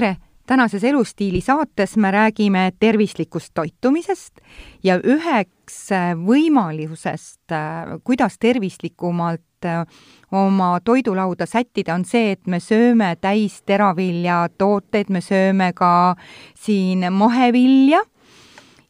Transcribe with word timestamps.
tere! 0.00 0.16
tänases 0.46 0.84
Elustiili 0.84 1.40
saates 1.40 1.96
me 1.96 2.10
räägime 2.10 2.72
tervislikust 2.80 3.50
toitumisest 3.54 4.38
ja 4.84 4.94
üheks 5.02 5.90
äh, 5.92 6.12
võimalusest, 6.14 7.50
äh, 7.50 7.98
kuidas 8.04 8.38
tervislikumalt 8.38 9.66
äh, 9.66 9.82
oma 10.30 10.78
toidulauda 10.84 11.46
sättida, 11.46 11.96
on 11.98 12.04
see, 12.06 12.30
et 12.36 12.46
me 12.46 12.60
sööme 12.62 13.16
täis 13.20 13.58
teraviljatooteid, 13.66 15.10
me 15.10 15.20
sööme 15.20 15.72
ka 15.74 16.14
siin 16.54 17.02
mahevilja 17.12 18.04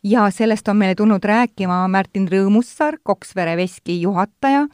ja 0.04 0.28
sellest 0.30 0.68
on 0.68 0.76
meile 0.76 0.94
tulnud 0.94 1.24
rääkima 1.24 1.86
Märtin 1.88 2.28
Rõõmussaar, 2.28 3.00
Koksvere 3.02 3.56
veski 3.56 4.02
juhataja 4.02 4.66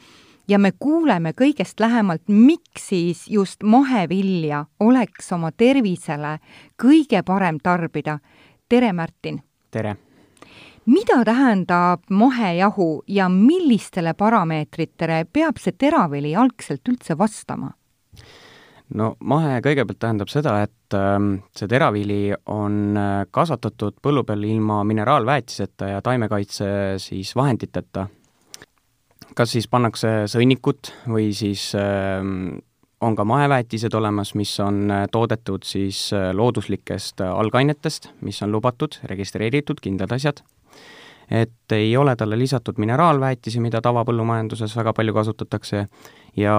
ja 0.48 0.58
me 0.58 0.72
kuuleme 0.78 1.32
kõigest 1.32 1.80
lähemalt, 1.80 2.28
miks 2.28 2.88
siis 2.88 3.24
just 3.30 3.62
mahevilja 3.62 4.64
oleks 4.80 5.32
oma 5.32 5.52
tervisele 5.52 6.38
kõige 6.82 7.22
parem 7.22 7.58
tarbida. 7.62 8.18
tere, 8.68 8.92
Märtin! 8.92 9.42
tere! 9.70 9.96
mida 10.86 11.24
tähendab 11.24 12.02
mahejahu 12.10 13.02
ja 13.08 13.28
millistele 13.28 14.14
parameetritele 14.14 15.24
peab 15.32 15.56
see 15.56 15.72
teravili 15.72 16.34
algselt 16.36 16.88
üldse 16.88 17.18
vastama? 17.18 17.72
no 18.94 19.14
mahe 19.20 19.60
kõigepealt 19.64 19.98
tähendab 19.98 20.28
seda, 20.28 20.58
et 20.62 20.94
äh, 20.94 21.16
see 21.56 21.68
teravili 21.68 22.34
on 22.46 22.96
äh, 22.96 23.24
kasvatatud 23.30 23.96
põllu 24.02 24.24
peal 24.24 24.44
ilma 24.44 24.82
mineraalväetiseta 24.84 25.88
ja 25.94 26.02
taimekaitse 26.02 26.66
siis 26.98 27.32
vahenditeta 27.36 28.08
kas 29.34 29.54
siis 29.56 29.66
pannakse 29.70 30.24
sõnnikut 30.30 30.92
või 31.10 31.32
siis 31.36 31.72
äh, 31.78 32.22
on 33.04 33.16
ka 33.16 33.24
maheväetised 33.28 33.94
olemas, 33.94 34.34
mis 34.38 34.52
on 34.64 34.88
äh, 34.90 35.04
toodetud 35.12 35.64
siis 35.66 36.08
äh, 36.16 36.30
looduslikest 36.36 37.20
äh, 37.20 37.30
algainetest, 37.30 38.10
mis 38.24 38.42
on 38.42 38.52
lubatud, 38.54 38.98
registreeritud, 39.10 39.82
kindlad 39.84 40.12
asjad. 40.16 40.44
et 41.30 41.72
ei 41.72 41.96
ole 41.96 42.12
talle 42.20 42.36
lisatud 42.36 42.76
mineraalväetisi, 42.78 43.56
mida 43.60 43.80
tavapõllumajanduses 43.80 44.74
väga 44.76 44.92
palju 44.92 45.14
kasutatakse, 45.16 45.86
ja 46.36 46.56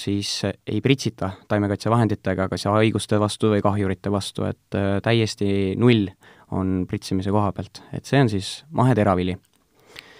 siis 0.00 0.30
ei 0.46 0.80
pritsita 0.80 1.30
taimekaitsevahenditega 1.48 2.48
kas 2.48 2.64
haiguste 2.64 3.20
vastu 3.20 3.52
või 3.52 3.60
kahjurite 3.60 4.10
vastu, 4.10 4.48
et 4.48 4.78
täiesti 5.04 5.76
null 5.76 6.08
on 6.50 6.86
pritsimise 6.88 7.30
koha 7.30 7.52
pealt, 7.52 7.82
et 7.92 8.08
see 8.08 8.24
on 8.24 8.32
siis 8.32 8.54
maheteravili 8.72 9.36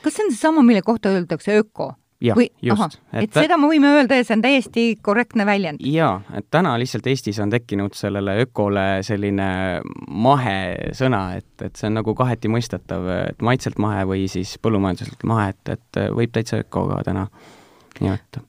kas 0.02 0.16
see 0.16 0.26
on 0.26 0.32
seesama, 0.34 0.62
mille 0.66 0.82
kohta 0.86 1.12
öeldakse 1.14 1.58
öko? 1.60 1.92
jah, 2.20 2.36
just. 2.62 2.98
et, 3.12 3.22
et 3.24 3.32
seda 3.32 3.56
me 3.56 3.70
võime 3.70 3.94
öelda 3.96 4.18
ja 4.18 4.24
see 4.26 4.36
on 4.36 4.42
täiesti 4.44 4.84
korrektne 5.02 5.46
väljend? 5.48 5.80
jaa, 5.88 6.20
et 6.36 6.46
täna 6.52 6.74
lihtsalt 6.80 7.06
Eestis 7.10 7.40
on 7.40 7.52
tekkinud 7.52 7.96
sellele 7.96 8.36
ökole 8.44 8.84
selline 9.06 9.48
mahesõna, 10.26 11.22
et, 11.40 11.50
et 11.64 11.80
see 11.80 11.88
on 11.88 11.96
nagu 12.00 12.14
kaheti 12.18 12.52
mõistetav, 12.52 13.08
et 13.30 13.40
maitselt 13.44 13.80
mahe 13.80 14.04
või 14.08 14.26
siis 14.32 14.56
põllumajanduslikult 14.62 15.26
mahe, 15.32 15.48
et, 15.54 15.74
et 15.78 16.02
võib 16.16 16.34
täitsa 16.36 16.60
öko 16.64 16.86
ka 16.92 17.00
täna 17.08 17.26
nimetada. 18.00 18.44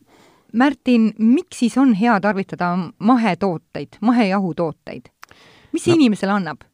Märtin, 0.52 1.13
miks 1.23 1.61
siis 1.63 1.77
on 1.80 1.93
hea 1.95 2.17
tarvitada 2.19 2.73
mahetooteid, 2.99 4.02
mahejahutooteid? 4.03 5.08
mis 5.71 5.86
see 5.86 5.95
no, 5.95 6.02
inimesele 6.02 6.36
annab? 6.36 6.67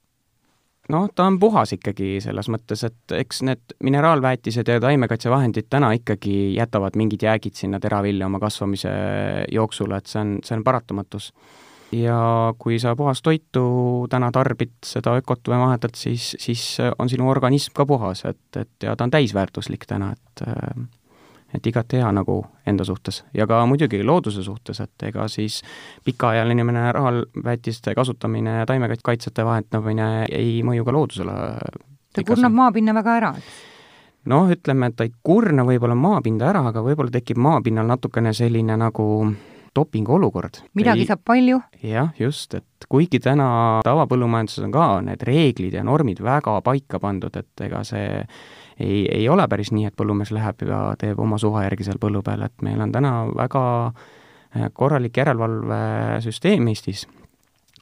Noh, 0.94 1.08
ta 1.16 1.28
on 1.28 1.38
puhas 1.40 1.74
ikkagi 1.76 2.18
selles 2.24 2.50
mõttes, 2.54 2.84
et 2.88 3.16
eks 3.20 3.44
need 3.48 3.78
mineraalväetised 3.84 4.68
ja 4.72 4.80
taimekaitsevahendid 4.84 5.70
täna 5.70 5.92
ikkagi 5.98 6.56
jätavad 6.56 6.98
mingid 7.00 7.24
jäägid 7.28 7.58
sinna 7.60 7.80
teravilja 7.84 8.30
oma 8.30 8.40
kasvamise 8.44 8.92
jooksul, 9.52 9.96
et 9.98 10.08
see 10.08 10.22
on, 10.24 10.36
see 10.46 10.58
on 10.58 10.66
paratamatus. 10.68 11.32
ja 11.92 12.54
kui 12.60 12.80
sa 12.84 12.96
puhast 13.00 13.24
toitu 13.24 14.08
täna 14.12 14.32
tarbid, 14.36 14.76
seda 14.86 15.16
ökot 15.22 15.48
või 15.48 15.62
mahedat, 15.62 15.96
siis, 15.96 16.34
siis 16.40 16.78
on 17.00 17.10
sinu 17.10 17.30
organism 17.32 17.72
ka 17.76 17.86
puhas, 17.88 18.26
et, 18.28 18.60
et 18.60 18.84
ja 18.84 18.96
ta 18.96 19.08
on 19.08 19.12
täisväärtuslik 19.12 19.88
täna, 19.88 20.12
et 20.12 20.48
äh, 20.48 20.88
et 21.58 21.70
igati 21.72 22.02
hea 22.02 22.10
nagu 22.16 22.40
enda 22.68 22.86
suhtes 22.88 23.24
ja 23.34 23.48
ka 23.50 23.64
muidugi 23.70 24.04
looduse 24.06 24.44
suhtes, 24.46 24.82
et 24.84 25.08
ega 25.10 25.28
siis 25.32 25.62
pikaajaline 26.06 26.64
mineraalväetiste 26.68 27.96
kasutamine 27.96 28.60
ja 28.62 28.68
taimekaitsete 28.70 29.46
vahetamine 29.46 30.28
ei 30.32 30.62
mõju 30.64 30.86
ka 30.86 30.96
loodusele. 30.96 31.40
ta 32.14 32.28
kurnab 32.28 32.54
maapinna 32.54 32.96
väga 32.98 33.18
ära, 33.22 33.34
eks? 33.38 33.66
noh, 34.28 34.50
ütleme, 34.52 34.92
et 34.92 34.98
ta 34.98 35.08
ei 35.08 35.14
kurna 35.24 35.66
võib-olla 35.68 35.96
maapinda 35.98 36.50
ära, 36.52 36.64
aga 36.72 36.84
võib-olla 36.84 37.14
tekib 37.14 37.40
maapinnal 37.42 37.88
natukene 37.88 38.34
selline 38.36 38.78
nagu 38.80 39.08
dopingu 39.78 40.16
olukord. 40.18 40.62
midagi 40.78 41.06
ei, 41.06 41.10
saab 41.10 41.24
palju. 41.26 41.62
jah, 41.84 42.12
just, 42.20 42.58
et 42.58 42.88
kuigi 42.90 43.22
täna 43.24 43.48
tavapõllumajanduses 43.88 44.66
on 44.68 44.74
ka 44.76 44.88
need 45.06 45.26
reeglid 45.28 45.78
ja 45.78 45.84
normid 45.88 46.22
väga 46.24 46.60
paika 46.66 47.02
pandud, 47.04 47.36
et 47.38 47.68
ega 47.68 47.84
see 47.88 48.24
ei, 48.80 49.06
ei 49.12 49.30
ole 49.30 49.48
päris 49.48 49.72
nii, 49.74 49.88
et 49.90 49.98
põllumees 49.98 50.32
läheb 50.36 50.64
ja 50.68 50.82
teeb 51.00 51.20
oma 51.20 51.40
suva 51.42 51.66
järgi 51.66 51.88
seal 51.88 52.00
põllu 52.02 52.24
peal, 52.26 52.46
et 52.48 52.66
meil 52.66 52.82
on 52.84 52.94
täna 52.94 53.14
väga 53.36 53.64
äh, 53.88 54.68
korralik 54.74 55.18
järelevalvesüsteem 55.18 56.68
Eestis 56.74 57.08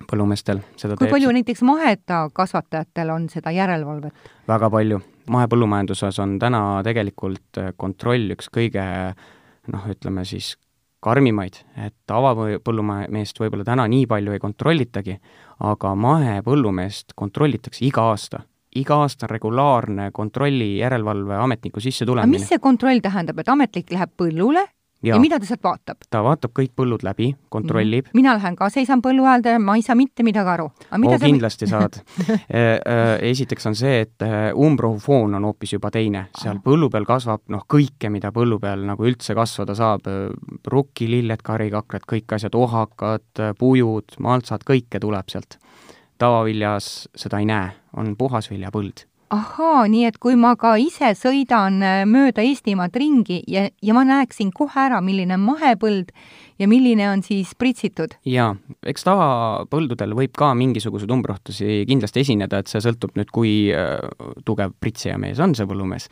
põllumeestel. 0.10 0.60
kui 0.76 0.98
teeb... 0.98 1.12
palju 1.12 1.32
näiteks 1.38 1.64
maheda 1.68 2.26
kasvatajatel 2.34 3.14
on 3.14 3.30
seda 3.32 3.54
järelevalvet? 3.56 4.30
väga 4.48 4.70
palju. 4.70 5.02
mahepõllumajanduses 5.32 6.20
on 6.24 6.38
täna 6.40 6.62
tegelikult 6.86 7.62
äh, 7.62 7.74
kontroll 7.78 8.36
üks 8.38 8.52
kõige 8.54 8.86
noh, 9.72 9.90
ütleme 9.90 10.26
siis 10.26 10.56
karmimaid, 11.06 11.60
et 11.78 11.94
tavapõllumeest 12.10 13.40
võib-olla 13.40 13.66
täna 13.68 13.86
nii 13.90 14.08
palju 14.10 14.34
ei 14.34 14.42
kontrollitagi, 14.42 15.20
aga 15.70 15.94
mahepõllumeest 16.02 17.14
kontrollitakse 17.16 17.86
iga 17.86 18.10
aasta 18.10 18.42
iga 18.75 19.02
aasta 19.06 19.28
regulaarne 19.31 20.09
kontrolli 20.13 20.78
järelevalveametniku 20.78 21.84
sissetulemine. 21.84 22.38
mis 22.38 22.50
see 22.50 22.59
kontroll 22.59 23.03
tähendab, 23.03 23.40
et 23.40 23.52
ametnik 23.52 23.91
läheb 23.91 24.12
põllule 24.18 24.66
ja, 25.06 25.16
ja 25.16 25.19
mida 25.22 25.40
ta 25.40 25.47
sealt 25.47 25.63
vaatab? 25.63 26.03
ta 26.12 26.22
vaatab 26.25 26.53
kõik 26.56 26.74
põllud 26.78 27.03
läbi, 27.06 27.30
kontrollib. 27.53 28.08
-hmm. 28.08 28.19
mina 28.19 28.35
lähen 28.38 28.56
ka, 28.56 28.69
seisan 28.69 29.02
põllu 29.06 29.25
äärde, 29.30 29.58
ma 29.59 29.75
ei 29.75 29.81
saa 29.85 29.96
mitte 29.96 30.24
midagi 30.24 30.50
aru. 30.50 30.69
oo, 30.91 31.19
kindlasti 31.19 31.66
mi 31.66 31.72
saad 31.72 32.00
e, 32.00 32.59
e, 32.59 33.30
esiteks 33.31 33.66
on 33.72 33.75
see, 33.75 34.00
et 34.02 34.22
e, 34.22 34.31
umbrohufoon 34.53 35.35
on 35.35 35.50
hoopis 35.50 35.74
juba 35.74 35.91
teine, 35.91 36.28
seal 36.41 36.59
põllu 36.64 36.90
peal 36.90 37.06
kasvab 37.06 37.44
noh, 37.50 37.66
kõike, 37.74 38.09
mida 38.09 38.31
põllu 38.31 38.59
peal 38.59 38.85
nagu 38.85 39.06
üldse 39.06 39.35
kasvada 39.35 39.75
saab, 39.75 40.09
rukki, 40.68 41.09
lilled, 41.09 41.44
karikakrad, 41.44 42.08
kõik 42.08 42.35
asjad, 42.35 42.56
ohakad, 42.56 43.46
pujud, 43.59 44.18
maltsad, 44.19 44.66
kõike 44.68 45.00
tuleb 45.00 45.30
sealt 45.30 45.59
tavaviljas 46.22 47.09
seda 47.16 47.42
ei 47.42 47.50
näe, 47.50 47.74
on 47.98 48.16
puhasviljapõld 48.20 49.06
ahaa, 49.34 49.86
nii 49.90 50.06
et 50.08 50.18
kui 50.22 50.36
ma 50.40 50.53
ka 50.59 50.76
ise 50.81 51.12
sõidan 51.18 51.80
äh, 51.84 52.02
mööda 52.09 52.44
Eestimaad 52.46 52.96
ringi 53.00 53.42
ja, 53.50 53.66
ja 53.81 53.96
ma 53.98 54.06
näeksin 54.08 54.52
kohe 54.56 54.78
ära, 54.86 55.02
milline 55.03 55.38
on 55.38 55.46
mahepõld 55.48 56.12
ja 56.62 56.70
milline 56.72 57.08
on 57.09 57.24
siis 57.26 57.56
pritsitud? 57.58 58.16
jaa, 58.30 58.53
eks 58.86 59.08
tavapõldudel 59.08 60.16
võib 60.18 60.36
ka 60.38 60.53
mingisuguseid 60.58 61.12
umbrohtusi 61.12 61.84
kindlasti 61.90 62.26
esineda, 62.26 62.62
et 62.62 62.72
see 62.72 62.84
sõltub 62.86 63.18
nüüd, 63.20 63.32
kui 63.34 63.56
äh, 63.74 63.97
tugev 64.46 64.76
pritsija 64.80 65.18
mees 65.22 65.42
on 65.44 65.56
see 65.58 65.68
põllumees. 65.70 66.09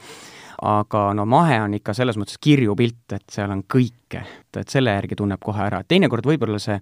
aga 0.63 1.05
no 1.17 1.27
mahe 1.29 1.61
on 1.61 1.77
ikka 1.77 1.95
selles 1.97 2.17
mõttes 2.19 2.41
kirju 2.41 2.75
pilt, 2.79 3.05
et 3.13 3.25
seal 3.31 3.53
on 3.53 3.63
kõike, 3.67 4.25
et 4.57 4.69
selle 4.69 4.95
järgi 4.97 5.19
tunneb 5.19 5.41
kohe 5.43 5.67
ära, 5.69 5.83
teinekord 5.87 6.25
võib-olla 6.25 6.61
see 6.61 6.79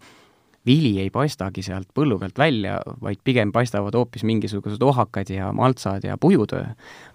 vili 0.66 1.00
ei 1.02 1.10
paistagi 1.10 1.64
sealt 1.66 1.90
põllu 1.96 2.20
pealt 2.20 2.38
välja, 2.38 2.80
vaid 3.02 3.22
pigem 3.24 3.52
paistavad 3.52 3.96
hoopis 3.98 4.24
mingisugused 4.28 4.82
ohakad 4.84 5.30
ja 5.34 5.52
maltsad 5.54 6.06
ja 6.06 6.18
pujud, 6.18 6.54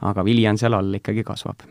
aga 0.00 0.24
vili 0.24 0.46
on 0.48 0.58
seal 0.58 0.74
all 0.74 0.98
ikkagi 0.98 1.24
kasvab. 1.26 1.66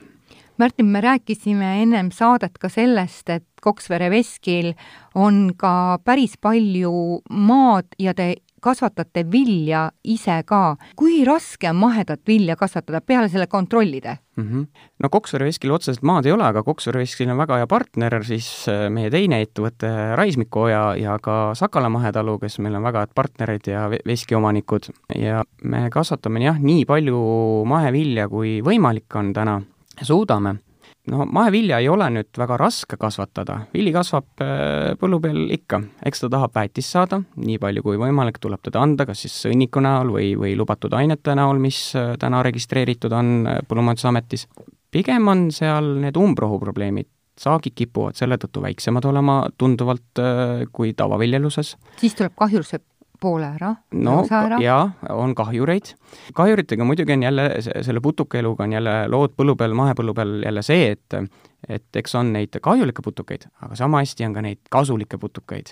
Märtin, 0.57 0.85
me 0.85 1.01
rääkisime 1.03 1.81
ennem 1.81 2.13
saadet 2.15 2.57
ka 2.57 2.69
sellest, 2.71 3.29
et 3.29 3.43
Koksvere 3.61 4.07
veskil 4.13 4.71
on 5.15 5.49
ka 5.57 5.99
päris 6.05 6.37
palju 6.39 7.19
maad 7.29 7.97
ja 7.99 8.13
te 8.15 8.35
kasvatate 8.65 9.25
vilja 9.31 9.89
ise 10.03 10.41
ka. 10.47 10.75
kui 10.95 11.23
raske 11.27 11.69
on 11.69 11.79
mahedat 11.81 12.21
vilja 12.27 12.55
kasvatada 12.59 13.01
peale 13.01 13.29
selle 13.29 13.47
kontrollide 13.47 14.17
mm? 14.35 14.43
-hmm. 14.43 14.65
no 14.99 15.09
Koksvere 15.09 15.45
veskil 15.45 15.71
otseselt 15.71 16.03
maad 16.03 16.25
ei 16.25 16.31
ole, 16.31 16.43
aga 16.43 16.63
Koksvere 16.63 17.03
veskil 17.03 17.29
on 17.29 17.37
väga 17.37 17.61
hea 17.61 17.67
partner 17.67 18.17
siis 18.23 18.49
äh, 18.69 18.89
meie 18.89 19.11
teine 19.11 19.41
ettevõte 19.41 19.91
Raismiku 20.15 20.67
ja, 20.67 20.83
ja 20.95 21.19
ka 21.21 21.53
Sakala 21.55 21.89
mahetalu, 21.89 22.39
kes 22.39 22.59
meil 22.59 22.75
on 22.75 22.83
väga 22.83 23.05
head 23.05 23.15
partnerid 23.15 23.67
ja 23.67 23.89
veskiomanikud 23.89 24.91
ja 25.15 25.43
me 25.63 25.89
kasvatame 25.89 26.43
jah, 26.43 26.59
nii 26.59 26.85
palju 26.85 27.19
mahevilja, 27.65 28.29
kui 28.29 28.61
võimalik 28.65 29.15
on 29.15 29.33
täna, 29.33 29.61
suudame 30.01 30.57
no 31.11 31.25
mahevilja 31.29 31.79
ei 31.81 31.89
ole 31.91 32.07
nüüd 32.13 32.37
väga 32.39 32.57
raske 32.59 32.97
kasvatada, 33.01 33.59
vili 33.73 33.93
kasvab 33.95 34.43
äh, 34.43 34.93
põllu 34.99 35.19
peal 35.23 35.41
ikka, 35.53 35.81
eks 36.05 36.23
ta 36.23 36.29
tahab 36.37 36.55
väetist 36.57 36.95
saada, 36.95 37.21
nii 37.41 37.57
palju 37.61 37.83
kui 37.85 37.99
võimalik, 38.01 38.39
tuleb 38.43 38.63
teda 38.65 38.83
anda, 38.85 39.07
kas 39.07 39.25
siis 39.25 39.35
sõnniku 39.45 39.83
näol 39.85 40.13
või, 40.15 40.31
või 40.39 40.55
lubatud 40.57 40.95
ainete 40.97 41.35
näol, 41.37 41.61
mis 41.61 41.79
äh, 41.99 42.15
täna 42.21 42.41
registreeritud 42.45 43.13
on 43.15 43.35
äh, 43.49 43.59
Põllumajandusametis. 43.67 44.47
pigem 44.91 45.27
on 45.27 45.49
seal 45.51 45.95
need 46.01 46.17
umbrohu 46.17 46.59
probleemid, 46.61 47.09
saagid 47.39 47.75
kipuvad 47.75 48.15
selle 48.15 48.37
tõttu 48.39 48.63
väiksemad 48.63 49.05
olema 49.05 49.41
tunduvalt 49.57 50.21
kui 50.71 50.93
tavaviljeluses. 50.95 51.75
siis 51.99 52.15
tuleb 52.15 52.31
kahjursepp 52.39 52.94
poole 53.21 53.47
ära, 53.55 53.71
no 53.93 54.19
lausa 54.19 54.41
ära? 54.47 54.59
jaa, 54.63 54.83
on 55.15 55.35
kahjureid. 55.35 55.95
kahjuritega 56.35 56.87
muidugi 56.87 57.15
on 57.15 57.23
jälle, 57.23 57.49
selle 57.61 58.01
putukaeluga 58.01 58.63
on 58.63 58.77
jälle 58.77 58.95
lood 59.11 59.35
põllu 59.37 59.57
peal, 59.59 59.75
mahepõllu 59.77 60.15
peal 60.17 60.39
jälle 60.45 60.63
see, 60.65 60.95
et 60.95 61.19
et 61.69 61.97
eks 61.97 62.13
on 62.19 62.29
neid 62.35 62.53
kahjulikke 62.61 63.01
putukaid, 63.01 63.47
aga 63.65 63.75
sama 63.75 64.03
hästi 64.03 64.27
on 64.27 64.35
ka 64.35 64.43
neid 64.45 64.59
kasulikke 64.69 65.17
putukaid. 65.17 65.71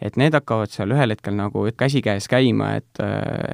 et 0.00 0.16
need 0.16 0.34
hakkavad 0.34 0.72
seal 0.72 0.92
ühel 0.92 1.12
hetkel 1.12 1.36
nagu 1.36 1.66
käsikäes 1.76 2.28
käima, 2.28 2.74
et, 2.80 3.02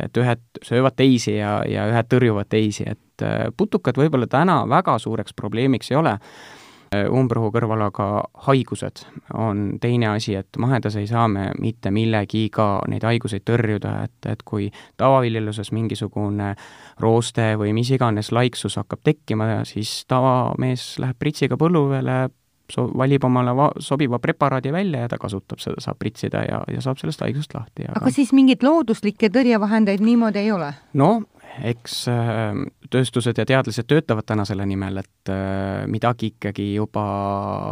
et 0.04 0.16
ühed 0.16 0.62
söövad 0.62 0.96
teisi 0.96 1.36
ja, 1.36 1.60
ja 1.68 1.88
ühed 1.90 2.08
tõrjuvad 2.10 2.48
teisi, 2.50 2.86
et 2.86 3.26
putukad 3.56 3.98
võib-olla 3.98 4.26
täna 4.30 4.62
väga 4.68 4.98
suureks 4.98 5.34
probleemiks 5.36 5.90
ei 5.90 5.98
ole 6.00 6.16
umbrohu 6.90 7.52
kõrval 7.54 7.84
aga 7.86 8.06
haigused 8.46 9.04
on 9.38 9.76
teine 9.82 10.08
asi, 10.10 10.34
et 10.34 10.58
mahedas 10.58 10.96
ei 10.98 11.06
saa 11.06 11.28
me 11.30 11.50
mitte 11.62 11.92
millegiga 11.94 12.80
neid 12.90 13.06
haiguseid 13.06 13.44
tõrjuda, 13.46 13.92
et, 14.08 14.30
et 14.32 14.42
kui 14.42 14.66
tavaviljeluses 14.98 15.70
mingisugune 15.76 16.54
rooste 17.00 17.52
või 17.60 17.74
mis 17.76 17.92
iganes 17.94 18.32
laiksus 18.34 18.80
hakkab 18.80 19.04
tekkima, 19.06 19.62
siis 19.68 20.02
tavamees 20.10 20.96
läheb 21.02 21.18
pritsiga 21.22 21.58
põllu 21.60 21.86
peale, 21.92 22.18
so-, 22.74 22.90
valib 22.98 23.24
omale 23.24 23.54
va-, 23.56 23.72
sobiva 23.78 24.18
preparaadi 24.18 24.72
välja 24.72 25.04
ja 25.04 25.12
ta 25.12 25.18
kasutab 25.22 25.62
seda, 25.62 25.78
saab 25.78 25.98
pritsida 26.02 26.42
ja, 26.48 26.62
ja 26.74 26.82
saab 26.82 26.98
sellest 26.98 27.22
haigusest 27.22 27.54
lahti. 27.54 27.86
aga 27.86 28.10
siis 28.14 28.34
mingeid 28.36 28.66
looduslikke 28.66 29.30
tõrjevahendeid 29.30 30.02
niimoodi 30.02 30.42
ei 30.42 30.52
ole? 30.52 30.72
no 30.98 31.12
eks 31.70 31.96
äh, 32.10 32.60
tööstused 32.90 33.38
ja 33.38 33.46
teadlased 33.48 33.88
töötavad 33.90 34.26
täna 34.28 34.46
selle 34.48 34.66
nimel, 34.68 35.00
et 35.02 35.32
äh, 35.32 35.86
midagi 35.90 36.34
ikkagi 36.34 36.72
juba 36.74 37.04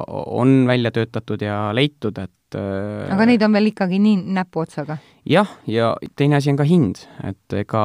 on 0.08 0.66
välja 0.68 0.92
töötatud 0.94 1.42
ja 1.44 1.68
leitud, 1.76 2.18
et 2.18 2.34
et 2.48 3.12
aga 3.12 3.28
neid 3.28 3.42
on 3.44 3.52
veel 3.52 3.72
ikkagi 3.72 4.00
nii 4.02 4.16
näpuotsaga? 4.38 4.98
jah, 5.28 5.48
ja 5.68 5.90
teine 6.16 6.38
asi 6.38 6.50
on 6.52 6.56
ka 6.56 6.64
hind, 6.64 7.02
et 7.26 7.56
ega 7.60 7.82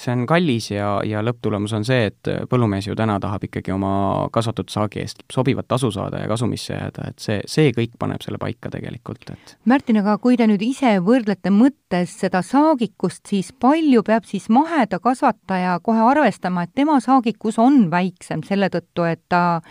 see 0.00 0.12
on 0.12 0.24
kallis 0.28 0.68
ja, 0.74 0.98
ja 1.06 1.22
lõpptulemus 1.24 1.72
on 1.76 1.86
see, 1.88 2.10
et 2.10 2.30
põllumees 2.50 2.88
ju 2.88 2.96
täna 2.98 3.16
tahab 3.22 3.46
ikkagi 3.48 3.72
oma 3.72 4.28
kasvatatud 4.34 4.72
saagi 4.72 5.00
eest 5.04 5.24
sobivat 5.32 5.68
tasu 5.70 5.90
saada 5.94 6.20
ja 6.20 6.28
kasumisse 6.28 6.74
jääda, 6.74 7.08
et 7.12 7.24
see, 7.24 7.40
see 7.48 7.72
kõik 7.76 7.96
paneb 8.00 8.24
selle 8.24 8.40
paika 8.42 8.72
tegelikult, 8.74 9.24
et 9.32 9.56
Märtin, 9.70 10.02
aga 10.02 10.18
kui 10.20 10.36
te 10.36 10.48
nüüd 10.50 10.62
ise 10.66 10.98
võrdlete 11.04 11.52
mõttes 11.54 12.12
seda 12.20 12.44
saagikust, 12.44 13.24
siis 13.30 13.52
palju 13.56 14.04
peab 14.04 14.28
siis 14.28 14.50
maheda 14.52 15.00
kasvataja 15.00 15.78
kohe 15.84 16.04
arvestama, 16.12 16.66
et 16.66 16.74
tema 16.76 17.00
saagikus 17.00 17.58
on 17.62 17.86
väiksem 17.92 18.44
selle 18.44 18.68
tõttu, 18.72 19.08
et 19.08 19.24
ta 19.32 19.62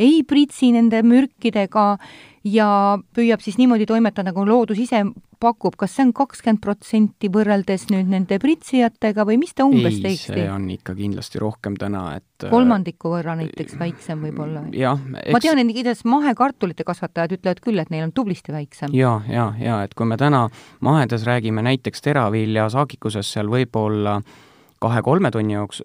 ei 0.00 0.22
pritsi 0.24 0.72
nende 0.72 1.02
mürkidega 1.04 1.98
ja 2.44 2.98
püüab 3.14 3.42
siis 3.42 3.58
niimoodi 3.60 3.86
toimetada, 3.86 4.30
nagu 4.30 4.44
loodus 4.46 4.80
ise 4.82 5.04
pakub, 5.42 5.74
kas 5.78 5.96
see 5.96 6.04
on 6.06 6.12
kakskümmend 6.14 6.60
protsenti 6.62 7.30
võrreldes 7.32 7.88
nüüd 7.90 8.10
nende 8.10 8.38
pritsijatega 8.42 9.24
või 9.26 9.40
mis 9.42 9.54
ta 9.58 9.66
umbes 9.66 9.96
ei, 9.98 10.02
teeks? 10.04 10.28
see 10.30 10.46
on 10.50 10.68
ikka 10.74 10.94
kindlasti 10.98 11.42
rohkem 11.42 11.76
täna, 11.80 12.04
et 12.20 12.46
äh, 12.46 12.52
kolmandiku 12.52 13.14
võrra 13.16 13.34
näiteks 13.40 13.78
väiksem 13.80 14.22
võib-olla? 14.26 14.64
jah 14.76 15.00
eks.... 15.22 15.32
ma 15.34 15.42
tean, 15.42 15.62
et 15.62 15.74
kuidas 15.74 16.04
mahekartulite 16.06 16.86
kasvatajad 16.86 17.36
ütlevad 17.38 17.62
küll, 17.64 17.82
et 17.82 17.90
neil 17.94 18.06
on 18.06 18.14
tublisti 18.14 18.54
väiksem. 18.54 18.94
ja, 18.94 19.16
ja, 19.30 19.50
ja 19.58 19.82
et 19.86 19.98
kui 19.98 20.06
me 20.06 20.18
täna 20.20 20.46
mahedas 20.80 21.26
räägime 21.26 21.66
näiteks 21.66 22.06
teravilja 22.06 22.68
saagikusest, 22.72 23.34
seal 23.34 23.50
võib 23.50 23.74
olla 23.82 24.20
kahe-kolme 24.82 25.30
tonni 25.34 25.56
jooks-, 25.56 25.82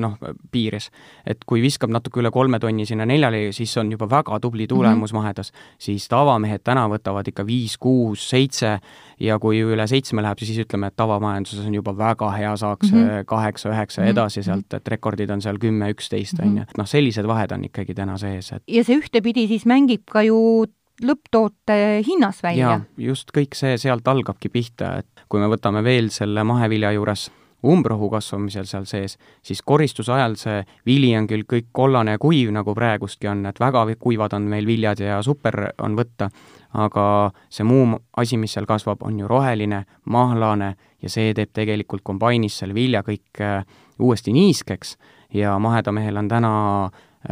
noh, 0.00 0.16
piires. 0.52 0.90
et 1.26 1.44
kui 1.46 1.62
viskab 1.64 1.92
natuke 1.94 2.22
üle 2.22 2.32
kolme 2.34 2.60
tonni 2.62 2.86
sinna 2.88 3.06
neljali, 3.08 3.48
siis 3.56 3.76
on 3.80 3.92
juba 3.92 4.08
väga 4.10 4.40
tubli 4.40 4.66
tulemus 4.66 5.12
mm 5.12 5.16
-hmm. 5.16 5.22
mahedas. 5.22 5.52
siis 5.78 6.08
tavamehed 6.08 6.64
täna 6.64 6.88
võtavad 6.88 7.28
ikka 7.28 7.46
viis, 7.46 7.78
kuus, 7.78 8.28
seitse 8.30 8.78
ja 9.20 9.38
kui 9.38 9.60
üle 9.60 9.86
seitsme 9.86 10.22
läheb, 10.22 10.38
siis 10.38 10.58
ütleme, 10.58 10.86
et 10.86 10.96
tavamajanduses 10.96 11.66
on 11.66 11.74
juba 11.74 11.96
väga 11.96 12.30
hea 12.30 12.56
saak 12.56 12.84
see 12.84 12.98
mm 12.98 13.08
-hmm. 13.08 13.24
kaheksa, 13.26 13.70
üheksa 13.70 14.02
ja 14.02 14.08
edasi 14.08 14.42
sealt, 14.42 14.74
et 14.74 14.88
rekordid 14.88 15.30
on 15.30 15.42
seal 15.42 15.58
kümme, 15.58 15.90
üksteist, 15.90 16.42
on 16.42 16.56
ju. 16.56 16.64
noh, 16.78 16.86
sellised 16.86 17.26
vahed 17.26 17.52
on 17.52 17.64
ikkagi 17.64 17.94
täna 17.94 18.18
sees, 18.18 18.52
et 18.52 18.62
ja 18.68 18.84
see 18.84 18.98
ühtepidi 18.98 19.48
siis 19.48 19.66
mängib 19.66 20.02
ka 20.10 20.22
ju 20.22 20.66
lõpptoote 21.02 22.02
hinnas 22.06 22.42
välja. 22.42 22.80
just 22.98 23.30
kõik 23.36 23.54
see 23.54 23.78
sealt 23.78 24.08
algabki 24.08 24.48
pihta, 24.48 24.98
et 24.98 25.26
kui 25.28 25.40
me 25.40 25.50
võtame 25.50 25.82
veel 25.84 26.10
selle 26.14 26.44
mahevilja 26.44 26.92
juures 26.96 27.30
umbrohu 27.66 28.10
kasvamisel 28.10 28.66
seal 28.70 28.86
sees, 28.86 29.16
siis 29.42 29.62
koristuse 29.66 30.12
ajal 30.14 30.36
see 30.38 30.60
vili 30.86 31.10
on 31.18 31.26
küll 31.26 31.46
kõik 31.48 31.70
kollane 31.72 32.14
ja 32.14 32.20
kuiv, 32.22 32.52
nagu 32.54 32.74
praegustki 32.74 33.28
on, 33.28 33.46
et 33.50 33.60
väga 33.60 33.84
kuivad 33.98 34.36
on 34.36 34.46
meil 34.50 34.66
viljad 34.66 35.00
ja 35.02 35.22
super 35.22 35.72
on 35.82 35.96
võtta, 35.98 36.30
aga 36.78 37.04
see 37.50 37.66
muu 37.66 37.98
asi, 38.16 38.36
mis 38.36 38.52
seal 38.54 38.66
kasvab, 38.66 39.02
on 39.02 39.18
ju 39.18 39.28
roheline, 39.28 39.84
mahlane 40.04 40.74
ja 41.02 41.10
see 41.10 41.34
teeb 41.34 41.50
tegelikult 41.52 42.02
kombainis 42.02 42.58
selle 42.58 42.74
vilja 42.74 43.02
kõik 43.06 43.42
äh, 43.42 43.64
uuesti 43.98 44.32
niiskeks 44.32 44.96
ja 45.34 45.58
mahedamehel 45.58 46.16
on 46.16 46.28
täna 46.28 46.52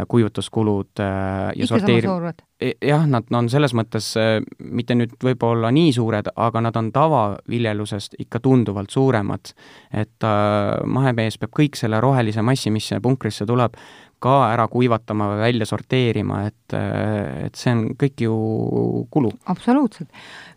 kuivutuskulud 0.08 1.00
äh, 1.00 1.52
ja 1.56 1.66
sorteeri-, 1.66 2.34
E, 2.60 2.70
jah, 2.88 3.02
nad 3.04 3.28
on 3.36 3.50
selles 3.52 3.74
mõttes 3.76 4.14
äh, 4.16 4.38
mitte 4.58 4.96
nüüd 4.96 5.12
võib-olla 5.20 5.68
nii 5.76 5.90
suured, 5.92 6.30
aga 6.40 6.62
nad 6.64 6.76
on 6.80 6.88
tavaviljelusest 6.94 8.16
ikka 8.24 8.40
tunduvalt 8.40 8.90
suuremad. 8.90 9.52
et 9.92 10.24
äh, 10.24 10.80
mahemees 10.84 11.36
peab 11.38 11.52
kõik 11.52 11.76
selle 11.76 12.00
rohelise 12.00 12.42
massi, 12.42 12.72
mis 12.72 12.88
punkrisse 13.02 13.46
tuleb, 13.46 13.76
ka 14.22 14.34
ära 14.48 14.64
kuivatama 14.72 15.28
või 15.32 15.40
välja 15.42 15.66
sorteerima, 15.68 16.40
et, 16.48 16.76
et 17.46 17.58
see 17.58 17.72
on 17.74 17.82
kõik 18.00 18.24
ju 18.24 18.36
kulu. 19.12 19.30
absoluutselt. 19.52 20.08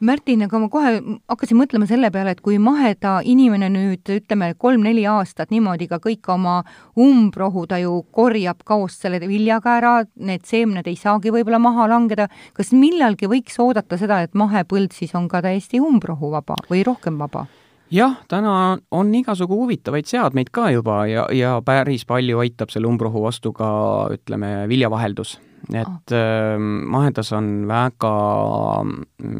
Märtin, 0.06 0.46
aga 0.48 0.62
ma 0.64 0.70
kohe 0.72 0.94
hakkasin 1.28 1.60
mõtlema 1.60 1.90
selle 1.90 2.12
peale, 2.14 2.34
et 2.36 2.44
kui 2.46 2.60
maheda 2.62 3.20
inimene 3.28 3.70
nüüd 3.74 4.14
ütleme, 4.16 4.54
kolm-neli 4.58 5.06
aastat 5.12 5.52
niimoodi 5.52 5.90
ka 5.92 6.00
kõik 6.04 6.32
oma 6.32 6.62
umbrohu 7.00 7.66
ta 7.68 7.82
ju 7.84 8.00
korjab 8.16 8.64
kaost 8.64 9.04
selle 9.04 9.20
viljaga 9.28 9.78
ära, 9.82 9.96
need 10.16 10.48
seemned 10.48 10.88
ei 10.88 10.96
saagi 11.00 11.34
võib-olla 11.36 11.60
maha 11.60 11.90
langeda, 11.92 12.30
kas 12.56 12.72
millalgi 12.72 13.28
võiks 13.28 13.60
oodata 13.60 14.00
seda, 14.00 14.24
et 14.24 14.38
mahepõld 14.40 14.96
siis 14.96 15.16
on 15.20 15.28
ka 15.28 15.44
täiesti 15.44 15.84
umbrohuvaba 15.84 16.64
või 16.72 16.86
rohkem 16.88 17.20
vaba? 17.20 17.48
Jah, 17.94 18.18
täna 18.30 18.54
on 18.92 19.14
igasugu 19.16 19.58
huvitavaid 19.64 20.08
seadmeid 20.10 20.52
ka 20.54 20.70
juba 20.74 21.04
ja, 21.10 21.26
ja 21.34 21.58
päris 21.66 22.06
palju 22.10 22.42
aitab 22.44 22.74
selle 22.74 22.90
umbrohu 22.90 23.24
vastu 23.26 23.54
ka 23.56 23.70
ütleme, 24.14 24.68
viljavaheldus. 24.70 25.38
et 25.74 26.14
oh. 26.16 26.68
mahedas 26.96 27.34
on 27.36 27.68
väga 27.68 28.14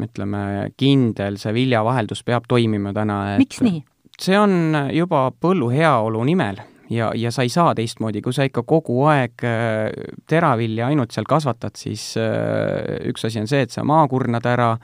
ütleme, 0.06 0.42
kindel 0.76 1.38
see 1.40 1.54
viljavaheldus 1.56 2.24
peab 2.26 2.48
toimima 2.48 2.92
täna, 2.96 3.22
miks 3.40 3.62
nii? 3.64 3.84
see 4.20 4.36
on 4.38 4.76
juba 4.92 5.30
põllu 5.32 5.70
heaolu 5.72 6.24
nimel 6.28 6.60
ja, 6.90 7.12
ja 7.16 7.30
sa 7.32 7.46
ei 7.46 7.52
saa 7.52 7.72
teistmoodi, 7.74 8.20
kui 8.22 8.34
sa 8.36 8.44
ikka 8.48 8.64
kogu 8.68 8.98
aeg 9.08 9.46
äh, 9.46 9.88
teravilja 10.28 10.90
ainult 10.90 11.14
seal 11.14 11.28
kasvatad, 11.28 11.78
siis 11.78 12.12
äh, 12.20 13.00
üks 13.10 13.24
asi 13.26 13.40
on 13.40 13.48
see, 13.50 13.64
et 13.64 13.72
sa 13.74 13.86
maa 13.86 14.04
kurnad 14.10 14.46
ära 14.50 14.74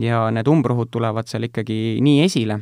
ja 0.00 0.26
need 0.34 0.48
umbrohud 0.50 0.90
tulevad 0.90 1.30
seal 1.30 1.46
ikkagi 1.50 2.00
nii 2.04 2.24
esile 2.26 2.60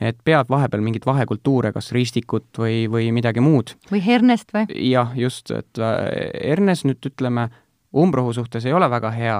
et 0.00 0.18
pead 0.24 0.50
vahepeal 0.52 0.82
mingit 0.84 1.06
vahekultuure, 1.06 1.72
kas 1.72 1.92
ristikut 1.96 2.58
või, 2.58 2.84
või 2.90 3.10
midagi 3.16 3.40
muud. 3.44 3.76
või 3.90 4.02
hernest 4.04 4.52
või? 4.54 4.66
jah, 4.90 5.14
just, 5.16 5.50
et 5.50 5.80
äh, 5.80 6.02
hernes 6.50 6.84
nüüd 6.84 7.12
ütleme, 7.12 7.48
umbrohu 7.96 8.34
suhtes 8.36 8.66
ei 8.66 8.76
ole 8.76 8.90
väga 8.90 9.10
hea, 9.14 9.38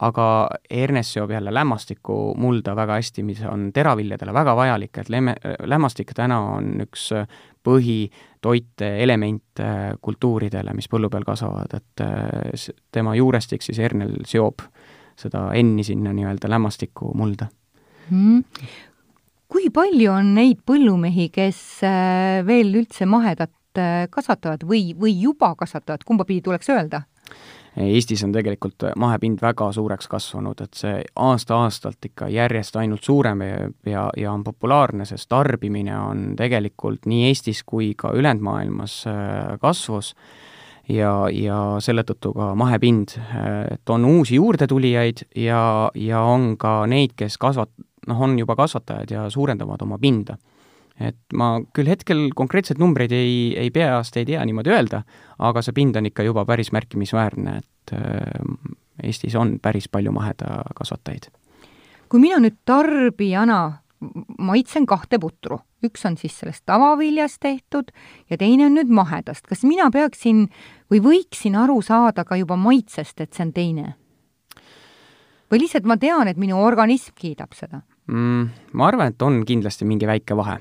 aga 0.00 0.24
hernes 0.70 1.12
seob 1.12 1.30
jälle 1.34 1.52
lämmastiku 1.54 2.34
mulda 2.38 2.76
väga 2.76 3.00
hästi, 3.00 3.22
mis 3.26 3.42
on 3.50 3.68
teraviljadele 3.74 4.32
väga 4.34 4.54
vajalik, 4.56 4.98
et 5.02 5.08
lemme, 5.10 5.34
lämmastik 5.66 6.14
täna 6.16 6.38
on 6.54 6.84
üks 6.86 7.10
põhitoite 7.66 8.94
element 9.02 9.60
äh, 9.60 9.92
kultuuridele, 10.00 10.72
mis 10.74 10.88
põllu 10.88 11.10
peal 11.12 11.26
kasvavad, 11.26 11.74
et 11.80 12.04
äh, 12.04 12.68
tema 12.94 13.16
juurestik 13.18 13.66
siis 13.66 13.80
hernel 13.82 14.20
seob 14.26 14.64
seda 15.18 15.48
N-i 15.58 15.82
sinna 15.84 16.12
nii-öelda 16.14 16.48
lämmastiku 16.48 17.10
mulda 17.18 17.48
mm 18.08 18.44
kui 19.48 19.70
palju 19.74 20.12
on 20.12 20.34
neid 20.36 20.60
põllumehi, 20.68 21.28
kes 21.34 21.60
äh, 21.86 22.40
veel 22.46 22.74
üldse 22.82 23.08
mahedat 23.08 23.80
äh, 23.80 24.06
kasvatavad 24.12 24.66
või, 24.68 24.92
või 24.98 25.14
juba 25.22 25.54
kasvatavad, 25.58 26.04
kumba 26.06 26.28
pidi 26.28 26.44
tuleks 26.44 26.70
öelda? 26.74 27.04
Eestis 27.78 28.24
on 28.26 28.32
tegelikult 28.34 28.88
mahepind 28.98 29.38
väga 29.42 29.68
suureks 29.76 30.08
kasvanud, 30.10 30.58
et 30.64 30.74
see 30.74 30.96
aasta-aastalt 31.22 32.08
ikka 32.08 32.26
järjest 32.32 32.74
ainult 32.80 33.06
suurem 33.06 33.44
ja, 33.44 34.08
ja, 34.16 34.32
on 34.32 34.42
populaarne, 34.42 35.06
sest 35.06 35.28
tarbimine 35.30 35.94
on 35.98 36.24
tegelikult 36.38 37.06
nii 37.06 37.28
Eestis 37.28 37.62
kui 37.62 37.92
ka 37.94 38.10
ülejäänud 38.16 38.42
maailmas 38.48 39.00
äh, 39.06 39.54
kasvus 39.62 40.14
ja, 40.90 41.12
ja 41.30 41.60
selle 41.84 42.02
tõttu 42.08 42.32
ka 42.34 42.50
mahepind, 42.58 43.14
et 43.70 43.94
on 43.94 44.08
uusi 44.08 44.40
juurdetulijaid 44.40 45.28
ja, 45.36 45.62
ja 45.94 46.24
on 46.24 46.56
ka 46.58 46.80
neid, 46.90 47.14
kes 47.20 47.38
kasvat-, 47.38 47.76
noh, 48.08 48.22
on 48.24 48.38
juba 48.38 48.56
kasvatajad 48.58 49.10
ja 49.10 49.26
suurendavad 49.30 49.82
oma 49.86 49.98
pinda. 49.98 50.38
et 50.98 51.34
ma 51.38 51.60
küll 51.72 51.86
hetkel 51.86 52.24
konkreetseid 52.34 52.80
numbreid 52.82 53.12
ei, 53.14 53.52
ei 53.54 53.70
peast 53.70 54.16
ei 54.18 54.24
tea 54.26 54.42
niimoodi 54.42 54.72
öelda, 54.74 55.04
aga 55.38 55.62
see 55.62 55.76
pind 55.76 55.96
on 55.96 56.08
ikka 56.10 56.24
juba 56.26 56.42
päris 56.44 56.72
märkimisväärne, 56.74 57.52
et 57.58 57.92
äh, 57.94 58.72
Eestis 59.06 59.36
on 59.38 59.60
päris 59.62 59.86
palju 59.88 60.10
mahedakasvatajaid. 60.12 61.28
kui 62.08 62.20
mina 62.20 62.40
nüüd 62.42 62.56
tarbijana 62.66 63.78
maitsen 64.38 64.86
kahte 64.86 65.18
putru, 65.22 65.60
üks 65.84 66.04
on 66.06 66.16
siis 66.18 66.34
sellest 66.40 66.64
tavaviljast 66.66 67.40
tehtud 67.42 67.90
ja 68.30 68.38
teine 68.38 68.66
on 68.66 68.74
nüüd 68.74 68.90
mahedast. 68.90 69.46
kas 69.46 69.62
mina 69.62 69.90
peaksin 69.90 70.48
või 70.90 71.02
võiksin 71.02 71.56
aru 71.58 71.80
saada 71.82 72.24
ka 72.24 72.36
juba 72.36 72.56
maitsest, 72.56 73.20
et 73.20 73.32
see 73.32 73.46
on 73.46 73.52
teine? 73.52 73.94
või 75.50 75.62
lihtsalt 75.62 75.86
ma 75.86 75.96
tean, 75.96 76.28
et 76.28 76.36
minu 76.36 76.58
organism 76.62 77.14
kiidab 77.14 77.54
seda 77.54 77.82
mm,? 78.08 78.48
Ma 78.72 78.88
arvan, 78.90 79.12
et 79.12 79.22
on 79.22 79.42
kindlasti 79.46 79.88
mingi 79.88 80.08
väike 80.08 80.36
vahe. 80.38 80.58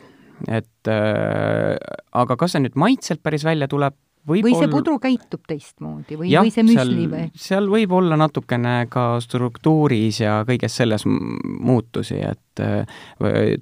et 0.48 0.92
äh, 0.92 1.76
aga 2.14 2.38
kas 2.38 2.54
see 2.54 2.62
nüüd 2.62 2.76
maitselt 2.78 3.24
päris 3.26 3.46
välja 3.48 3.68
tuleb, 3.68 3.96
või 4.28 4.44
olla... 4.44 4.60
see 4.60 4.72
pudru 4.72 4.98
käitub 5.02 5.46
teistmoodi 5.48 6.18
või, 6.20 6.32
või 6.36 6.52
see 6.54 6.66
müsli 6.68 7.08
või? 7.10 7.30
seal 7.48 7.70
võib 7.72 7.96
olla 7.98 8.20
natukene 8.20 8.76
ka 8.92 9.16
struktuuris 9.24 10.22
ja 10.22 10.42
kõiges 10.48 10.76
selles 10.78 11.08
muutusi, 11.08 12.20
et 12.22 12.62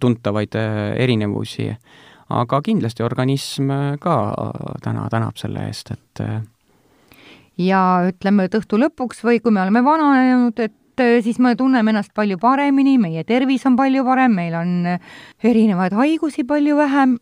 tuntavaid 0.02 0.58
äh, 0.60 0.82
erinevusi. 1.06 1.70
aga 2.36 2.62
kindlasti 2.66 3.04
organism 3.06 3.70
ka 4.02 4.18
täna 4.84 5.08
tänab 5.14 5.38
selle 5.38 5.68
eest, 5.70 5.92
et 5.94 6.26
äh, 6.26 6.42
ja 7.62 7.82
ütleme, 8.10 8.48
et 8.48 8.58
õhtu 8.58 8.80
lõpuks 8.80 9.24
või 9.26 9.40
kui 9.44 9.54
me 9.54 9.64
oleme 9.64 9.84
vananenud, 9.86 10.60
et 10.60 10.74
äh, 10.74 10.85
siis 11.24 11.40
me 11.40 11.56
tunneme 11.56 11.92
ennast 11.92 12.14
palju 12.16 12.38
paremini, 12.42 12.98
meie 13.02 13.24
tervis 13.24 13.66
on 13.66 13.76
palju 13.76 14.04
parem, 14.08 14.36
meil 14.36 14.56
on 14.60 14.76
erinevaid 15.44 15.96
haigusi 15.98 16.46
palju 16.48 16.78
vähem 16.78 17.18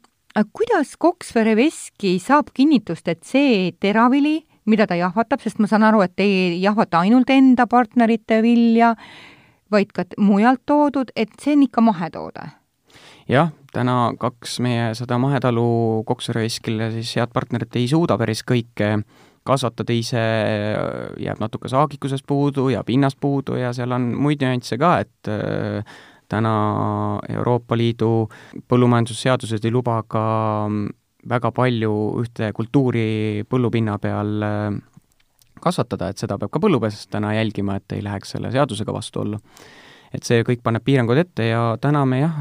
kuidas 0.53 0.95
Koksvere 0.97 1.55
veski 1.55 2.17
saab 2.21 2.49
kinnitust, 2.53 3.07
et 3.07 3.21
see 3.27 3.71
teravili, 3.81 4.41
mida 4.65 4.87
ta 4.89 4.97
jahvatab, 4.97 5.43
sest 5.43 5.59
ma 5.61 5.69
saan 5.69 5.85
aru, 5.85 6.01
et 6.05 6.15
te 6.15 6.25
ei 6.25 6.61
jahvata 6.63 7.03
ainult 7.03 7.29
enda 7.29 7.67
partnerite 7.69 8.41
vilja, 8.45 8.93
vaid 9.71 9.93
ka 9.93 10.05
mujalt 10.17 10.63
toodud, 10.65 11.13
et 11.15 11.33
see 11.41 11.57
on 11.57 11.67
ikka 11.67 11.85
mahetoode? 11.85 12.49
jah, 13.29 13.53
täna 13.71 14.11
kaks 14.19 14.57
meie 14.59 14.89
seda 14.99 15.15
mahetalu 15.21 16.03
Koksvere 16.07 16.41
veskile 16.43 16.89
siis 16.91 17.13
head 17.15 17.31
partnerit 17.31 17.77
ei 17.79 17.85
suuda 17.87 18.17
päris 18.19 18.41
kõike 18.43 18.97
kasvatada 19.43 19.93
ise, 19.93 20.23
jääb 21.19 21.41
natuke 21.43 21.71
saagikusest 21.71 22.25
puudu 22.27 22.69
ja 22.71 22.83
pinnast 22.87 23.19
puudu 23.19 23.57
ja 23.59 23.73
seal 23.75 23.91
on 23.91 24.13
muid 24.15 24.43
nüansse 24.43 24.77
ka, 24.79 24.97
et 25.03 25.31
täna 26.31 26.53
Euroopa 27.29 27.77
Liidu 27.77 28.29
põllumajandusseadused 28.71 29.65
ei 29.65 29.73
luba 29.73 29.99
ka 30.07 30.23
väga 31.29 31.51
palju 31.55 31.93
ühte 32.23 32.51
kultuuri 32.55 33.43
põllupinna 33.49 33.97
peal 34.01 34.43
äh, 34.43 34.81
kasvatada, 35.63 36.11
et 36.11 36.19
seda 36.19 36.37
peab 36.39 36.51
ka 36.53 36.61
põllupesas 36.63 37.07
täna 37.11 37.33
jälgima, 37.37 37.77
et 37.79 37.95
ei 37.95 38.03
läheks 38.03 38.35
selle 38.35 38.51
seadusega 38.53 38.95
vastuollu. 38.95 39.39
et 40.13 40.21
see 40.21 40.43
kõik 40.45 40.59
paneb 40.61 40.83
piirangud 40.85 41.17
ette 41.17 41.47
ja 41.47 41.61
täna 41.81 42.03
me 42.05 42.19
jah, 42.19 42.35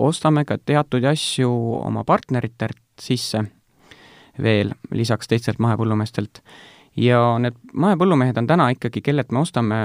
ostame 0.00 0.46
ka 0.48 0.56
teatud 0.56 1.04
asju 1.04 1.50
oma 1.82 2.04
partneritelt 2.08 2.80
sisse 2.96 3.42
veel, 4.42 4.74
lisaks 4.90 5.28
teistelt 5.28 5.58
mahepõllumeestelt 5.58 6.42
ja 6.98 7.20
need 7.38 7.56
mahepõllumehed 7.72 8.38
on 8.40 8.48
täna 8.50 8.68
ikkagi, 8.74 9.02
kellelt 9.04 9.32
me 9.32 9.42
ostame 9.44 9.80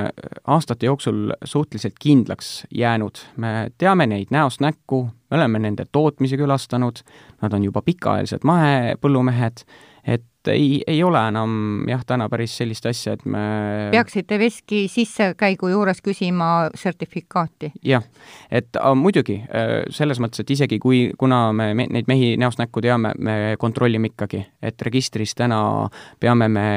aastate 0.51 0.89
jooksul 0.89 1.33
suhteliselt 1.43 1.99
kindlaks 2.01 2.65
jäänud. 2.71 3.19
me 3.37 3.71
teame 3.77 4.07
neid 4.07 4.31
näost 4.31 4.61
näkku, 4.61 5.05
me 5.31 5.37
oleme 5.37 5.59
nende 5.59 5.85
tootmisi 5.91 6.37
külastanud, 6.37 7.03
nad 7.41 7.53
on 7.53 7.63
juba 7.63 7.81
pikaajalised 7.81 8.43
mahepõllumehed, 8.43 9.65
et 10.45 10.53
ei, 10.53 10.83
ei 10.87 11.03
ole 11.03 11.19
enam 11.29 11.85
jah, 11.89 12.03
täna 12.07 12.27
päris 12.29 12.55
sellist 12.57 12.85
asja, 12.89 13.15
et 13.15 13.25
me 13.25 13.43
peaksite 13.93 14.37
veski 14.39 14.85
sissekäigu 14.91 15.69
juures 15.71 16.01
küsima 16.05 16.69
sertifikaati? 16.77 17.71
jah, 17.85 18.05
et 18.51 18.77
a, 18.79 18.93
muidugi, 18.97 19.39
selles 19.93 20.21
mõttes, 20.23 20.43
et 20.43 20.55
isegi 20.55 20.79
kui, 20.81 21.09
kuna 21.17 21.49
me, 21.55 21.71
me 21.77 21.87
neid 21.91 22.09
mehi 22.11 22.33
näost 22.41 22.61
näkku 22.61 22.83
teame, 22.85 23.13
me 23.17 23.55
kontrollime 23.61 24.11
ikkagi, 24.13 24.43
et 24.61 24.81
registris 24.87 25.35
täna 25.35 25.59
peame 26.19 26.49
me 26.51 26.67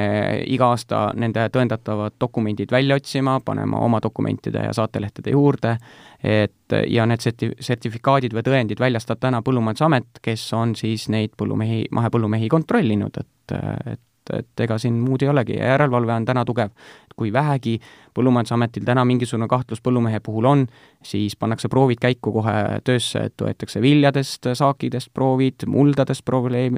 iga 0.46 0.72
aasta 0.72 1.08
nende 1.18 1.48
tõendatavad 1.54 2.16
dokumendid 2.20 2.72
välja 2.72 2.98
otsima, 2.98 3.38
panema 3.44 3.82
oma 3.84 4.00
dokumentide 4.02 4.68
ja 4.68 4.72
saatelehtede 4.76 5.34
juurde, 5.36 5.76
et 6.24 6.57
ja 6.86 7.06
need 7.08 7.22
serti-, 7.24 7.52
sertifikaadid 7.60 8.34
või 8.36 8.44
tõendid 8.46 8.80
väljastab 8.80 9.20
täna 9.22 9.42
Põllumajandusamet, 9.44 10.20
kes 10.22 10.44
on 10.56 10.74
siis 10.78 11.08
neid 11.12 11.32
põllumehi, 11.38 11.86
mahepõllumehi 11.94 12.50
kontrollinud, 12.52 13.20
et, 13.22 13.56
et 13.92 14.04
et 14.34 14.60
ega 14.60 14.78
siin 14.78 14.92
muud 15.00 15.22
ei 15.22 15.30
olegi. 15.32 15.54
Ja 15.56 15.72
järelevalve 15.72 16.12
on 16.12 16.24
täna 16.28 16.44
tugev. 16.44 16.70
kui 17.16 17.32
vähegi 17.32 17.80
Põllumajandusametil 18.14 18.84
täna 18.84 19.04
mingisugune 19.04 19.48
kahtlus 19.48 19.80
põllumehe 19.82 20.20
puhul 20.20 20.44
on, 20.44 20.66
siis 21.02 21.36
pannakse 21.36 21.68
proovid 21.68 21.98
käiku 21.98 22.32
kohe 22.32 22.52
töösse, 22.84 23.24
et 23.26 23.42
võetakse 23.42 23.80
viljadest, 23.82 24.46
saakidest 24.54 25.10
proovid, 25.14 25.66
muldadest 25.66 26.24
probleem, 26.24 26.76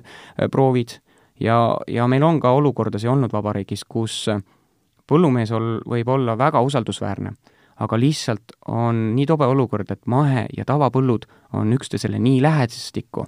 proovid. 0.50 0.96
Ja, 1.40 1.76
ja 1.88 2.06
meil 2.08 2.22
on 2.22 2.40
ka 2.40 2.52
olukordasid 2.52 3.10
olnud 3.10 3.32
vabariigis, 3.32 3.84
kus 3.84 4.28
põllumees 5.08 5.52
ol-, 5.52 5.80
võib 5.84 6.08
olla 6.08 6.38
väga 6.38 6.60
usaldusväärne 6.60 7.34
aga 7.80 7.98
lihtsalt 8.00 8.56
on 8.68 9.10
nii 9.16 9.26
tobe 9.26 9.48
olukord, 9.48 9.90
et 9.90 10.06
mahe- 10.06 10.48
ja 10.56 10.64
tavapõllud 10.68 11.26
on 11.56 11.72
üksteisele 11.72 12.18
nii 12.18 12.42
lähedastikku. 12.42 13.26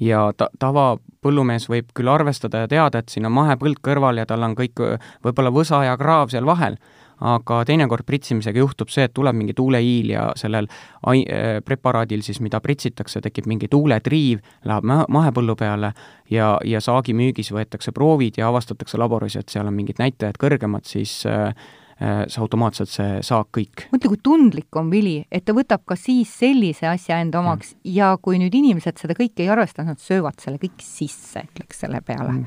ja 0.00 0.32
ta-, 0.36 0.50
tavapõllumees 0.58 1.68
võib 1.72 1.88
küll 1.96 2.12
arvestada 2.12 2.64
ja 2.64 2.68
teada, 2.68 3.00
et 3.00 3.08
siin 3.08 3.26
on 3.26 3.32
mahepõld 3.32 3.80
kõrval 3.82 4.20
ja 4.20 4.26
tal 4.26 4.42
on 4.42 4.54
kõik 4.54 4.82
võib-olla 5.24 5.50
võsa 5.50 5.84
ja 5.84 5.96
kraav 5.96 6.28
seal 6.28 6.46
vahel, 6.46 6.76
aga 7.24 7.62
teinekord 7.64 8.04
pritsimisega 8.06 8.60
juhtub 8.60 8.90
see, 8.92 9.06
et 9.08 9.14
tuleb 9.16 9.36
mingi 9.36 9.54
tuuleiil 9.56 10.10
ja 10.12 10.26
sellel 10.36 10.68
ai-, 11.06 11.24
äh, 11.24 11.62
preparaadil 11.64 12.22
siis, 12.22 12.42
mida 12.44 12.60
pritsitakse, 12.60 13.22
tekib 13.24 13.48
mingi 13.48 13.70
tuuletriiv, 13.72 14.44
läheb 14.68 14.84
ma-, 14.84 15.06
mahepõllu 15.08 15.56
peale 15.56 15.94
ja, 16.30 16.56
ja 16.64 16.84
saagimüügis 16.84 17.52
võetakse 17.56 17.96
proovid 17.96 18.36
ja 18.36 18.50
avastatakse 18.52 19.00
laboris, 19.00 19.38
et 19.40 19.48
seal 19.48 19.66
on 19.66 19.76
mingid 19.76 20.02
näitajad 20.02 20.36
kõrgemad, 20.42 20.84
siis 20.84 21.22
äh, 21.30 21.54
see 21.96 22.42
automaatselt, 22.44 22.90
see 22.92 23.20
saak 23.24 23.48
kõik. 23.56 23.86
mõtle, 23.92 24.10
kui 24.12 24.20
tundlik 24.22 24.76
on 24.76 24.90
vili, 24.92 25.16
et 25.32 25.46
ta 25.48 25.54
võtab 25.56 25.86
ka 25.88 25.96
siis 25.96 26.28
sellise 26.42 26.88
asja 26.90 27.22
enda 27.24 27.40
omaks 27.40 27.72
mm. 27.72 27.92
ja 27.96 28.10
kui 28.20 28.40
nüüd 28.42 28.54
inimesed 28.54 29.00
seda 29.00 29.16
kõike 29.16 29.46
ei 29.46 29.52
arvesta, 29.52 29.86
nad 29.86 30.00
söövad 30.02 30.36
selle 30.42 30.60
kõik 30.60 30.84
sisse, 30.84 31.46
ütleks 31.48 31.80
selle 31.86 32.02
peale 32.04 32.34
mm. 32.34 32.44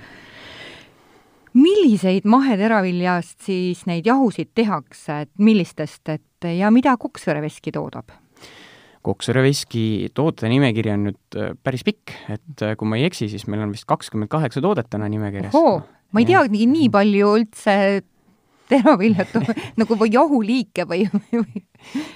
milliseid 1.58 2.30
maheteraviljast 2.30 3.48
siis 3.50 3.86
neid 3.90 4.10
jahusid 4.10 4.54
tehakse, 4.54 5.24
et 5.26 5.32
millistest, 5.42 6.04
et 6.14 6.50
ja 6.60 6.70
mida 6.74 6.94
Koksvere 7.02 7.42
veski 7.42 7.74
toodab? 7.74 8.14
Koksvere 9.02 9.42
veski 9.48 10.12
toodete 10.14 10.52
nimekiri 10.52 10.94
on 10.94 11.08
nüüd 11.08 11.40
äh, 11.40 11.56
päris 11.64 11.86
pikk, 11.88 12.14
et 12.30 12.66
äh, 12.68 12.78
kui 12.78 12.90
ma 12.92 13.00
ei 13.00 13.08
eksi, 13.08 13.32
siis 13.32 13.48
meil 13.50 13.64
on 13.66 13.74
vist 13.74 13.88
kakskümmend 13.90 14.30
kaheksa 14.30 14.62
toodet 14.62 14.92
täna 14.92 15.10
nimekirjas. 15.10 15.58
ma 15.58 16.22
ei 16.22 16.30
teagi 16.30 16.70
nii 16.70 16.94
palju 16.94 17.34
üldse 17.40 17.76
teraviljat 18.70 19.34
nagu 19.82 19.98
või 20.00 20.12
jahuliike 20.14 20.86
või, 20.90 21.06
või, 21.14 21.64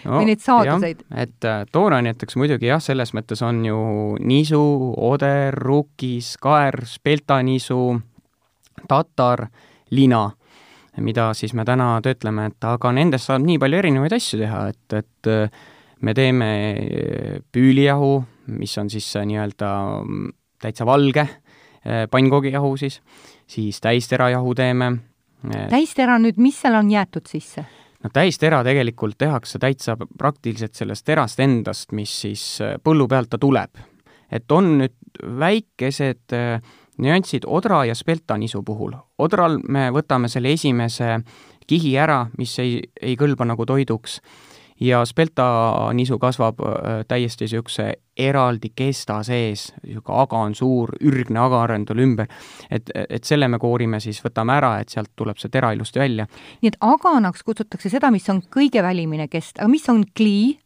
no, 0.05 0.17
või 0.17 0.29
neid 0.29 0.43
saaduseid? 0.43 1.03
et 1.09 1.47
äh, 1.49 1.63
toorani 1.71 2.11
näiteks 2.11 2.37
muidugi 2.39 2.69
jah, 2.69 2.81
selles 2.83 3.13
mõttes 3.17 3.41
on 3.45 3.63
ju 3.65 3.79
nisu, 4.21 4.63
oder, 5.09 5.55
rukis, 5.57 6.35
kaer, 6.41 6.83
speltanisu, 6.89 7.81
tatar, 8.89 9.47
lina, 9.93 10.25
mida 11.03 11.31
siis 11.37 11.55
me 11.57 11.65
täna 11.65 11.95
töötleme, 12.05 12.49
et 12.51 12.69
aga 12.69 12.93
nendest 12.95 13.29
saab 13.29 13.45
nii 13.45 13.59
palju 13.61 13.81
erinevaid 13.81 14.17
asju 14.17 14.41
teha, 14.43 14.65
et, 14.73 14.99
et 14.99 15.31
äh, 15.31 15.63
me 16.01 16.15
teeme 16.17 16.51
äh, 16.73 17.39
püülijahu, 17.53 18.15
mis 18.53 18.77
on 18.77 18.91
siis 18.91 19.07
nii-öelda 19.15 19.71
mm, 20.03 20.35
täitsa 20.63 20.85
valge 20.87 21.27
pannkoogijahu 21.83 22.77
siis, 22.79 23.01
siis 23.51 23.81
täisterajahu 23.83 24.53
teeme 24.55 24.85
täistera 25.69 26.19
nüüd, 26.21 26.39
mis 26.41 26.59
seal 26.61 26.77
on 26.79 26.91
jäetud 26.91 27.27
sisse? 27.29 27.65
no 28.03 28.11
täistera 28.13 28.61
tegelikult 28.65 29.17
tehakse 29.17 29.59
täitsa 29.59 29.95
praktiliselt 29.97 30.75
sellest 30.75 31.05
terast 31.07 31.39
endast, 31.43 31.91
mis 31.91 32.13
siis 32.25 32.45
äh, 32.61 32.77
põllu 32.83 33.07
pealt 33.07 33.31
ta 33.33 33.37
tuleb. 33.37 33.81
et 34.31 34.51
on 34.51 34.77
nüüd 34.81 34.95
väikesed 35.39 36.33
äh, 36.33 36.61
nüansid 36.97 37.45
odra 37.47 37.83
ja 37.85 37.95
speltanisu 37.95 38.63
puhul. 38.63 38.95
odral 39.17 39.59
me 39.67 39.89
võtame 39.91 40.29
selle 40.29 40.53
esimese 40.53 41.19
kihi 41.67 41.95
ära, 41.97 42.25
mis 42.37 42.57
ei, 42.59 42.81
ei 43.01 43.15
kõlba 43.15 43.47
nagu 43.47 43.65
toiduks 43.65 44.19
ja 44.79 45.05
speltanisu 45.05 46.19
kasvab 46.19 46.59
äh, 46.59 47.03
täiesti 47.07 47.43
niisuguse 47.45 47.93
eraldi 48.17 48.71
kesta 48.75 49.19
sees, 49.23 49.71
niisugune 49.83 50.19
aga 50.21 50.41
on 50.47 50.55
suur, 50.55 50.93
ürgne 51.01 51.39
agar 51.41 51.73
on 51.75 51.85
tal 51.85 52.01
ümber, 52.03 52.29
et, 52.71 52.89
et 53.09 53.23
selle 53.23 53.47
me 53.49 53.59
koorime 53.61 53.99
siis, 54.03 54.21
võtame 54.23 54.57
ära, 54.57 54.75
et 54.81 54.93
sealt 54.93 55.13
tuleb 55.15 55.39
see 55.41 55.53
tera 55.53 55.73
ilusti 55.73 55.99
välja. 56.01 56.27
nii 56.61 56.73
et 56.73 56.79
aganaks 56.81 57.43
kutsutakse 57.43 57.89
seda, 57.89 58.11
mis 58.11 58.29
on 58.29 58.43
kõige 58.53 58.83
välimine 58.83 59.27
kest, 59.27 59.59
aga 59.59 59.71
mis 59.71 59.89
on 59.89 60.05
klii? 60.15 60.59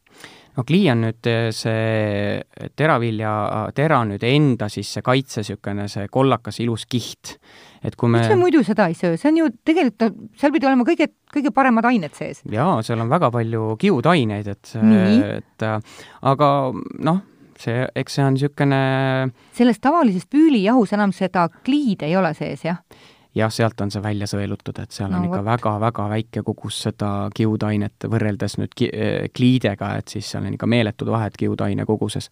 No 0.57 0.65
klii 0.67 0.89
on 0.91 1.05
nüüd 1.05 1.29
eh, 1.29 1.47
see 1.55 2.67
teravilja, 2.77 3.31
tera 3.77 4.01
nüüd 4.09 4.23
enda 4.27 4.69
siis 4.73 4.89
see 4.97 5.05
kaitse, 5.05 5.43
niisugune 5.43 5.87
see 5.91 6.09
kollakas 6.11 6.59
ilus 6.63 6.87
kiht. 6.89 7.37
et 7.85 7.95
kui 7.95 8.09
me 8.09 8.23
miks 8.23 8.33
me 8.33 8.39
muidu 8.41 8.63
seda 8.65 8.87
ei 8.89 8.97
söö, 8.97 9.15
see 9.19 9.29
on 9.31 9.41
ju 9.43 9.49
tegelikult, 9.67 10.19
seal 10.39 10.53
pidi 10.55 10.69
olema 10.69 10.85
kõige, 10.87 11.11
kõige 11.33 11.53
paremad 11.55 11.85
ained 11.89 12.17
sees. 12.17 12.41
jaa, 12.51 12.79
seal 12.85 13.03
on 13.03 13.11
väga 13.11 13.31
palju 13.33 13.75
kiudaineid, 13.81 14.49
et, 14.55 14.73
et 15.37 15.67
aga 16.33 16.49
noh, 17.05 17.21
see, 17.61 17.85
eks 18.01 18.17
see 18.17 18.25
on 18.25 18.35
niisugune 18.37 18.81
selles 19.57 19.81
tavalises 19.83 20.25
püülijahus 20.31 20.97
enam 20.97 21.13
seda 21.15 21.47
kliid 21.61 22.05
ei 22.07 22.17
ole 22.17 22.33
sees, 22.37 22.65
jah? 22.65 22.81
Jah, 23.37 23.53
sealt 23.53 23.81
on 23.81 23.91
see 23.93 24.03
välja 24.03 24.27
sõelutud, 24.29 24.77
et 24.81 24.91
seal 24.95 25.11
no, 25.11 25.21
on 25.21 25.29
ikka 25.29 25.43
väga-väga 25.45 26.09
väike 26.13 26.43
kogus 26.47 26.81
seda 26.87 27.11
kiudainet 27.35 28.07
võrreldes 28.09 28.57
nüüd 28.61 28.75
ki-, 28.75 28.91
eh, 28.93 29.29
kliidega, 29.33 29.95
et 30.01 30.13
siis 30.15 30.29
seal 30.33 30.45
on 30.47 30.57
ikka 30.57 30.69
meeletud 30.69 31.11
vahed 31.13 31.37
kiudaine 31.39 31.85
koguses. 31.85 32.29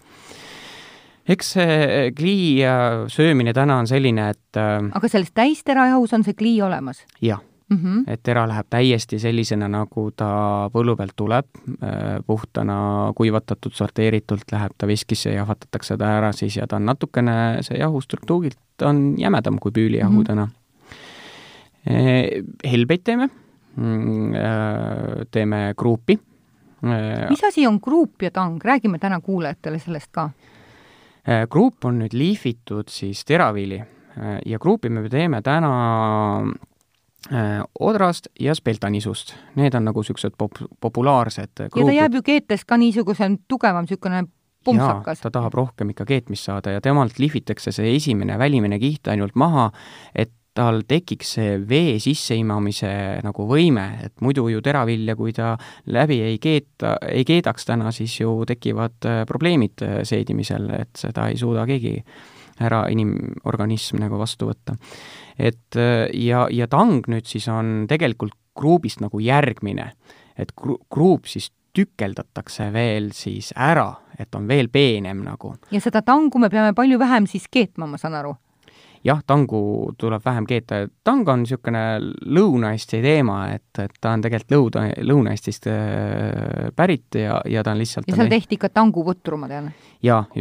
eks 1.29 1.51
see 1.57 2.11
klii 2.17 2.61
söömine 3.09 3.53
täna 3.53 3.79
on 3.81 3.87
selline, 3.87 4.29
et 4.35 4.61
äh, 4.61 4.79
aga 4.93 5.09
selles 5.09 5.33
täisterajahus 5.33 6.13
on 6.13 6.23
see 6.23 6.37
klii 6.37 6.61
olemas? 6.61 7.05
jah 7.21 7.41
mm. 7.69 7.77
-hmm. 7.77 8.03
et 8.07 8.23
tera 8.23 8.47
läheb 8.47 8.67
täiesti 8.69 9.19
sellisena, 9.19 9.67
nagu 9.67 10.11
ta 10.15 10.69
põllu 10.73 10.95
pealt 10.95 11.15
tuleb, 11.15 11.45
äh, 11.83 12.19
puhtana 12.27 13.11
kuivatatud, 13.15 13.73
sorteeritult 13.73 14.51
läheb 14.51 14.71
ta 14.77 14.87
viskisse, 14.87 15.33
jahvatatakse 15.33 15.97
ta 15.97 16.11
ära 16.17 16.31
siis 16.31 16.57
ja 16.57 16.67
ta 16.67 16.75
on 16.75 16.85
natukene, 16.85 17.57
see 17.61 17.77
jahu 17.79 18.01
struktuurilt 18.01 18.57
on 18.81 19.15
jämedam 19.17 19.59
kui 19.59 19.71
püülijahu 19.71 20.11
mm 20.11 20.23
-hmm. 20.23 20.49
Eh, 21.85 22.41
helbeid 22.65 23.03
teeme, 23.05 23.27
mm, 23.77 24.33
äh, 24.33 25.25
teeme 25.31 25.73
kruupi. 25.77 26.17
Äh, 26.85 27.29
mis 27.29 27.43
asi 27.43 27.67
on 27.67 27.79
kruup 27.81 28.21
ja 28.21 28.31
tang, 28.31 28.57
räägime 28.63 28.99
täna 28.99 29.19
kuulajatele 29.21 29.79
sellest 29.79 30.09
ka. 30.11 30.29
Äh, 31.29 31.45
kruup 31.49 31.85
on 31.85 31.99
nüüd 32.01 32.13
liifitud 32.13 32.89
siis 32.89 33.25
teraviili 33.25 33.83
ja 34.45 34.59
kruupi 34.59 34.89
me 34.89 35.09
teeme 35.11 35.41
täna 35.43 35.71
odrast 37.79 38.29
ja 38.39 38.53
speltanisust. 38.55 39.33
Need 39.59 39.75
on 39.75 39.83
nagu 39.89 39.99
niisugused 39.99 40.37
pop-, 40.39 40.61
populaarsed 40.79 41.51
kruupid. 41.57 41.81
ja 41.81 41.85
ta 41.85 41.95
jääb 41.97 42.15
ju 42.15 42.21
keetes 42.23 42.63
ka 42.65 42.77
niisuguse 42.77 43.27
tugevam 43.47 43.83
niisugune 43.83 44.23
pumpsakas. 44.63 45.19
ta 45.19 45.31
tahab 45.31 45.53
rohkem 45.53 45.91
ikka 45.91 46.05
keetmist 46.05 46.47
saada 46.47 46.71
ja 46.71 46.81
temalt 46.81 47.19
lihvitakse 47.19 47.73
see 47.75 47.95
esimene 47.95 48.39
välimine 48.39 48.79
kiht 48.79 49.07
ainult 49.11 49.35
maha, 49.35 49.71
et 50.15 50.31
tal 50.55 50.83
tekiks 50.87 51.33
see 51.37 51.55
vee 51.67 51.97
sisseimamise 51.99 52.91
nagu 53.25 53.47
võime, 53.49 53.85
et 54.05 54.13
muidu 54.23 54.47
ju 54.51 54.61
teravilja, 54.63 55.15
kui 55.19 55.33
ta 55.35 55.53
läbi 55.91 56.21
ei 56.29 56.39
keeta, 56.41 56.95
ei 57.11 57.25
keedaks 57.27 57.67
täna, 57.67 57.91
siis 57.95 58.15
ju 58.21 58.37
tekivad 58.47 59.09
äh, 59.09 59.23
probleemid 59.27 59.83
äh, 59.83 59.97
seedimisel, 60.07 60.69
et 60.79 60.95
seda 60.99 61.27
ei 61.31 61.39
suuda 61.39 61.65
keegi 61.67 61.97
ära 62.63 62.85
inimorganism 62.91 63.99
nagu 63.99 64.19
vastu 64.21 64.47
võtta. 64.51 64.77
et 65.37 65.75
äh, 65.75 66.07
ja, 66.13 66.47
ja 66.51 66.67
tang 66.71 67.03
nüüd 67.11 67.27
siis 67.27 67.49
on 67.51 67.83
tegelikult 67.91 68.37
kruubist 68.55 69.03
nagu 69.03 69.19
järgmine, 69.19 69.91
et 70.39 70.55
kru-, 70.55 70.79
kruup 70.89 71.27
siis 71.27 71.51
tükeldatakse 71.75 72.69
veel 72.71 73.11
siis 73.11 73.51
ära, 73.51 73.89
et 74.15 74.31
on 74.35 74.47
veel 74.47 74.71
peenem 74.71 75.25
nagu. 75.27 75.55
ja 75.71 75.83
seda 75.83 76.01
tangu 76.01 76.39
me 76.39 76.49
peame 76.49 76.71
palju 76.73 76.99
vähem 76.99 77.27
siis 77.27 77.51
keetma, 77.51 77.91
ma 77.91 77.99
saan 77.99 78.15
aru? 78.23 78.37
Jah, 79.05 79.21
tangu 79.27 79.93
tuleb 79.99 80.23
vähem 80.25 80.47
keeta, 80.49 80.85
tang 81.05 81.27
on 81.29 81.43
niisugune 81.43 81.83
Lõuna-Eesti 82.25 83.01
teema, 83.03 83.39
et, 83.55 83.67
et 83.81 83.93
ta 84.01 84.15
on 84.15 84.23
tegelikult 84.25 84.55
Lõuna, 84.55 84.87
Lõuna-Eestist 85.11 85.69
äh, 85.71 86.71
pärit 86.75 87.19
ja, 87.19 87.39
ja 87.49 87.63
ta 87.65 87.75
on 87.75 87.83
lihtsalt 87.83 88.09
ja 88.09 88.17
seal 88.17 88.31
tehti 88.31 88.57
ikka 88.59 88.71
tanguputru, 88.73 89.39
ma 89.41 89.51
tean. 89.51 89.69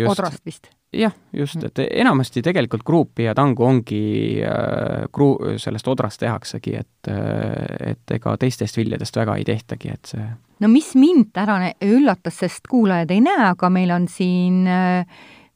odrast 0.09 0.45
vist. 0.47 0.71
Jah, 0.95 1.11
just, 1.35 1.59
et 1.67 1.81
enamasti 1.89 2.39
tegelikult 2.47 2.85
kruupi 2.87 3.25
ja 3.27 3.35
tangu 3.35 3.65
ongi 3.67 4.05
äh, 4.47 5.09
kruu-, 5.13 5.57
sellest 5.59 5.89
odrast 5.91 6.23
tehaksegi, 6.23 6.77
et 6.79 7.11
äh, 7.11 7.93
et 7.95 8.17
ega 8.17 8.37
teistest 8.41 8.79
viljadest 8.79 9.17
väga 9.19 9.37
ei 9.41 9.47
tehtagi, 9.49 9.91
et 9.91 10.15
see 10.15 10.29
no 10.63 10.71
mis 10.71 10.95
mind 10.97 11.35
ära 11.37 11.59
üllatas, 11.85 12.39
sest 12.45 12.69
kuulajad 12.71 13.11
ei 13.13 13.25
näe, 13.25 13.49
aga 13.51 13.69
meil 13.75 13.91
on 13.93 14.07
siin 14.09 14.63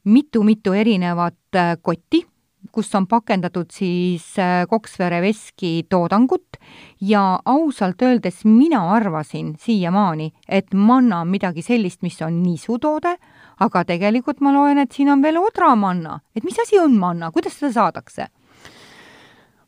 mitu-mitu 0.03 0.75
äh, 0.75 0.83
erinevat 0.83 1.55
äh, 1.55 1.77
kotti 1.81 2.25
kus 2.71 2.93
on 2.95 3.07
pakendatud 3.07 3.71
siis 3.73 4.31
äh, 4.39 4.65
Koksvere 4.69 5.21
veski 5.21 5.85
toodangut 5.89 6.59
ja 7.01 7.39
ausalt 7.45 8.01
öeldes 8.01 8.43
mina 8.45 8.81
arvasin 8.95 9.55
siiamaani, 9.59 10.31
et 10.47 10.73
manna 10.73 11.21
on 11.21 11.31
midagi 11.31 11.61
sellist, 11.65 12.01
mis 12.01 12.21
on 12.21 12.41
nisutoode, 12.43 13.15
aga 13.59 13.85
tegelikult 13.85 14.41
ma 14.41 14.53
loen, 14.55 14.79
et 14.83 14.91
siin 14.91 15.09
on 15.09 15.23
veel 15.23 15.37
odramanna. 15.41 16.19
et 16.35 16.43
mis 16.43 16.59
asi 16.59 16.79
on 16.79 16.97
manna, 16.97 17.31
kuidas 17.31 17.59
seda 17.59 17.71
saadakse? 17.71 18.27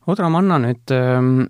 odramanna 0.06 0.58
nüüd 0.58 0.90
ähm 0.90 1.44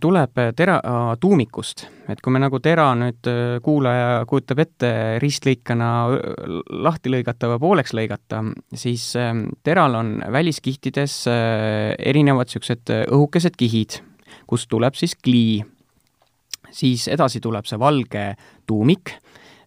tuleb 0.00 0.36
tera 0.56 0.76
tuumikust, 1.20 1.86
et 2.12 2.20
kui 2.20 2.34
me 2.34 2.40
nagu 2.42 2.60
tera 2.60 2.90
nüüd 2.98 3.28
äh, 3.30 3.56
kuulaja 3.64 4.26
kujutab 4.28 4.60
ette 4.66 4.90
ristlõikena 5.22 5.88
lahti 6.84 7.12
lõigata 7.12 7.48
või 7.54 7.62
pooleks 7.62 7.94
lõigata, 7.96 8.42
siis 8.76 9.08
ähm, 9.16 9.46
teral 9.64 9.96
on 9.96 10.18
väliskihtides 10.20 11.16
äh, 11.32 11.94
erinevad 11.96 12.50
niisugused 12.50 12.92
õhukesed 13.08 13.56
kihid, 13.56 14.00
kust 14.50 14.68
tuleb 14.70 14.98
siis 14.98 15.16
klii. 15.16 15.64
siis 16.70 17.08
edasi 17.08 17.40
tuleb 17.40 17.66
see 17.66 17.78
valge 17.78 18.34
tuumik 18.66 19.16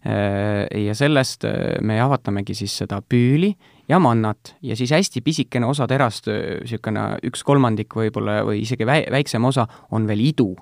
äh, 0.06 0.64
ja 0.70 0.94
sellest 0.94 1.44
me 1.82 1.98
jahvatamegi 1.98 2.54
siis 2.54 2.78
seda 2.84 3.02
püüli 3.02 3.54
ja 3.88 3.98
mannat 3.98 4.54
ja 4.62 4.76
siis 4.76 4.92
hästi 4.94 5.20
pisikene 5.20 5.66
osa 5.66 5.86
terast, 5.90 6.28
niisugune 6.28 7.06
üks 7.28 7.44
kolmandik 7.44 7.96
võib-olla 7.96 8.42
või 8.46 8.62
isegi 8.64 8.86
väi-, 8.88 9.06
väiksem 9.12 9.44
osa 9.44 9.66
on 9.92 10.08
veel 10.08 10.24
idu 10.24 10.52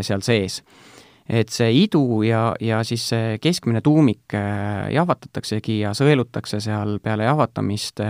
seal 0.00 0.22
sees. 0.24 0.62
et 1.30 1.48
see 1.48 1.70
idu 1.84 2.22
ja, 2.26 2.54
ja 2.60 2.80
siis 2.84 3.04
see 3.12 3.36
keskmine 3.38 3.80
tuumik 3.86 4.34
jahvatataksegi 4.90 5.78
ja 5.84 5.92
sõelutakse 5.94 6.58
seal 6.60 6.98
peale 7.02 7.28
jahvatamist 7.28 8.02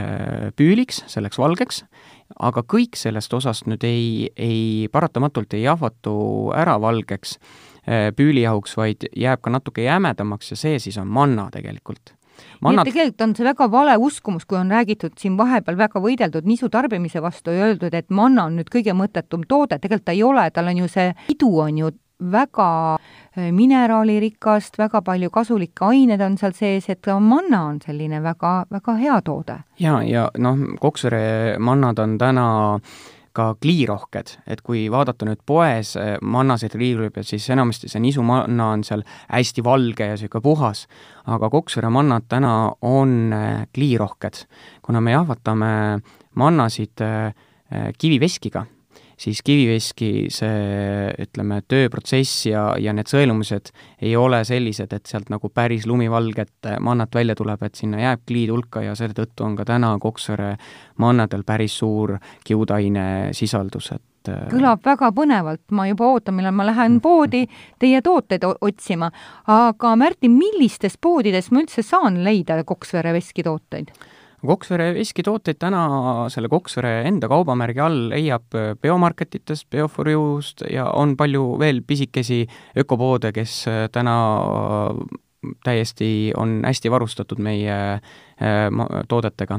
püüliks, 0.56 1.02
selleks 1.06 1.38
valgeks, 1.38 1.82
aga 2.40 2.64
kõik 2.64 2.96
sellest 2.96 3.34
osast 3.36 3.68
nüüd 3.68 3.84
ei, 3.84 4.30
ei, 4.36 4.88
paratamatult 4.92 5.52
ei 5.54 5.66
jahvatu 5.66 6.14
ära 6.56 6.78
valgeks 6.80 7.36
püülijahuks, 8.16 8.76
vaid 8.76 9.04
jääb 9.16 9.44
ka 9.44 9.52
natuke 9.52 9.84
jämedamaks 9.84 10.54
ja 10.54 10.56
see 10.56 10.80
siis 10.80 10.96
on 11.00 11.12
manna 11.12 11.50
tegelikult 11.52 12.14
Nii 12.60 12.76
et 12.76 12.90
tegelikult 12.90 13.24
on 13.26 13.34
see 13.36 13.46
väga 13.46 13.70
vale 13.72 13.96
uskumus, 14.00 14.44
kui 14.44 14.58
on 14.58 14.70
räägitud 14.70 15.16
siin 15.20 15.38
vahepeal 15.38 15.78
väga 15.78 16.02
võideldud 16.02 16.46
nisu 16.48 16.68
tarbimise 16.68 17.22
vastu 17.22 17.54
ja 17.54 17.70
öeldud, 17.70 17.94
et 17.94 18.10
manna 18.10 18.46
on 18.48 18.60
nüüd 18.60 18.70
kõige 18.72 18.94
mõttetum 18.96 19.46
toode, 19.48 19.78
tegelikult 19.78 20.08
ta 20.10 20.16
ei 20.16 20.22
ole, 20.22 20.46
tal 20.50 20.70
on 20.72 20.84
ju 20.84 20.88
see 20.88 21.12
pidu 21.28 21.50
on 21.60 21.78
ju 21.78 21.92
väga 22.20 22.70
äh, 22.94 23.46
mineraalirikast, 23.56 24.76
väga 24.78 25.00
palju 25.02 25.30
kasulikke 25.32 25.86
aineid 25.88 26.20
on 26.20 26.36
seal 26.40 26.52
sees, 26.52 26.90
et 26.92 27.08
manna 27.20 27.62
on 27.70 27.78
selline 27.80 28.20
väga, 28.22 28.66
väga 28.70 28.96
hea 29.00 29.22
toode. 29.24 29.62
ja, 29.80 30.02
ja 30.02 30.28
noh, 30.38 30.58
Koksvere 30.80 31.56
mannad 31.58 31.98
on 31.98 32.18
täna 32.18 32.46
äh, 32.74 33.00
ka 33.36 33.54
kliirohked, 33.62 34.34
et 34.50 34.62
kui 34.66 34.86
vaadata 34.92 35.26
nüüd 35.28 35.42
poes 35.46 35.94
eh, 36.00 36.16
mannaseid 36.22 36.74
riiuli 36.78 37.10
peal, 37.14 37.26
siis 37.28 37.46
enamasti 37.54 37.90
see 37.90 38.02
nisumanna 38.02 38.70
on 38.74 38.82
seal 38.86 39.04
hästi 39.28 39.64
valge 39.64 40.10
ja 40.10 40.16
niisugune 40.16 40.44
puhas, 40.44 40.86
aga 41.30 41.50
Koksvere 41.52 41.92
mannad 41.94 42.26
täna 42.30 42.54
on 42.86 43.32
eh, 43.36 43.62
kliirohked, 43.74 44.44
kuna 44.82 45.02
me 45.04 45.14
jahvatame 45.14 45.72
mannasid 46.40 47.06
eh, 47.06 47.32
kiviveskiga 47.98 48.66
siis 49.20 49.42
kiviveski 49.44 50.10
see, 50.32 51.08
ütleme, 51.20 51.60
tööprotsess 51.68 52.46
ja, 52.48 52.64
ja 52.80 52.94
need 52.96 53.10
sõelumised 53.10 53.72
ei 54.00 54.14
ole 54.16 54.42
sellised, 54.48 54.92
et 54.96 55.10
sealt 55.10 55.30
nagu 55.32 55.50
päris 55.52 55.86
lumivalget 55.88 56.70
mannat 56.80 57.14
välja 57.14 57.36
tuleb, 57.38 57.62
et 57.66 57.76
sinna 57.78 58.00
jääb 58.00 58.24
kliid 58.28 58.52
hulka 58.52 58.84
ja 58.84 58.94
selle 58.98 59.16
tõttu 59.16 59.44
on 59.46 59.58
ka 59.58 59.66
täna 59.68 59.92
Koksvere 60.00 60.54
mannadel 61.02 61.44
päris 61.46 61.76
suur 61.82 62.16
kiudaine 62.46 63.34
sisaldus, 63.36 63.90
et 63.96 64.32
äh, 64.32 64.46
kõlab 64.52 64.84
väga 64.86 65.10
põnevalt, 65.16 65.66
ma 65.76 65.88
juba 65.90 66.08
ootan, 66.14 66.38
millal 66.38 66.56
ma 66.56 66.68
lähen 66.70 67.00
poodi 67.04 67.44
teie 67.80 68.00
tooteid 68.04 68.46
otsima. 68.60 69.10
aga 69.46 69.96
Märtin, 70.00 70.32
millistes 70.38 70.96
poodides 70.96 71.50
ma 71.50 71.64
üldse 71.64 71.84
saan 71.84 72.22
leida 72.24 72.62
Koksvere 72.64 73.12
veskitooteid? 73.16 73.92
Koksvere 74.46 74.94
veskitooteid 74.96 75.58
täna 75.60 75.80
selle 76.32 76.48
Koksvere 76.48 77.02
enda 77.08 77.28
kaubamärgi 77.28 77.82
all 77.84 77.98
leiab 78.12 78.56
äh, 78.56 78.72
biomarketitest, 78.80 79.68
Bioforjust 79.70 80.64
ja 80.72 80.86
on 80.96 81.12
palju 81.20 81.58
veel 81.60 81.82
pisikesi 81.86 82.46
ökopoode, 82.80 83.34
kes 83.36 83.56
äh, 83.68 83.82
täna 83.92 84.14
äh, 84.40 85.18
täiesti 85.64 86.32
on 86.36 86.60
hästi 86.64 86.90
varustatud 86.92 87.38
meie 87.40 87.76
toodetega. 89.08 89.56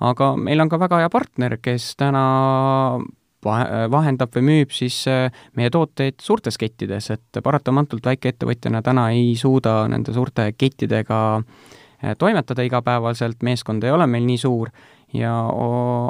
aga 0.00 0.26
meil 0.36 0.60
on 0.60 0.68
ka 0.68 0.78
väga 0.80 0.98
hea 1.00 1.08
partner, 1.12 1.56
kes 1.56 1.86
täna 1.96 2.24
vahendab 3.42 4.36
või 4.36 4.44
müüb 4.44 4.74
siis 4.76 4.98
meie 5.56 5.70
tooteid 5.72 6.20
suurtes 6.20 6.60
kettides, 6.60 7.08
et 7.16 7.40
paratamatult 7.44 8.04
väikeettevõtjana 8.06 8.82
täna 8.84 9.08
ei 9.16 9.32
suuda 9.40 9.86
nende 9.88 10.12
suurte 10.12 10.50
kettidega 10.52 11.22
toimetada 12.18 12.62
igapäevaselt, 12.66 13.42
meeskond 13.42 13.84
ei 13.84 13.90
ole 13.94 14.06
meil 14.06 14.26
nii 14.26 14.38
suur 14.38 14.70
ja 15.14 15.32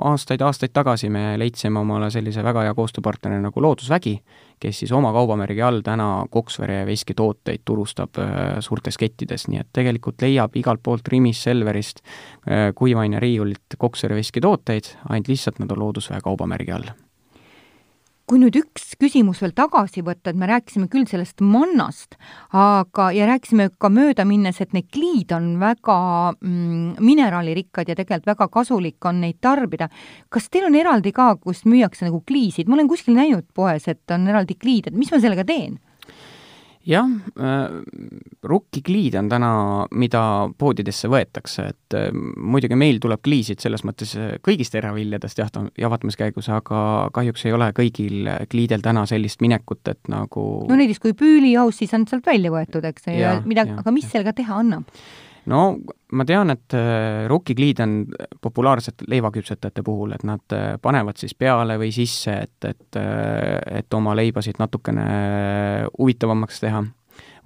aastaid-aastaid 0.01 0.73
tagasi 0.73 1.11
me 1.11 1.39
leidsime 1.39 1.81
omale 1.81 2.11
sellise 2.11 2.45
väga 2.45 2.67
hea 2.67 2.75
koostööpartneri 2.75 3.41
nagu 3.43 3.63
Loodusvägi, 3.63 4.15
kes 4.63 4.83
siis 4.83 4.93
oma 4.95 5.13
kaubamärgi 5.15 5.63
all 5.63 5.83
täna 5.85 6.25
Koksvere 6.31 6.83
veski 6.87 7.15
tooteid 7.19 7.65
turustab 7.65 8.19
äh, 8.23 8.59
suurtes 8.61 8.99
kettides, 8.99 9.49
nii 9.51 9.63
et 9.65 9.71
tegelikult 9.73 10.23
leiab 10.23 10.57
igalt 10.59 10.83
poolt 10.83 11.09
Rimis, 11.09 11.43
Selverist, 11.43 12.05
äh, 12.47 12.71
kuivaineriiulilt 12.79 13.79
Koksvere 13.79 14.21
veski 14.21 14.41
tooteid, 14.41 14.95
ainult 15.09 15.33
lihtsalt 15.33 15.59
nad 15.63 15.75
on 15.75 15.83
Loodusväe 15.83 16.23
kaubamärgi 16.23 16.79
all 16.79 16.93
kui 18.29 18.41
nüüd 18.41 18.57
üks 18.57 18.95
küsimus 19.01 19.43
veel 19.43 19.53
tagasi 19.57 20.03
võtta, 20.07 20.31
et 20.31 20.39
me 20.39 20.49
rääkisime 20.49 20.89
küll 20.93 21.07
sellest 21.11 21.43
mannast, 21.45 22.17
aga, 22.57 23.11
ja 23.15 23.27
rääkisime 23.29 23.69
ka 23.83 23.91
möödaminnes, 23.93 24.61
et 24.63 24.75
need 24.77 24.89
kliid 24.95 25.35
on 25.37 25.55
väga 25.61 25.99
mm, 26.39 27.03
mineraalirikkad 27.03 27.91
ja 27.91 27.99
tegelikult 27.99 28.33
väga 28.33 28.49
kasulik 28.53 29.09
on 29.09 29.23
neid 29.25 29.41
tarbida. 29.43 29.89
kas 30.29 30.49
teil 30.49 30.69
on 30.69 30.79
eraldi 30.79 31.13
ka, 31.13 31.35
kus 31.43 31.65
müüakse 31.69 32.07
nagu 32.09 32.23
kliisid, 32.27 32.69
ma 32.69 32.79
olen 32.79 32.91
kuskil 32.91 33.19
näinud 33.19 33.49
poes, 33.55 33.89
et 33.89 34.15
on 34.15 34.29
eraldi 34.29 34.57
kliid, 34.59 34.89
et 34.89 34.97
mis 34.97 35.11
ma 35.13 35.21
sellega 35.21 35.45
teen? 35.49 35.81
Jah 36.89 37.09
äh,, 37.39 37.75
rukkikliid 38.43 39.15
on 39.21 39.29
täna, 39.31 39.53
mida 39.95 40.23
poodidesse 40.59 41.11
võetakse, 41.13 41.69
et 41.75 41.97
äh, 41.99 42.09
muidugi 42.13 42.79
meil 42.79 43.01
tuleb 43.03 43.23
kliisid 43.25 43.63
selles 43.63 43.85
mõttes 43.87 44.15
äh, 44.19 44.35
kõigist 44.45 44.75
teraviljadest 44.75 45.43
jaht-, 45.43 45.61
jahvatamiskäigus, 45.79 46.51
aga 46.53 47.09
kahjuks 47.15 47.47
ei 47.47 47.57
ole 47.57 47.71
kõigil 47.77 48.31
kliidel 48.51 48.85
täna 48.85 49.07
sellist 49.11 49.45
minekut, 49.45 49.85
et 49.93 50.13
nagu 50.13 50.47
no 50.69 50.79
näiteks 50.79 51.03
kui 51.03 51.17
püülijaus, 51.19 51.79
siis 51.83 51.95
on 51.97 52.09
sealt 52.11 52.27
välja 52.27 52.53
võetud, 52.55 52.87
eks, 52.89 53.11
ja 53.15 53.39
mida, 53.47 53.67
aga 53.83 53.95
mis 53.95 54.09
ja. 54.09 54.17
sellega 54.17 54.35
teha 54.43 54.59
annab? 54.65 54.89
No 55.51 55.63
ma 56.13 56.27
tean, 56.29 56.53
et 56.53 56.75
äh, 56.77 57.27
rukkikliid 57.31 57.81
on 57.83 57.95
populaarsed 58.43 59.07
leivaküpsetajate 59.09 59.85
puhul, 59.85 60.15
et 60.17 60.25
nad 60.29 60.57
äh, 60.57 60.75
panevad 60.83 61.21
siis 61.21 61.35
peale 61.39 61.79
või 61.81 61.93
sisse, 61.95 62.37
et, 62.47 62.69
et, 62.69 62.99
äh, 63.01 63.57
et 63.81 63.95
oma 63.97 64.15
leibasid 64.19 64.61
natukene 64.63 65.07
huvitavamaks 65.99 66.61
teha. 66.63 66.85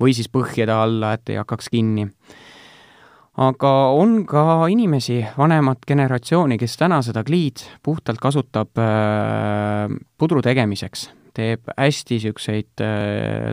või 0.00 0.12
siis 0.12 0.28
põhjade 0.28 0.72
alla, 0.72 1.14
et 1.16 1.30
ei 1.32 1.38
hakkaks 1.40 1.70
kinni. 1.72 2.09
aga 3.37 3.72
on 3.92 4.24
ka 4.26 4.66
inimesi, 4.68 5.24
vanemat 5.38 5.87
generatsiooni, 5.88 6.59
kes 6.59 6.76
täna 6.76 7.02
seda 7.02 7.24
kliid 7.24 7.62
puhtalt 7.82 8.18
kasutab 8.18 8.72
pudru 10.18 10.42
tegemiseks, 10.42 11.11
teeb 11.37 11.68
hästi 11.76 12.16
niisuguseid 12.16 12.85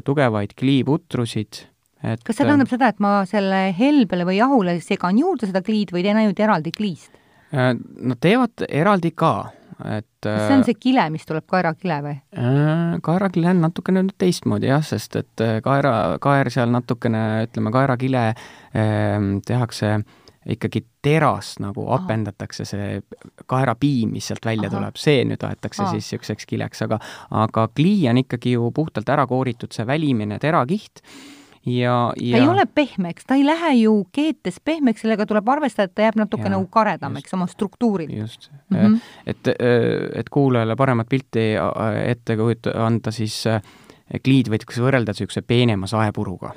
tugevaid 0.04 0.56
kliiputrusid 0.56 1.68
et 2.04 2.24
kas 2.24 2.38
see 2.38 2.48
tähendab 2.48 2.72
seda, 2.72 2.92
et 2.92 3.02
ma 3.04 3.16
selle 3.30 3.66
helbele 3.78 4.28
või 4.28 4.38
jahule 4.40 4.78
segan 4.84 5.20
juurde 5.20 5.50
seda 5.50 5.64
kliid 5.66 5.94
või 5.96 6.06
teen 6.06 6.20
ainult 6.20 6.40
eraldi 6.40 6.74
kliist? 6.76 7.12
Äh, 7.54 7.74
nad 7.78 8.20
teevad 8.24 8.66
eraldi 8.70 9.14
ka, 9.16 9.34
et 9.86 10.10
kas 10.24 10.48
see 10.48 10.58
on 10.58 10.66
see 10.68 10.80
kile, 10.80 11.06
mis 11.14 11.28
tuleb 11.30 11.46
kaerakile 11.50 12.00
või? 12.06 12.18
Äh, 12.40 12.98
kaerakile 13.06 13.52
on 13.54 13.64
natukene 13.68 14.04
nüüd 14.08 14.18
teistmoodi 14.22 14.72
jah, 14.72 14.84
sest 14.86 15.20
et 15.22 15.46
äh, 15.46 15.60
kaera, 15.66 16.18
kaer 16.24 16.52
seal 16.54 16.74
natukene, 16.74 17.24
ütleme, 17.48 17.74
kaerakile 17.76 18.28
eh, 18.34 19.32
tehakse 19.48 19.98
ikkagi 20.44 20.82
terast 21.04 21.62
nagu 21.64 21.86
apendatakse, 21.96 22.66
see 22.68 22.88
kaerapiim, 23.50 24.12
mis 24.16 24.28
sealt 24.28 24.46
välja 24.46 24.68
Aha. 24.68 24.76
tuleb, 24.76 24.98
see 25.00 25.22
nüüd 25.28 25.46
aetakse 25.48 25.86
Aha. 25.86 25.94
siis 25.94 26.10
niisuguseks 26.10 26.48
kileks, 26.50 26.84
aga 26.84 27.00
aga 27.44 27.68
klii 27.76 28.10
on 28.12 28.20
ikkagi 28.24 28.58
ju 28.58 28.72
puhtalt 28.76 29.10
ära 29.10 29.28
kooritud 29.30 29.72
see 29.76 29.88
välimine 29.88 30.40
terakiht 30.44 31.04
ja, 31.66 32.14
ja 32.20 32.38
ta 32.38 32.44
ei 32.44 32.48
ole 32.50 32.66
pehmeks, 32.66 33.28
ta 33.28 33.38
ei 33.40 33.46
lähe 33.46 33.74
ju 33.82 33.96
keetes 34.12 34.60
pehmeks, 34.66 35.04
sellega 35.04 35.26
tuleb 35.30 35.48
arvestada, 35.50 35.90
et 35.90 35.96
ta 35.96 36.08
jääb 36.08 36.20
natuke 36.20 36.48
ja, 36.48 36.56
nagu 36.56 36.68
karedamaks 36.72 37.34
oma 37.34 37.48
struktuurilt. 37.48 38.18
just 38.18 38.52
mm, 38.70 38.78
-hmm. 38.78 39.00
et, 39.26 39.48
et 40.16 40.30
kuulajale 40.30 40.76
paremat 40.76 41.10
pilti 41.10 41.54
ette 42.06 42.38
kujuta, 42.38 42.76
anda, 42.86 43.12
siis 43.12 43.44
kliid 44.24 44.52
võiks 44.52 44.80
võrrelda 44.80 45.16
niisuguse 45.16 45.42
peenema 45.42 45.88
saepuruga 45.88 46.54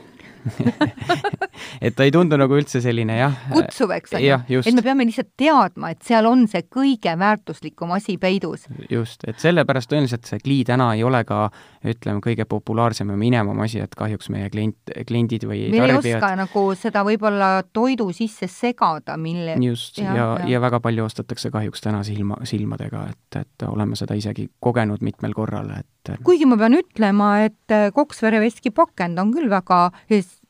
et 1.84 1.96
ta 1.96 2.06
ei 2.06 2.12
tundu 2.14 2.38
nagu 2.38 2.56
üldse 2.58 2.80
selline 2.84 3.18
jah. 3.18 3.36
kutsuv, 3.52 3.92
eks 3.96 4.16
ole. 4.18 4.36
et 4.60 4.76
me 4.76 4.84
peame 4.84 5.06
lihtsalt 5.08 5.32
teadma, 5.38 5.92
et 5.94 6.02
seal 6.06 6.28
on 6.28 6.46
see 6.50 6.64
kõige 6.72 7.14
väärtuslikum 7.18 7.94
asi 7.96 8.16
peidus. 8.22 8.66
just, 8.90 9.24
et 9.28 9.40
sellepärast 9.42 9.90
tõenäoliselt 9.92 10.28
see 10.28 10.42
klii 10.42 10.64
täna 10.68 10.92
ei 10.96 11.04
ole 11.06 11.22
ka 11.28 11.46
ütleme, 11.86 12.22
kõige 12.24 12.46
populaarsem 12.48 13.10
ja 13.12 13.18
minevam 13.20 13.60
asi, 13.64 13.80
et 13.82 13.94
kahjuks 13.98 14.30
meie 14.34 14.50
klient, 14.52 14.94
kliendid 15.08 15.46
või 15.48 15.66
meil 15.72 15.96
tarbijad... 15.96 16.06
ei 16.06 16.16
oska 16.18 16.32
nagu 16.42 16.64
seda 16.78 17.04
võib-olla 17.06 17.50
toidu 17.76 18.08
sisse 18.16 18.48
segada, 18.50 19.18
mille 19.20 19.58
just, 19.62 20.00
ja, 20.02 20.10
ja, 20.10 20.30
ja., 20.40 20.54
ja 20.56 20.62
väga 20.62 20.80
palju 20.84 21.06
ostetakse 21.06 21.52
kahjuks 21.54 21.84
täna 21.84 22.02
silma, 22.06 22.40
silmadega, 22.48 23.06
et, 23.12 23.40
et 23.42 23.68
oleme 23.68 23.98
seda 23.98 24.16
isegi 24.18 24.48
kogenud 24.62 25.04
mitmel 25.06 25.36
korral, 25.36 25.70
et 25.78 26.14
kuigi 26.26 26.46
ma 26.46 26.58
pean 26.60 26.76
ütlema, 26.78 27.30
et 27.46 27.74
Koksvere 27.94 28.38
veski 28.42 28.70
pakend 28.74 29.18
on 29.18 29.32
küll 29.34 29.50
väga 29.50 29.90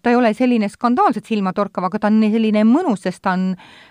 ta 0.06 0.12
ei 0.14 0.16
ole 0.16 0.30
selline 0.38 0.68
skandaalselt 0.70 1.26
silmatorkav, 1.26 1.88
aga 1.88 1.98
ta 1.98 2.10
on 2.12 2.20
selline 2.30 2.60
mõnus, 2.62 3.00
sest 3.02 3.24
ta 3.26 3.32
on 3.34 3.48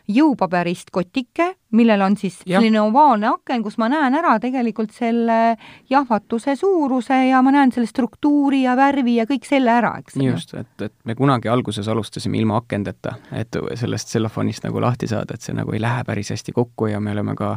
jõupaberist 0.08 0.94
kotike, 0.96 1.50
millel 1.72 2.02
on 2.02 2.18
siis 2.18 2.38
ja. 2.46 2.60
selline 2.60 2.82
ovaalne 2.82 3.28
aken, 3.32 3.64
kus 3.66 3.78
ma 3.82 3.90
näen 3.92 4.16
ära 4.16 4.36
tegelikult 4.40 4.94
selle 4.96 5.56
jahvatuse 5.90 6.56
suuruse 6.60 7.18
ja 7.30 7.42
ma 7.46 7.52
näen 7.56 7.74
selle 7.76 7.90
struktuuri 7.90 8.64
ja 8.64 8.76
värvi 8.78 9.18
ja 9.20 9.26
kõik 9.30 9.48
selle 9.48 9.74
ära, 9.74 9.96
eks. 10.00 10.20
just, 10.22 10.54
et, 10.54 10.72
et 10.82 10.96
me 11.04 11.16
kunagi 11.16 11.50
alguses 11.52 11.88
alustasime 11.92 12.40
ilma 12.40 12.60
akendeta, 12.62 13.18
et 13.36 13.58
sellest 13.76 14.12
tsellofonist 14.12 14.68
nagu 14.68 14.82
lahti 14.84 15.10
saada, 15.12 15.36
et 15.36 15.46
see 15.46 15.58
nagu 15.58 15.76
ei 15.76 15.82
lähe 15.82 16.06
päris 16.08 16.32
hästi 16.36 16.56
kokku 16.56 16.92
ja 16.94 17.02
me 17.04 17.16
oleme 17.16 17.36
ka 17.40 17.56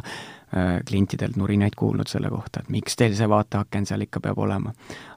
Äh, 0.57 0.79
klientidelt 0.87 1.35
nurinaid 1.37 1.75
kuulnud 1.77 2.07
selle 2.09 2.29
kohta, 2.29 2.63
et 2.63 2.69
miks 2.73 2.95
teil 2.97 3.11
see 3.13 3.27
vaateaken 3.29 3.85
seal 3.85 4.01
ikka 4.01 4.17
peab 4.23 4.39
olema. 4.41 4.71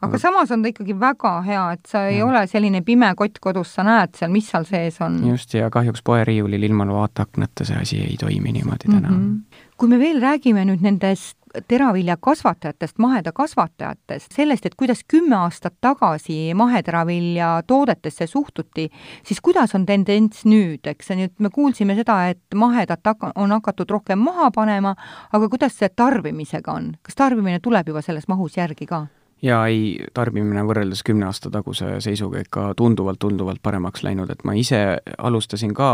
aga 0.05 0.19
samas 0.21 0.51
on 0.53 0.61
ta 0.61 0.69
ikkagi 0.69 0.93
väga 1.01 1.31
hea, 1.47 1.63
et 1.73 1.89
sa 1.89 2.03
ei 2.05 2.19
ja. 2.19 2.27
ole 2.27 2.43
selline 2.51 2.83
pime 2.85 3.09
kott 3.17 3.41
kodus, 3.41 3.71
sa 3.73 3.81
näed 3.87 4.13
seal, 4.19 4.29
mis 4.29 4.51
seal 4.53 4.67
sees 4.69 5.01
on. 5.01 5.17
just, 5.31 5.55
ja 5.57 5.71
kahjuks 5.73 6.05
poeriiulil 6.05 6.69
ilma 6.69 6.85
vaateaknata 6.91 7.65
see 7.65 7.79
asi 7.81 8.03
ei 8.05 8.19
toimi 8.21 8.53
niimoodi 8.53 8.82
täna 8.91 9.11
mm. 9.11 9.21
-hmm. 9.21 9.63
kui 9.77 9.89
me 9.89 9.99
veel 9.99 10.21
räägime 10.21 10.65
nüüd 10.65 10.83
nendest 10.83 11.39
teraviljakasvatajatest, 11.69 12.99
mahedakasvatajatest, 12.99 14.33
sellest, 14.33 14.67
et 14.67 14.75
kuidas 14.75 15.05
kümme 15.09 15.37
aastat 15.37 15.75
tagasi 15.81 16.55
maheteravilja 16.55 17.63
toodetesse 17.67 18.27
suhtuti, 18.27 18.89
siis 19.25 19.41
kuidas 19.41 19.75
on 19.75 19.87
tendents 19.87 20.45
nüüd, 20.45 20.87
eks 20.87 21.11
nüüd 21.17 21.35
me 21.39 21.51
kuulsime 21.51 21.95
seda, 21.95 22.29
et 22.29 22.43
mahedat 22.55 23.01
on 23.35 23.51
hakatud 23.51 23.91
rohkem 23.91 24.19
maha 24.19 24.51
panema, 24.51 24.95
aga 25.33 25.49
kuidas 25.49 25.77
see 25.79 25.89
tarbimisega 25.89 26.73
on, 26.73 26.95
kas 27.03 27.15
tarbimine 27.15 27.61
tuleb 27.61 27.89
juba 27.89 28.03
selles 28.03 28.29
mahus 28.29 28.57
järgi 28.57 28.87
ka? 28.87 29.07
Jaa, 29.43 29.67
ei, 29.67 29.97
tarbimine 30.15 30.63
võrreldes 30.69 31.03
kümne 31.07 31.27
aasta 31.27 31.51
taguse 31.51 31.97
seisuga 32.05 32.43
ikka 32.45 32.73
tunduvalt-tunduvalt 32.79 33.63
paremaks 33.63 34.05
läinud, 34.07 34.31
et 34.31 34.45
ma 34.45 34.55
ise 34.55 34.99
alustasin 35.19 35.75
ka 35.75 35.91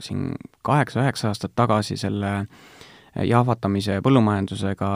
siin 0.00 0.32
kaheksa-üheksa 0.62 1.32
aastat 1.32 1.56
tagasi 1.56 1.96
selle 1.96 2.32
äh, 2.36 2.46
jahvatamise 3.20 3.98
ja 3.98 4.04
põllumajandusega 4.04 4.88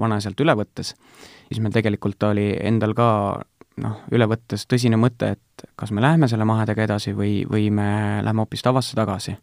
vanaisalt 0.00 0.40
üle 0.42 0.54
võttes, 0.58 0.94
siis 1.48 1.60
meil 1.62 1.74
tegelikult 1.74 2.22
oli 2.30 2.50
endal 2.56 2.94
ka 2.98 3.08
noh, 3.80 4.00
üle 4.14 4.26
võttes 4.30 4.66
tõsine 4.70 4.98
mõte, 5.00 5.34
et 5.36 5.66
kas 5.78 5.92
me 5.94 6.02
läheme 6.02 6.28
selle 6.28 6.46
mahedega 6.48 6.88
edasi 6.88 7.14
või, 7.16 7.44
või 7.50 7.70
me 7.74 8.20
läheme 8.24 8.44
hoopis 8.44 8.66
tavasse 8.66 8.98
tagasi. 8.98 9.36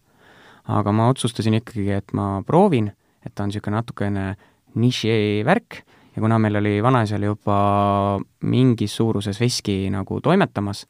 aga 0.67 0.91
ma 0.91 1.07
otsustasin 1.07 1.53
ikkagi, 1.61 1.89
et 1.95 2.11
ma 2.13 2.41
proovin, 2.43 2.91
et 3.25 3.33
ta 3.35 3.43
on 3.43 3.49
niisugune 3.49 3.77
natukene 3.77 4.35
niši 4.75 5.43
värk 5.47 5.83
ja 6.17 6.21
kuna 6.21 6.39
meil 6.41 6.57
oli 6.57 6.79
vanaisal 6.81 7.21
juba 7.21 7.57
mingis 8.49 8.95
suuruses 8.97 9.37
veski 9.37 9.83
nagu 9.93 10.17
toimetamas, 10.25 10.87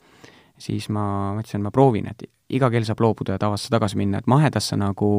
siis 0.58 0.88
ma 0.90 1.34
mõtlesin, 1.36 1.66
ma 1.66 1.72
proovin, 1.76 2.08
et 2.08 2.24
iga 2.56 2.70
kell 2.72 2.88
saab 2.88 3.04
loobuda 3.04 3.36
ja 3.36 3.42
tavasse 3.42 3.68
tagasi 3.74 4.00
minna, 4.00 4.22
et 4.22 4.30
mahedasse 4.32 4.78
nagu 4.80 5.10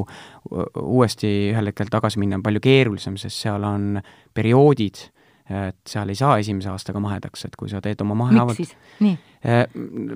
uuesti 0.49 1.33
ühel 1.53 1.69
hetkel 1.69 1.93
tagasi 1.93 2.23
minna 2.23 2.41
on 2.41 2.47
palju 2.47 2.65
keerulisem, 2.65 3.21
sest 3.21 3.45
seal 3.45 3.69
on 3.69 4.01
perioodid, 4.35 5.05
et 5.49 5.79
seal 5.89 6.09
ei 6.13 6.19
saa 6.19 6.37
esimese 6.43 6.71
aastaga 6.73 7.01
mahedaks, 7.01 7.47
et 7.49 7.57
kui 7.57 7.71
sa 7.71 7.81
teed 7.85 8.01
oma 8.05 8.17
mahehaavad 8.19 8.59
miks 8.59 8.75
siis? 8.75 8.99
nii? 9.05 9.17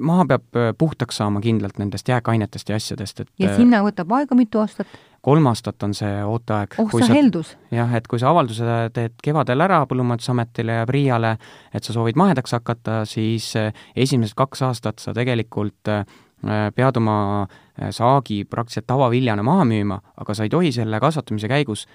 maha 0.02 0.26
peab 0.32 0.60
puhtaks 0.78 1.20
saama 1.20 1.40
kindlalt 1.40 1.78
nendest 1.78 2.08
jääkainetest 2.10 2.68
ja 2.68 2.76
asjadest, 2.80 3.22
et 3.22 3.28
ja 3.38 3.54
sinna 3.56 3.84
võtab 3.86 4.10
aega 4.18 4.36
mitu 4.38 4.62
aastat? 4.62 4.90
kolm 5.22 5.46
aastat 5.46 5.82
on 5.86 5.94
see 5.94 6.10
ooteaeg. 6.26 6.74
oh 6.82 6.96
sa 6.98 7.08
heldus! 7.14 7.54
jah, 7.70 7.94
et 7.98 8.08
kui 8.10 8.20
sa 8.20 8.32
avalduse 8.32 8.80
teed 8.94 9.14
kevadel 9.22 9.62
ära 9.64 9.82
Põllumajandusametile 9.90 10.80
ja 10.80 10.88
PRIA-le, 10.88 11.36
et 11.72 11.86
sa 11.86 11.94
soovid 11.94 12.18
mahedaks 12.18 12.58
hakata, 12.58 13.02
siis 13.08 13.52
esimesed 13.94 14.36
kaks 14.38 14.66
aastat 14.68 15.02
sa 15.02 15.14
tegelikult 15.16 15.94
pead 16.42 16.96
oma 16.98 17.46
saagi 17.94 18.42
praktiliselt 18.50 18.86
tavaviljana 18.90 19.42
maha 19.46 19.64
müüma, 19.64 19.96
aga 20.20 20.34
sa 20.34 20.44
ei 20.44 20.50
tohi 20.52 20.72
selle 20.74 21.00
kasvatamise 21.00 21.48
käigus 21.48 21.86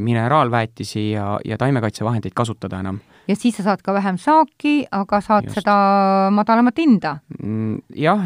mineraalväetisi 0.00 1.10
ja, 1.10 1.34
ja 1.44 1.58
taimekaitsevahendeid 1.60 2.34
kasutada 2.34 2.80
enam 2.80 3.00
ja 3.30 3.36
siis 3.38 3.56
sa 3.58 3.64
saad 3.66 3.82
ka 3.84 3.94
vähem 3.94 4.18
saaki, 4.20 4.74
aga 4.94 5.20
saad 5.24 5.48
Just. 5.48 5.60
seda 5.60 5.74
madalamat 6.34 6.80
hinda. 6.82 7.16
Mm, 7.38 7.78
jah, 8.02 8.24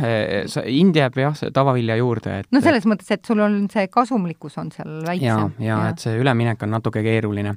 hind 0.65 0.97
jääb 0.99 1.19
jah, 1.21 1.43
tavavilja 1.55 1.99
juurde, 2.01 2.39
et 2.43 2.55
no 2.55 2.63
selles 2.65 2.87
mõttes, 2.89 3.11
et 3.15 3.25
sul 3.27 3.43
on 3.45 3.65
see 3.73 3.89
kasumlikkus 3.93 4.59
on 4.63 4.73
seal 4.75 5.03
väiksem. 5.07 5.27
ja, 5.27 5.67
ja, 5.67 5.83
ja 5.83 5.93
et 5.93 6.05
see 6.05 6.17
üleminek 6.21 6.65
on 6.65 6.75
natuke 6.79 7.05
keeruline. 7.05 7.57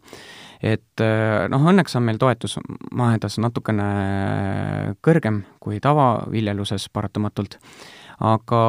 Et 0.61 1.03
e, 1.03 1.11
noh, 1.51 1.67
õnneks 1.71 1.97
on 1.99 2.07
meil 2.07 2.17
toetus 2.21 2.57
mahedas 2.91 3.37
natukene 3.41 3.87
kõrgem 5.05 5.43
kui 5.63 5.81
tavaviljeluses 5.83 6.89
paratamatult 6.93 7.59
aga, 8.19 8.61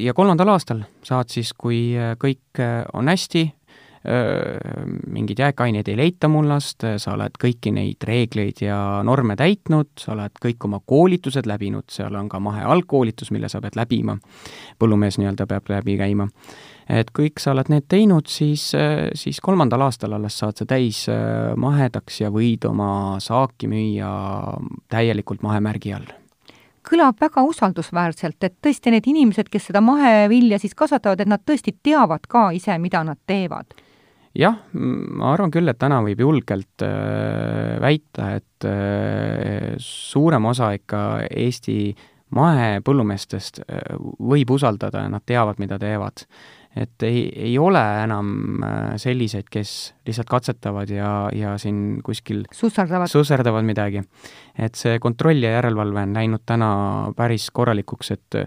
ja 0.00 0.14
kolmandal 0.16 0.54
aastal 0.56 0.82
saad 1.06 1.30
siis, 1.32 1.52
kui 1.54 1.94
kõik 2.22 2.62
on 2.96 3.12
hästi, 3.12 3.46
mingeid 5.10 5.38
jääkaineid 5.38 5.88
ei 5.88 5.96
leita 5.98 6.28
mullast, 6.30 6.84
sa 7.02 7.14
oled 7.16 7.34
kõiki 7.42 7.72
neid 7.74 8.04
reegleid 8.06 8.62
ja 8.62 8.78
norme 9.06 9.34
täitnud, 9.38 9.88
sa 9.98 10.12
oled 10.14 10.38
kõik 10.42 10.66
oma 10.68 10.78
koolitused 10.86 11.48
läbinud, 11.48 11.88
seal 11.90 12.14
on 12.14 12.28
ka 12.30 12.40
mahe 12.42 12.62
algkoolitus, 12.62 13.32
mille 13.34 13.50
sa 13.50 13.60
pead 13.64 13.78
läbima, 13.78 14.14
põllumees 14.78 15.18
nii-öelda 15.18 15.48
peab 15.50 15.72
läbi 15.74 15.98
käima. 15.98 16.28
Et 16.88 17.10
kõik 17.14 17.40
sa 17.42 17.50
oled 17.54 17.70
need 17.72 17.88
teinud, 17.90 18.28
siis, 18.30 18.68
siis 19.18 19.40
kolmandal 19.42 19.86
aastal 19.88 20.14
alles 20.16 20.38
saad 20.38 20.60
sa 20.60 20.66
täis 20.68 21.04
mahedaks 21.56 22.20
ja 22.20 22.30
võid 22.30 22.68
oma 22.68 23.16
saaki 23.22 23.70
müüa 23.70 24.12
täielikult 24.92 25.42
mahemärgi 25.46 25.96
all 25.96 26.14
kõlab 26.86 27.18
väga 27.18 27.42
usaldusväärselt, 27.42 28.36
et 28.46 28.60
tõesti 28.62 28.92
need 28.94 29.08
inimesed, 29.10 29.48
kes 29.50 29.64
seda 29.72 29.80
mahevilja 29.82 30.60
siis 30.62 30.76
kasvatavad, 30.78 31.24
et 31.24 31.30
nad 31.32 31.42
tõesti 31.42 31.74
teavad 31.82 32.28
ka 32.30 32.52
ise, 32.54 32.76
mida 32.78 33.00
nad 33.02 33.18
teevad 33.26 33.74
jah, 34.36 34.58
ma 34.72 35.32
arvan 35.32 35.52
küll, 35.54 35.68
et 35.70 35.78
täna 35.80 36.00
võib 36.04 36.20
julgelt 36.20 36.84
äh, 36.84 37.76
väita, 37.82 38.30
et 38.38 38.68
äh, 38.68 39.72
suurem 39.82 40.50
osa 40.50 40.72
ikka 40.76 41.02
Eesti 41.30 41.78
mahepõllumeestest 42.36 43.62
äh, 43.64 43.96
võib 44.32 44.52
usaldada 44.56 45.06
ja 45.06 45.12
nad 45.12 45.24
teavad, 45.26 45.60
mida 45.62 45.80
teevad. 45.80 46.26
Et 46.76 47.02
ei, 47.02 47.20
ei 47.48 47.58
ole 47.58 47.82
enam 48.04 48.62
äh, 48.62 48.94
selliseid, 49.00 49.48
kes 49.50 49.94
lihtsalt 50.06 50.28
katsetavad 50.28 50.90
ja, 50.92 51.12
ja 51.32 51.54
siin 51.58 52.02
kuskil 52.04 52.44
susserdavad, 52.52 53.10
susserdavad 53.10 53.64
midagi. 53.64 54.02
et 54.58 54.74
see 54.74 54.98
kontroll 55.00 55.42
ja 55.42 55.56
järelevalve 55.58 56.02
on 56.06 56.14
läinud 56.16 56.44
täna 56.46 56.70
päris 57.16 57.50
korralikuks, 57.50 58.10
et 58.10 58.40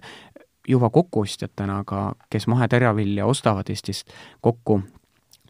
juba 0.69 0.89
kokkuostjatena 0.89 1.83
ka, 1.87 2.13
kes 2.29 2.47
maheteravilja 2.47 3.25
ostavad 3.25 3.69
Eestist 3.69 4.13
kokku, 4.41 4.81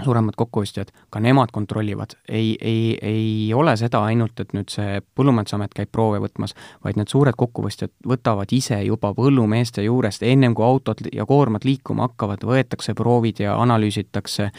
suuremad 0.04 0.34
kokkuostjad, 0.38 0.92
ka 1.10 1.20
nemad 1.20 1.52
kontrollivad. 1.52 2.16
ei, 2.30 2.58
ei, 2.62 2.98
ei 3.02 3.54
ole 3.54 3.78
seda 3.78 4.04
ainult, 4.04 4.40
et 4.40 4.54
nüüd 4.54 4.72
see 4.72 5.02
Põllumajandusamet 5.16 5.74
käib 5.76 5.92
proove 5.92 6.22
võtmas, 6.24 6.56
vaid 6.84 7.00
need 7.00 7.12
suured 7.12 7.36
kokkuostjad 7.38 7.92
võtavad 8.08 8.52
ise 8.56 8.80
juba 8.84 9.14
põllumeeste 9.18 9.84
juurest, 9.84 10.24
ennem 10.24 10.56
kui 10.56 10.66
autod 10.66 11.04
ja 11.14 11.26
koormad 11.26 11.68
liikuma 11.68 12.08
hakkavad, 12.08 12.46
võetakse 12.48 12.96
proovid 12.96 13.44
ja 13.44 13.58
analüüsitakse, 13.60 14.52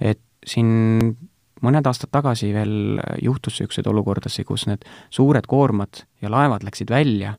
et 0.00 0.22
siin 0.46 1.16
mõned 1.62 1.86
aastad 1.86 2.10
tagasi 2.14 2.52
veel 2.54 3.00
juhtus 3.22 3.58
niisuguseid 3.58 3.86
olukordasid, 3.90 4.46
kus 4.46 4.66
need 4.70 4.86
suured 5.10 5.46
koormad 5.46 6.04
ja 6.22 6.30
laevad 6.30 6.66
läksid 6.66 6.90
välja 6.90 7.34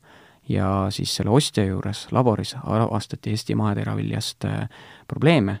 ja 0.48 0.88
siis 0.90 1.12
selle 1.16 1.30
ostja 1.30 1.64
juures 1.64 2.06
laboris 2.12 2.56
avastati 2.64 3.30
Eesti 3.30 3.54
maheteraviljast 3.54 4.44
äh, 4.44 4.68
probleeme 5.08 5.60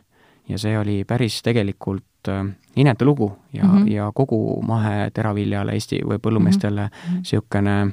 ja 0.50 0.58
see 0.58 0.78
oli 0.78 1.02
päris 1.08 1.40
tegelikult 1.46 2.28
äh, 2.28 2.44
inetu 2.76 3.04
lugu 3.04 3.32
ja 3.52 3.64
mm, 3.64 3.78
-hmm. 3.78 3.92
ja 3.92 4.12
kogu 4.14 4.62
maheteraviljale 4.66 5.72
Eesti 5.72 6.02
või 6.06 6.18
põllumeestele 6.18 6.88
niisugune 7.16 7.84
mm 7.84 7.92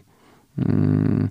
-hmm. 0.58 0.74
mm, 0.74 1.30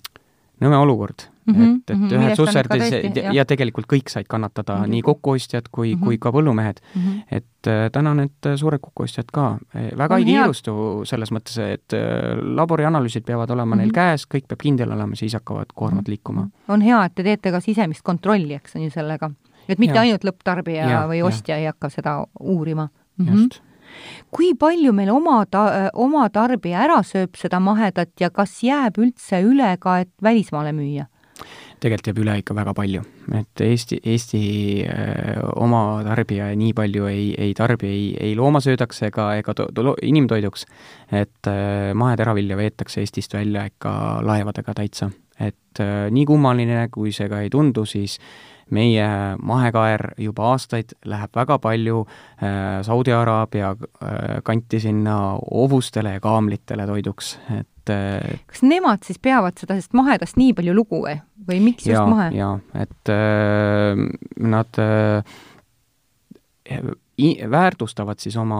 nõme 0.60 0.76
olukord 0.76 1.26
mm, 1.46 1.54
-hmm, 1.54 1.74
et, 1.76 1.90
et 1.90 1.96
-hmm, 1.96 2.14
ühed 2.18 2.36
susserdis 2.36 2.92
ja, 2.92 3.32
ja 3.32 3.44
tegelikult 3.44 3.86
kõik 3.92 4.10
said 4.10 4.26
kannatada 4.28 4.76
mm, 4.76 4.82
-hmm. 4.82 4.90
nii 4.90 5.02
kokkuostjad 5.02 5.68
kui 5.72 5.94
mm, 5.94 6.00
-hmm. 6.00 6.04
kui 6.04 6.18
ka 6.18 6.32
põllumehed 6.32 6.80
mm. 6.94 7.02
-hmm. 7.02 7.22
et 7.30 7.66
äh, 7.66 7.90
täna 7.92 8.14
need 8.14 8.56
suured 8.56 8.80
kokkuostjad 8.80 9.30
ka 9.32 9.58
äh, 9.76 9.98
väga 9.98 10.18
ei 10.18 10.24
kiirustu 10.24 11.04
selles 11.04 11.32
mõttes, 11.32 11.58
et 11.60 11.92
äh, 11.92 12.38
laborianalüüsid 12.42 13.24
peavad 13.24 13.50
olema 13.50 13.74
mm 13.74 13.80
-hmm. 13.80 13.82
neil 13.82 13.92
käes, 13.92 14.26
kõik 14.34 14.46
peab 14.48 14.60
kindel 14.62 14.92
olema, 14.92 15.14
siis 15.14 15.34
hakkavad 15.34 15.66
koormad 15.74 16.02
-hmm. 16.02 16.10
liikuma. 16.10 16.48
on 16.68 16.80
hea, 16.80 17.04
et 17.04 17.14
te 17.14 17.22
teete 17.22 17.50
ka 17.50 17.60
sisemist 17.60 18.02
kontrolli, 18.02 18.54
eks 18.54 18.76
on 18.76 18.82
ju 18.82 18.90
sellega 18.90 19.30
et 19.68 19.78
mitte 19.82 19.98
ja. 19.98 20.04
ainult 20.06 20.26
lõpptarbija 20.26 20.90
ja, 20.90 21.04
või 21.10 21.22
ostja 21.26 21.56
ja. 21.56 21.60
ei 21.60 21.70
hakka 21.72 21.90
seda 21.92 22.18
uurima 22.40 22.88
mm. 22.88 23.26
-hmm. 23.26 23.58
kui 24.30 24.54
palju 24.58 24.92
meil 24.92 25.10
oma 25.10 25.42
ta-, 25.50 25.90
oma 25.94 26.28
tarbija 26.30 26.84
ära 26.86 27.02
sööb 27.02 27.36
seda 27.36 27.60
mahedat 27.60 28.14
ja 28.20 28.30
kas 28.30 28.62
jääb 28.62 28.98
üldse 28.98 29.42
üle 29.42 29.76
ka, 29.80 30.00
et 30.04 30.12
välismaale 30.22 30.72
müüa? 30.72 31.06
tegelikult 31.80 32.10
jääb 32.10 32.20
üle 32.22 32.36
ikka 32.40 32.54
väga 32.56 32.72
palju, 32.76 33.02
et 33.36 33.62
Eesti, 33.62 33.98
Eesti 34.12 34.40
öö, 34.88 35.34
oma 35.60 35.82
tarbija 36.06 36.48
nii 36.56 36.72
palju 36.76 37.08
ei, 37.10 37.26
ei 37.46 37.52
tarbi 37.56 37.90
ei, 37.90 38.06
ei 38.28 38.34
loomasöödaks 38.38 39.02
ega, 39.10 39.28
ega 39.40 39.54
to, 39.56 39.68
to, 39.74 39.94
inimtoiduks. 40.02 40.66
et 41.12 41.50
öö, 41.52 41.94
maheteravilja 41.94 42.56
veetakse 42.56 43.00
Eestist 43.04 43.34
välja 43.36 43.66
ikka 43.68 43.92
laevadega 44.26 44.74
täitsa, 44.74 45.10
et 45.40 45.80
öö, 45.80 46.10
nii 46.10 46.26
kummaline, 46.26 46.88
kui 46.92 47.12
see 47.12 47.28
ka 47.28 47.42
ei 47.44 47.52
tundu, 47.52 47.84
siis 47.84 48.18
meie 48.74 49.06
mahekaer 49.42 50.08
juba 50.18 50.50
aastaid 50.52 50.96
läheb 51.06 51.36
väga 51.36 51.58
palju 51.62 52.02
äh, 52.02 52.82
Saudi 52.86 53.14
Araabia 53.14 53.70
äh, 53.70 54.42
kanti 54.44 54.80
sinna 54.82 55.36
hobustele 55.38 56.16
ja 56.16 56.20
kaamlitele 56.20 56.86
toiduks, 56.88 57.36
et 57.54 57.92
äh, 57.94 58.40
kas 58.50 58.64
nemad 58.66 59.06
siis 59.06 59.20
peavad 59.22 59.58
seda, 59.60 59.78
sest 59.78 59.94
mahedast 59.96 60.38
nii 60.40 60.54
palju 60.58 60.74
lugu 60.74 61.04
või, 61.06 61.18
või 61.48 61.60
miks 61.68 61.86
just 61.86 62.10
mahe? 62.10 62.30
jaa, 62.34 62.56
et 62.74 63.12
äh, 63.14 64.02
nad 64.42 64.82
äh, 64.82 65.36
väärtustavad 67.50 68.18
siis 68.20 68.36
oma 68.36 68.58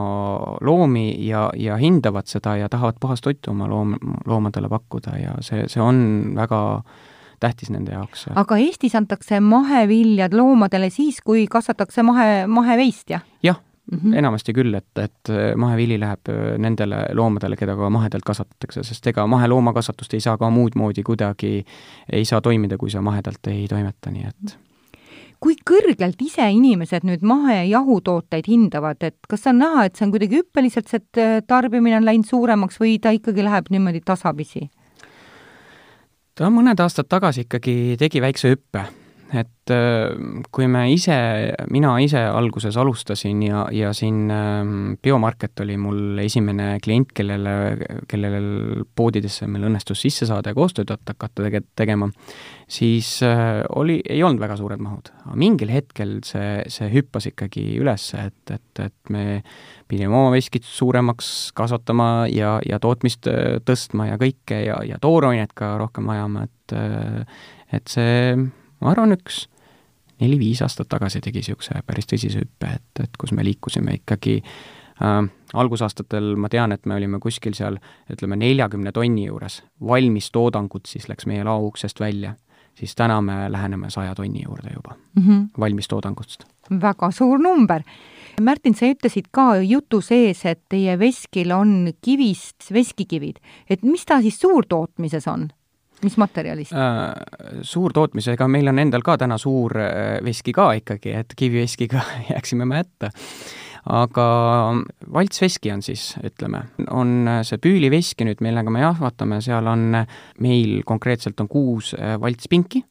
loomi 0.64 1.08
ja, 1.26 1.48
ja 1.58 1.76
hindavad 1.82 2.30
seda 2.30 2.54
ja 2.60 2.70
tahavad 2.70 3.02
puhast 3.02 3.26
toitu 3.26 3.50
oma 3.50 3.66
loom, 3.68 3.98
loomadele 4.26 4.70
pakkuda 4.70 5.18
ja 5.18 5.36
see, 5.44 5.66
see 5.68 5.82
on 5.82 5.98
väga 6.38 6.62
äh, 6.78 7.04
tähtis 7.40 7.70
nende 7.70 7.94
jaoks. 7.94 8.26
aga 8.34 8.58
Eestis 8.62 8.94
antakse 8.98 9.40
maheviljad 9.40 10.34
loomadele 10.34 10.90
siis, 10.90 11.20
kui 11.24 11.46
kasvatatakse 11.50 12.02
mahe, 12.06 12.28
maheveist, 12.46 13.10
jah? 13.10 13.24
jah 13.42 13.60
mm, 13.92 13.98
-hmm. 13.98 14.18
enamasti 14.18 14.52
küll, 14.52 14.74
et, 14.74 14.98
et 14.98 15.32
mahevili 15.56 16.00
läheb 16.00 16.28
äh, 16.28 16.58
nendele 16.58 17.06
loomadele, 17.14 17.56
keda 17.56 17.76
ka 17.76 17.90
mahedalt 17.90 18.24
kasvatatakse, 18.26 18.82
sest 18.82 19.06
ega 19.06 19.26
maheloomakasvatust 19.26 20.14
ei 20.14 20.20
saa 20.20 20.36
ka 20.38 20.50
muud 20.50 20.76
moodi 20.76 21.02
kuidagi, 21.02 21.64
ei 22.12 22.24
saa 22.24 22.40
toimida, 22.40 22.78
kui 22.78 22.90
sa 22.90 23.02
mahedalt 23.02 23.46
ei 23.46 23.66
toimeta, 23.68 24.10
nii 24.10 24.28
et 24.28 24.58
kui 25.40 25.56
kõrgelt 25.68 26.20
ise 26.24 26.46
inimesed 26.50 27.04
nüüd 27.06 27.24
mahejahutooteid 27.26 28.48
hindavad, 28.48 29.02
et 29.04 29.28
kas 29.28 29.46
on 29.50 29.60
näha, 29.60 29.86
et 29.86 29.98
see 29.98 30.06
on 30.06 30.14
kuidagi 30.14 30.40
hüppeliselt, 30.40 30.88
see 30.90 31.40
tarbimine 31.46 31.98
on 32.00 32.08
läinud 32.08 32.28
suuremaks 32.28 32.80
või 32.80 32.96
ta 33.02 33.12
ikkagi 33.14 33.44
läheb 33.44 33.70
niimoodi 33.70 34.02
tasapisi? 34.06 34.66
Ta 36.36 36.50
mõned 36.52 36.80
aastad 36.84 37.08
tagasi 37.08 37.46
ikkagi 37.46 37.96
tegi 38.00 38.20
väikse 38.20 38.52
hüppe, 38.52 38.84
et 39.34 39.72
äh, 39.74 40.12
kui 40.54 40.68
me 40.70 40.84
ise, 40.92 41.14
mina 41.74 41.96
ise 42.02 42.20
alguses 42.30 42.76
alustasin 42.78 43.40
ja, 43.42 43.64
ja 43.74 43.90
siin 43.96 44.30
ähm, 44.30 44.74
Biomarket 45.02 45.58
oli 45.64 45.74
mul 45.80 46.20
esimene 46.22 46.76
klient, 46.82 47.10
kellele, 47.16 47.54
kellel 48.06 48.84
poodidesse 48.94 49.48
meil 49.50 49.66
õnnestus 49.66 50.04
sisse 50.04 50.28
saada 50.28 50.52
ja 50.52 50.58
koostööd 50.58 50.92
hakata 50.94 51.42
tege-, 51.48 51.64
tegema, 51.78 52.06
siis 52.70 53.16
äh, 53.26 53.64
oli, 53.74 53.98
ei 54.06 54.22
olnud 54.22 54.42
väga 54.42 54.58
suured 54.60 54.82
mahud. 54.82 55.10
aga 55.24 55.38
mingil 55.42 55.72
hetkel 55.74 56.20
see, 56.26 56.60
see 56.70 56.90
hüppas 56.92 57.26
ikkagi 57.32 57.64
üles, 57.80 58.06
et, 58.20 58.54
et, 58.54 58.84
et 58.84 59.10
me 59.10 59.40
pidime 59.90 60.14
oma 60.14 60.30
veskit 60.34 60.66
suuremaks 60.66 61.50
kasvatama 61.58 62.28
ja, 62.30 62.60
ja 62.66 62.78
tootmist 62.82 63.26
äh, 63.32 63.58
tõstma 63.66 64.12
ja 64.12 64.20
kõike 64.22 64.62
ja, 64.68 64.78
ja 64.86 65.02
toorainet 65.02 65.56
ka 65.58 65.74
rohkem 65.82 66.14
ajama, 66.14 66.46
et 66.46 66.54
et 67.74 67.90
see, 67.90 68.46
ma 68.80 68.92
arvan, 68.92 69.16
üks 69.16 69.46
neli-viis 70.20 70.62
aastat 70.64 70.88
tagasi 70.88 71.20
tegi 71.24 71.42
niisuguse 71.42 71.82
päris 71.86 72.08
tõsise 72.08 72.42
hüppe, 72.44 72.72
et, 72.78 73.04
et 73.04 73.20
kus 73.20 73.34
me 73.36 73.44
liikusime 73.44 73.98
ikkagi 74.00 74.38
äh, 74.40 75.20
algusaastatel 75.54 76.34
ma 76.40 76.50
tean, 76.52 76.72
et 76.72 76.86
me 76.86 76.96
olime 76.96 77.20
kuskil 77.22 77.56
seal 77.58 77.78
ütleme, 78.12 78.38
neljakümne 78.40 78.92
tonni 78.96 79.28
juures, 79.28 79.62
valmis 79.80 80.30
toodangut 80.32 80.88
siis 80.88 81.08
läks 81.12 81.28
meie 81.28 81.44
lao 81.44 81.68
uksest 81.68 82.00
välja, 82.00 82.34
siis 82.76 82.94
täna 82.96 83.20
me 83.24 83.44
läheneme 83.52 83.90
saja 83.92 84.14
tonni 84.14 84.44
juurde 84.44 84.72
juba 84.74 84.96
mm 84.96 85.22
-hmm. 85.22 85.48
valmis 85.60 85.88
toodangust. 85.88 86.44
väga 86.70 87.10
suur 87.10 87.38
number 87.38 87.82
Märtin, 88.40 88.74
sa 88.74 88.84
ütlesid 88.84 89.30
ka 89.32 89.56
jutu 89.64 90.02
sees, 90.04 90.42
et 90.44 90.60
teie 90.68 90.98
veskil 90.98 91.52
on 91.56 91.88
kivist 92.04 92.68
veskikivid, 92.72 93.38
et 93.70 93.82
mis 93.82 94.04
ta 94.04 94.20
siis 94.20 94.40
suurtootmises 94.40 95.28
on? 95.32 95.48
Mis 96.04 96.16
materjalist 96.20 96.74
äh,? 96.76 97.60
Suurtootmisega, 97.62 98.48
meil 98.48 98.68
on 98.72 98.82
endal 98.82 99.04
ka 99.06 99.16
täna 99.20 99.38
suur 99.40 99.78
äh, 99.80 100.18
veski 100.24 100.54
ka 100.56 100.72
ikkagi, 100.80 101.14
et 101.22 101.36
kiviveskiga 101.36 102.02
jääksime 102.32 102.68
me 102.68 102.82
hätta 102.82 103.12
aga 103.86 104.26
valtsveski 105.14 105.70
on 105.70 105.82
siis, 105.86 106.08
ütleme, 106.26 106.64
on 106.90 107.30
see 107.46 107.60
püüliveski 107.62 108.26
nüüd, 108.26 108.42
millega 108.42 108.72
me 108.74 108.82
jahvatame, 108.82 109.38
seal 109.44 109.70
on, 109.70 110.02
meil 110.42 110.80
konkreetselt 110.88 111.40
on 111.42 111.50
kuus 111.50 111.92
äh, 111.94 112.16
valtspinki 112.20 112.82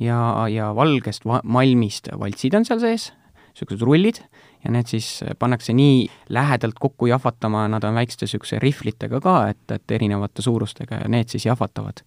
ja, 0.00 0.18
ja 0.52 0.72
valgest 0.76 1.26
va-, 1.28 1.42
malmist 1.44 2.10
valtsid 2.18 2.56
on 2.56 2.66
seal 2.68 2.80
sees, 2.82 3.10
niisugused 3.52 3.84
rullid, 3.84 4.22
ja 4.64 4.72
need 4.74 4.90
siis 4.90 5.20
pannakse 5.38 5.74
nii 5.76 6.06
lähedalt 6.34 6.78
kokku 6.80 7.06
jahvatama, 7.10 7.66
nad 7.68 7.84
on 7.84 7.98
väikeste 7.98 8.26
niisuguse 8.26 8.58
rihvlitega 8.62 9.20
ka, 9.22 9.38
et, 9.52 9.64
et 9.74 9.96
erinevate 9.98 10.42
suurustega 10.42 11.02
ja 11.04 11.10
need 11.12 11.30
siis 11.32 11.46
jahvatavad. 11.46 12.02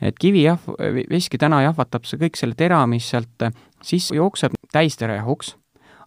Et 0.00 0.18
kivijahv, 0.20 0.74
veski 1.10 1.38
täna 1.38 1.62
jahvatab 1.64 2.04
see 2.04 2.20
kõik 2.20 2.36
selle 2.36 2.58
tera, 2.58 2.82
mis 2.86 3.08
sealt 3.10 3.48
sisse 3.84 4.16
jookseb, 4.16 4.56
täisterajahuks 4.72 5.54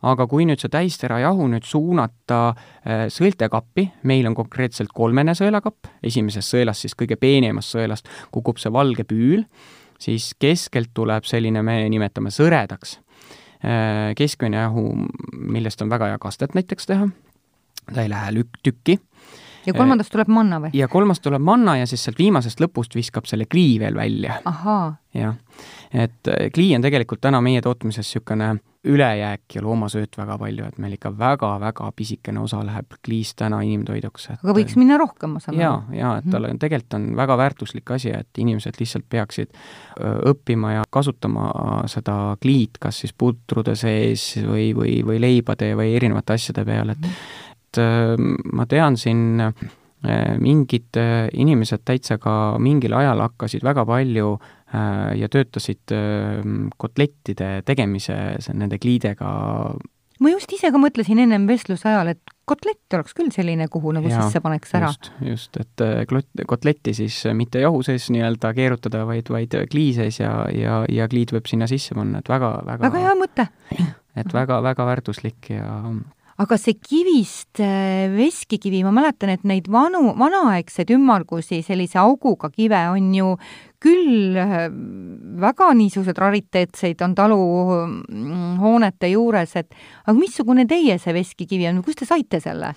aga 0.07 0.27
kui 0.31 0.45
nüüd 0.47 0.61
see 0.61 0.71
täisterajahu 0.71 1.47
nüüd 1.51 1.65
suunata 1.67 2.39
äh, 2.51 3.05
sõeltekappi, 3.11 3.85
meil 4.07 4.29
on 4.29 4.37
konkreetselt 4.37 4.93
kolmene 4.95 5.35
sõelakapp, 5.37 5.89
esimesest 6.05 6.55
sõelast, 6.55 6.85
siis 6.85 6.95
kõige 6.99 7.19
peenemast 7.19 7.75
sõelast 7.75 8.07
kukub 8.33 8.61
see 8.61 8.71
valge 8.73 9.05
püül, 9.07 9.43
siis 9.99 10.31
keskelt 10.39 10.93
tuleb 10.95 11.27
selline, 11.27 11.63
me 11.65 11.81
nimetame 11.91 12.31
sõredaks, 12.33 12.97
äh, 13.59 14.15
keskmine 14.19 14.63
jahu, 14.63 14.87
millest 15.35 15.83
on 15.83 15.91
väga 15.91 16.13
hea 16.13 16.21
kastet 16.21 16.55
näiteks 16.55 16.89
teha, 16.89 17.09
ta 17.89 18.03
ei 18.05 18.11
lähe 18.11 18.35
lükk 18.39 18.63
tükki 18.63 18.99
ja 19.65 19.73
kolmandast 19.73 20.13
tuleb 20.13 20.31
manna 20.33 20.61
või? 20.63 20.71
ja 20.77 20.87
kolmast 20.91 21.23
tuleb 21.25 21.43
manna 21.43 21.77
ja 21.79 21.89
siis 21.89 22.03
sealt 22.05 22.19
viimasest 22.19 22.61
lõpust 22.63 22.95
viskab 22.95 23.27
selle 23.29 23.45
klii 23.49 23.79
veel 23.81 23.95
välja. 23.95 24.39
jah, 25.13 25.35
et 25.93 26.31
äh, 26.31 26.49
klii 26.53 26.75
on 26.77 26.85
tegelikult 26.85 27.21
täna 27.21 27.41
meie 27.41 27.61
tootmises 27.65 28.07
niisugune 28.07 28.57
ülejääk 28.87 29.55
ja 29.55 29.61
loomasööt 29.61 30.15
väga 30.17 30.37
palju, 30.39 30.63
et 30.69 30.77
meil 30.79 30.93
ikka 30.95 31.11
väga-väga 31.19 31.89
pisikene 31.95 32.39
osa 32.39 32.61
läheb 32.63 32.95
kliist 33.03 33.35
täna 33.41 33.59
inimtoiduks. 33.67 34.29
aga 34.37 34.55
võiks 34.55 34.77
minna 34.79 34.95
rohkem, 34.97 35.35
ma 35.35 35.41
saan 35.43 35.57
aru? 35.57 35.63
jaa, 35.65 35.81
jaa, 35.99 36.13
et 36.21 36.29
tal 36.31 36.47
on, 36.47 36.59
tegelikult 36.61 36.95
on 36.95 37.09
väga 37.19 37.37
väärtuslik 37.41 37.91
asi, 37.91 38.13
et 38.15 38.39
inimesed 38.39 38.79
lihtsalt 38.79 39.09
peaksid 39.11 39.51
õppima 39.99 40.77
ja 40.77 40.87
kasutama 40.89 41.49
seda 41.91 42.37
kliit 42.41 42.79
kas 42.79 43.03
siis 43.03 43.11
putrude 43.11 43.75
sees 43.75 44.31
või, 44.47 44.71
või, 44.77 44.95
või 45.03 45.19
leibade 45.19 45.73
või 45.75 45.91
erinevate 45.99 46.39
asjade 46.39 46.63
peal, 46.65 46.95
et 46.95 47.11
et 47.69 47.83
ma 48.53 48.65
tean 48.65 48.97
siin 48.97 49.53
mingid 50.39 50.95
inimesed 51.35 51.81
täitsa 51.83 52.15
ka 52.23 52.33
mingil 52.63 52.93
ajal 52.95 53.19
hakkasid 53.19 53.65
väga 53.67 53.83
palju 53.85 54.29
äh, 54.37 54.59
Äh, 54.69 55.15
ja 55.17 55.25
töötasid 55.33 55.89
kotlettide 56.77 57.63
tegemise 57.65 58.13
nende 58.53 58.77
kliidega. 58.77 59.29
ma 60.19 60.29
just 60.29 60.51
ise 60.53 60.69
ka 60.69 60.77
mõtlesin 60.77 61.23
ennem 61.23 61.47
vestluse 61.49 61.87
ajal, 61.89 62.11
et 62.11 62.33
kotlett 62.45 62.93
oleks 62.93 63.15
küll 63.17 63.31
selline, 63.33 63.65
kuhu 63.71 63.95
nagu 63.97 64.11
ja, 64.11 64.19
sisse 64.21 64.43
paneks 64.45 64.75
ära. 64.77 64.91
just, 64.91 65.09
just, 65.25 65.57
et 65.57 65.81
äh, 65.81 66.03
klot-, 66.05 66.43
kotletti 66.45 66.93
siis 66.93 67.17
mitte 67.33 67.63
jahu 67.63 67.81
sees 67.87 68.11
nii-öelda 68.13 68.53
keerutada, 68.53 69.07
vaid, 69.09 69.33
vaid 69.33 69.57
klii 69.71 69.95
sees 69.97 70.21
ja, 70.21 70.35
ja, 70.53 70.83
ja 70.85 71.09
kliid 71.09 71.33
võib 71.33 71.49
sinna 71.49 71.65
sisse 71.71 71.97
panna, 71.97 72.21
et 72.21 72.29
väga, 72.29 72.53
väga 72.69 72.85
väga 72.85 73.03
hea 73.07 73.17
mõte! 73.17 73.49
et 74.21 74.37
väga, 74.37 74.61
väga 74.69 74.85
väärtuslik 74.85 75.49
ja 75.55 75.79
aga 76.39 76.55
see 76.59 76.77
kivist 76.79 77.59
äh, 77.59 78.07
veskikivi, 78.13 78.79
ma 78.85 78.93
mäletan, 78.95 79.33
et 79.33 79.43
neid 79.47 79.67
vanu, 79.71 80.13
vanaaegseid 80.19 80.93
ümmargusi 80.95 81.59
sellise 81.65 81.99
auguga 81.99 82.47
kive 82.53 82.79
on 82.93 83.09
ju 83.15 83.33
küll 83.83 84.39
äh, 84.39 84.69
väga 85.43 85.73
niisugused 85.75 86.19
rariteetseid 86.19 87.03
on 87.03 87.17
taluhoonete 87.17 89.11
juures, 89.11 89.57
et 89.59 89.75
aga 90.05 90.17
missugune 90.17 90.67
teie 90.69 90.95
see 90.99 91.15
veskikivi 91.15 91.67
on, 91.73 91.83
kust 91.83 92.03
te 92.03 92.07
saite 92.09 92.39
selle? 92.43 92.73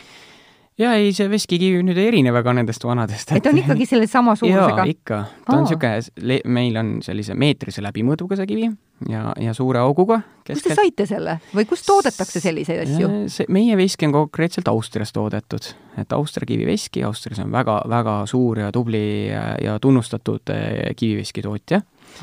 Jaa, 0.80 0.94
ei, 0.96 1.10
see 1.16 1.28
veskikivi 1.30 1.82
nüüd 1.84 1.98
ei 2.00 2.08
erine 2.12 2.32
väga 2.34 2.54
nendest 2.56 2.84
vanadest. 2.86 3.34
et 3.36 3.46
on 3.48 3.58
ikkagi 3.60 3.86
sellesama 3.88 4.36
suurusega? 4.38 4.84
jaa, 4.84 4.88
ikka. 4.88 5.18
ta 5.44 5.56
on 5.56 5.66
niisugune, 5.66 6.38
meil 6.48 6.78
on 6.80 6.94
sellise 7.04 7.36
meetrise 7.38 7.84
läbimõõduga 7.84 8.38
see 8.40 8.48
kivi 8.48 8.70
ja, 9.10 9.32
ja 9.40 9.54
suure 9.56 9.82
auguga. 9.82 10.20
kust 10.46 10.66
te 10.66 10.76
saite 10.78 11.06
selle 11.08 11.38
või 11.52 11.66
kust 11.68 11.86
toodetakse 11.88 12.40
selliseid 12.42 12.84
asju? 12.86 13.10
see, 13.32 13.48
meie 13.52 13.76
veski 13.78 14.08
on 14.08 14.16
konkreetselt 14.16 14.70
Austrias 14.72 15.12
toodetud, 15.12 15.68
et 16.00 16.16
Austria 16.16 16.48
kiviveski, 16.48 17.04
Austrias 17.06 17.42
on 17.44 17.52
väga, 17.52 17.82
väga 17.92 18.18
suur 18.30 18.64
ja 18.64 18.72
tubli 18.74 19.04
ja, 19.28 19.44
ja 19.62 19.78
tunnustatud 19.82 20.54
eh, 20.54 20.92
kiviveski 20.96 21.44
tootja. 21.44 21.82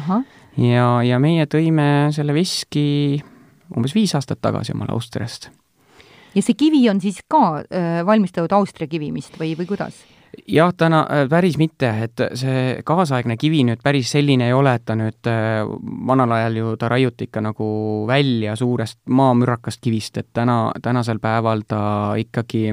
ja, 0.10 0.88
ja 1.06 1.22
meie 1.22 1.46
tõime 1.52 2.10
selle 2.16 2.34
veski 2.34 3.22
umbes 3.76 3.94
viis 3.96 4.16
aastat 4.18 4.42
tagasi 4.42 4.74
omale 4.74 4.96
Austriast. 4.96 5.52
Ja 6.36 6.46
see 6.46 6.58
kivi 6.58 6.86
on 6.90 7.02
siis 7.02 7.22
ka 7.28 7.60
äh, 7.62 8.00
valmistatud 8.06 8.54
Austria 8.58 8.88
kivimist 8.88 9.40
või, 9.40 9.56
või 9.58 9.70
kuidas? 9.70 10.00
jah, 10.48 10.74
täna 10.78 11.02
äh, 11.10 11.26
päris 11.30 11.58
mitte, 11.58 11.90
et 12.06 12.22
see 12.38 12.82
kaasaegne 12.86 13.38
kivi 13.38 13.64
nüüd 13.68 13.82
päris 13.84 14.12
selline 14.14 14.50
ei 14.50 14.54
ole, 14.54 14.76
et 14.78 14.86
ta 14.86 14.96
nüüd 15.00 15.30
äh, 15.30 15.64
vanal 16.08 16.32
ajal 16.38 16.60
ju 16.62 16.76
ta 16.80 16.90
raiuti 16.92 17.30
ikka 17.30 17.44
nagu 17.44 17.70
välja 18.08 18.56
suurest 18.60 19.00
maamürakast 19.10 19.82
kivist, 19.82 20.18
et 20.18 20.30
täna, 20.34 20.72
tänasel 20.82 21.20
päeval 21.20 21.66
ta 21.68 21.82
ikkagi 22.20 22.70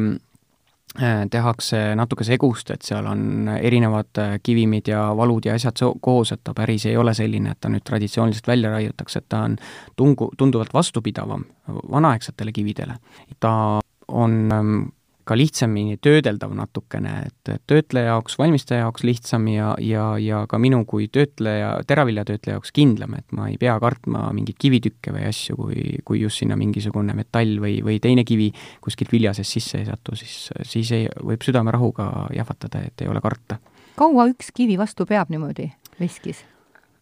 tehakse 1.31 1.81
natuke 1.99 2.25
segust, 2.25 2.71
et 2.71 2.83
seal 2.87 3.07
on 3.07 3.51
erinevad 3.57 4.41
kivimid 4.43 4.89
ja 4.89 5.03
valud 5.17 5.45
ja 5.45 5.55
asjad 5.55 5.83
koos, 6.01 6.33
et 6.33 6.41
ta 6.45 6.55
päris 6.57 6.87
ei 6.87 6.97
ole 6.97 7.15
selline, 7.15 7.53
et 7.53 7.61
ta 7.61 7.69
nüüd 7.73 7.85
traditsiooniliselt 7.85 8.49
välja 8.49 8.71
raiutakse, 8.73 9.19
et 9.19 9.29
ta 9.29 9.43
on 9.45 9.57
tungu, 9.97 10.31
tunduvalt 10.39 10.75
vastupidavam 10.75 11.45
vanaaegsetele 11.69 12.53
kividele. 12.53 12.97
ta 13.41 13.81
on 14.09 14.53
ähm, 14.53 14.83
ka 15.27 15.37
lihtsamini 15.37 15.99
töödeldav 16.03 16.53
natukene, 16.55 17.12
et 17.27 17.51
töötleja 17.67 18.12
jaoks, 18.15 18.37
valmistaja 18.39 18.85
jaoks 18.85 19.03
lihtsam 19.07 19.49
ja, 19.51 19.73
ja, 19.83 20.07
ja 20.23 20.45
ka 20.51 20.61
minu 20.62 20.85
kui 20.89 21.09
töötleja, 21.12 21.73
teraviljatöötleja 21.89 22.57
jaoks 22.57 22.73
kindlam, 22.77 23.17
et 23.19 23.35
ma 23.37 23.51
ei 23.51 23.59
pea 23.61 23.75
kartma 23.83 24.29
mingeid 24.37 24.59
kivitükke 24.62 25.15
või 25.17 25.27
asju, 25.31 25.59
kui, 25.59 25.87
kui 26.07 26.23
just 26.23 26.43
sinna 26.43 26.59
mingisugune 26.59 27.17
metall 27.19 27.59
või, 27.62 27.81
või 27.87 27.99
teine 28.03 28.27
kivi 28.29 28.53
kuskilt 28.85 29.12
vilja 29.15 29.35
seest 29.37 29.59
sisse 29.59 29.83
ei 29.83 29.89
satu, 29.91 30.15
siis, 30.19 30.51
siis 30.62 30.93
ei, 30.95 31.09
võib 31.27 31.43
südamerahuga 31.47 32.29
jahvatada, 32.37 32.87
et 32.87 33.03
ei 33.03 33.11
ole 33.11 33.23
karta. 33.25 33.59
kaua 33.99 34.29
üks 34.31 34.53
kivi 34.55 34.79
vastu 34.79 35.09
peab 35.11 35.33
niimoodi 35.35 35.73
veskis? 36.01 36.47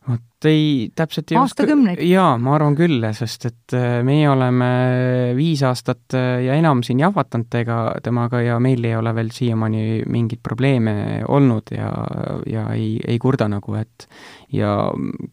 Vot 0.08 0.46
ei, 0.48 0.90
täpselt 0.96 1.32
ei 1.32 1.38
oska. 1.40 1.64
jaa, 2.04 2.36
ma 2.40 2.54
arvan 2.56 2.76
küll, 2.76 3.04
sest 3.16 3.46
et 3.48 3.74
äh, 3.76 4.02
meie 4.06 4.26
oleme 4.28 4.68
viis 5.36 5.62
aastat 5.64 6.16
äh, 6.18 6.44
ja 6.44 6.56
enam 6.60 6.82
siin 6.84 7.00
jahvatanud 7.00 7.48
tega, 7.52 7.78
temaga 8.04 8.42
ja 8.44 8.58
meil 8.62 8.84
ei 8.84 8.96
ole 8.98 9.14
veel 9.16 9.32
siiamaani 9.34 10.02
mingeid 10.10 10.42
probleeme 10.44 10.96
olnud 11.28 11.72
ja, 11.74 11.90
ja 12.50 12.66
ei, 12.76 12.98
ei 13.06 13.18
kurda 13.22 13.48
nagu, 13.50 13.76
et 13.80 14.08
ja 14.52 14.74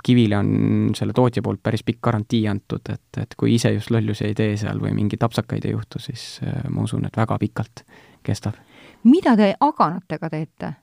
kivile 0.05 0.39
on 0.39 0.53
selle 0.97 1.15
tootja 1.17 1.43
poolt 1.43 1.63
päris 1.63 1.83
pikk 1.87 2.01
garantii 2.07 2.45
antud, 2.51 2.85
et, 2.93 3.21
et 3.21 3.35
kui 3.37 3.55
ise 3.57 3.73
just 3.75 3.91
lollusi 3.91 4.29
ei 4.29 4.37
tee 4.37 4.55
seal 4.61 4.79
või 4.81 4.95
mingeid 4.97 5.23
apsakaid 5.27 5.67
ei 5.67 5.75
juhtu, 5.75 5.99
siis 5.99 6.39
äh, 6.45 6.63
ma 6.69 6.87
usun, 6.87 7.05
et 7.09 7.17
väga 7.17 7.39
pikalt 7.41 7.83
kestab. 8.23 8.55
mida 9.03 9.35
te 9.35 9.53
aganatega 9.59 10.29
teete? 10.29 10.73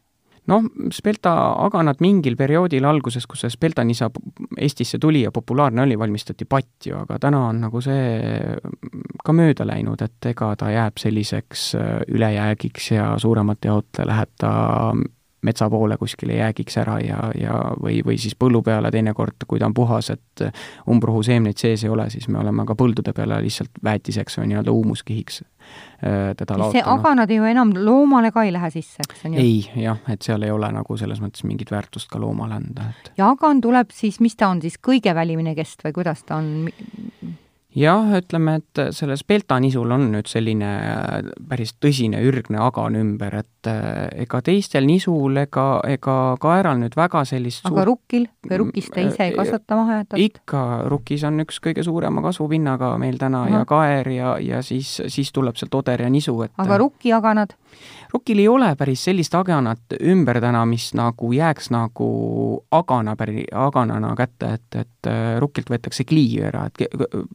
Noh, 0.49 0.65
Spelta 0.95 1.35
aganad 1.65 2.01
mingil 2.05 2.37
perioodil 2.39 2.87
alguses, 2.89 3.27
kus 3.29 3.45
see 3.45 3.53
Spelta 3.53 3.85
nisa 3.85 4.11
Eestisse 4.59 4.99
tuli 4.99 5.23
ja 5.23 5.33
populaarne 5.35 5.83
oli, 5.85 5.99
valmistati 5.99 6.49
patju, 6.49 7.03
aga 7.03 7.19
täna 7.23 7.45
on 7.51 7.63
nagu 7.67 7.83
see 7.85 8.57
ka 9.25 9.37
mööda 9.37 9.67
läinud, 9.69 10.03
et 10.05 10.31
ega 10.33 10.55
ta 10.59 10.73
jääb 10.73 10.99
selliseks 11.01 11.69
äh, 11.79 11.95
ülejäägiks 12.15 12.93
ja 12.97 13.13
suuremate 13.21 13.73
jaote 13.73 14.07
läheb 14.09 14.35
ta 14.41 14.53
metsa 15.43 15.69
poole 15.71 15.97
kuskile 15.97 16.39
jäägiks 16.39 16.79
ära 16.83 16.99
ja, 17.03 17.19
ja 17.39 17.59
või, 17.83 18.01
või 18.07 18.19
siis 18.19 18.35
põllu 18.39 18.63
peale 18.67 18.91
teinekord, 18.91 19.47
kui 19.49 19.61
ta 19.61 19.69
on 19.69 19.75
puhas, 19.75 20.11
et 20.11 20.45
umbrohu 20.91 21.23
seemneid 21.27 21.61
sees 21.61 21.85
ei 21.85 21.93
ole, 21.93 22.09
siis 22.11 22.29
me 22.29 22.41
oleme 22.43 22.67
ka 22.67 22.75
põldude 22.79 23.15
peale 23.15 23.39
lihtsalt 23.45 23.79
väetiseks 23.85 24.41
või 24.41 24.51
nii-öelda 24.53 24.75
huumuskihiks 24.75 25.43
äh, 25.43 26.35
teda 26.39 26.59
laotanud. 26.59 26.79
see 26.79 26.85
aganad 26.95 27.31
ju 27.31 27.47
enam 27.47 27.73
loomale 27.77 28.33
ka 28.35 28.45
ei 28.49 28.53
lähe 28.55 28.71
sisse, 28.75 29.05
eks 29.07 29.27
on 29.29 29.39
ju? 29.39 29.45
ei, 29.45 29.85
jah, 29.85 30.03
et 30.11 30.27
seal 30.27 30.43
ei 30.43 30.55
ole 30.55 30.73
nagu 30.75 30.99
selles 30.99 31.23
mõttes 31.23 31.47
mingit 31.47 31.71
väärtust 31.75 32.11
ka 32.11 32.21
loomale 32.23 32.59
anda, 32.59 32.91
et 32.91 33.13
ja 33.21 33.31
agan 33.31 33.63
tuleb 33.63 33.95
siis, 33.95 34.19
mis 34.25 34.37
ta 34.37 34.51
on 34.51 34.63
siis, 34.65 34.81
kõige 34.83 35.15
välimine 35.15 35.55
kest 35.59 35.87
või 35.87 35.95
kuidas 36.01 36.27
ta 36.27 36.43
on? 36.43 36.67
Jah, 37.79 38.11
ütleme, 38.19 38.59
et 38.61 38.81
sellel 38.97 39.19
speltanisul 39.21 39.93
on 39.95 40.09
nüüd 40.13 40.29
selline 40.31 40.69
äh, 40.69 41.31
päris 41.49 41.75
tõsine 41.81 42.21
ürgne 42.27 42.61
agan 42.63 42.99
ümber, 42.99 43.39
et 43.43 43.71
äh, 43.71 44.09
ega 44.25 44.41
teistel 44.45 44.87
nisul 44.89 45.39
ega, 45.45 45.67
ega 45.89 46.17
kaeral 46.43 46.81
nüüd 46.83 46.97
väga 46.99 47.25
sellist 47.29 47.67
aga 47.67 47.75
suurt... 47.75 47.91
rukkil 47.93 48.27
või 48.49 48.61
rukkis 48.65 48.91
te 48.95 49.07
ise 49.07 49.29
ei 49.29 49.33
äh, 49.33 49.39
kasvata 49.39 49.79
mahedat? 49.79 50.19
ikka, 50.29 50.65
rukkis 50.91 51.27
on 51.29 51.45
üks 51.45 51.61
kõige 51.65 51.85
suurema 51.87 52.25
kasvupinnaga 52.25 52.95
meil 53.01 53.21
täna 53.21 53.45
Aha. 53.47 53.61
ja 53.63 53.69
kaer 53.69 54.13
ja, 54.15 54.35
ja 54.43 54.63
siis, 54.67 54.99
siis 55.07 55.33
tuleb 55.35 55.59
sealt 55.61 55.79
oder 55.79 56.07
ja 56.07 56.11
nisu, 56.13 56.37
et 56.47 56.55
aga 56.59 56.81
rukkiaganad? 56.85 57.55
Rukil 58.13 58.39
ei 58.39 58.49
ole 58.49 58.71
päris 58.79 59.05
sellist 59.09 59.35
aganat 59.35 59.97
ümber 60.01 60.41
täna, 60.43 60.65
mis 60.69 60.91
nagu 60.99 61.31
jääks 61.33 61.71
nagu 61.75 62.09
agana 62.71 63.15
aganana 63.19 64.15
kätte, 64.17 64.53
et, 64.59 64.77
et 64.77 65.11
rukkilt 65.41 65.71
võetakse 65.71 66.05
kliiv 66.09 66.49
ära, 66.51 66.67
et 66.69 66.85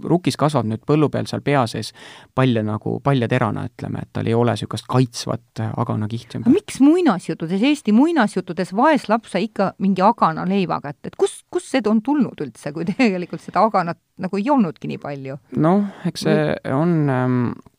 rukis 0.03 0.37
kasvab 0.39 0.67
nüüd 0.69 0.83
põllu 0.87 1.09
peal 1.13 1.27
seal 1.29 1.43
pea 1.45 1.65
sees 1.69 1.93
palja 2.35 2.63
nagu, 2.65 2.99
paljaterana, 3.03 3.65
ütleme, 3.71 4.03
et 4.03 4.13
tal 4.13 4.29
ei 4.29 4.37
ole 4.37 4.53
niisugust 4.53 4.87
kaitsvat 4.89 5.63
aganakihti 5.71 6.39
ümber. 6.39 6.53
miks 6.53 6.79
muinasjuttudes, 6.83 7.63
Eesti 7.63 7.95
muinasjuttudes 7.95 8.73
vaeslaps 8.77 9.33
sai 9.33 9.47
ikka 9.49 9.73
mingi 9.83 10.03
agana 10.05 10.45
leiva 10.49 10.79
kätte, 10.83 11.11
et 11.11 11.19
kus, 11.19 11.41
kust 11.51 11.71
see 11.73 11.83
on 11.89 12.01
tulnud 12.05 12.45
üldse, 12.45 12.73
kui 12.73 12.87
tegelikult 12.91 13.43
seda 13.43 13.65
aganat 13.65 13.99
nagu 14.23 14.39
ei 14.39 14.49
olnudki 14.53 14.89
nii 14.91 15.01
palju? 15.01 15.37
noh, 15.57 15.85
eks 16.07 16.27
see 16.27 16.49
on 16.73 16.97
ähm, 17.09 17.37
Äh, 17.53 17.72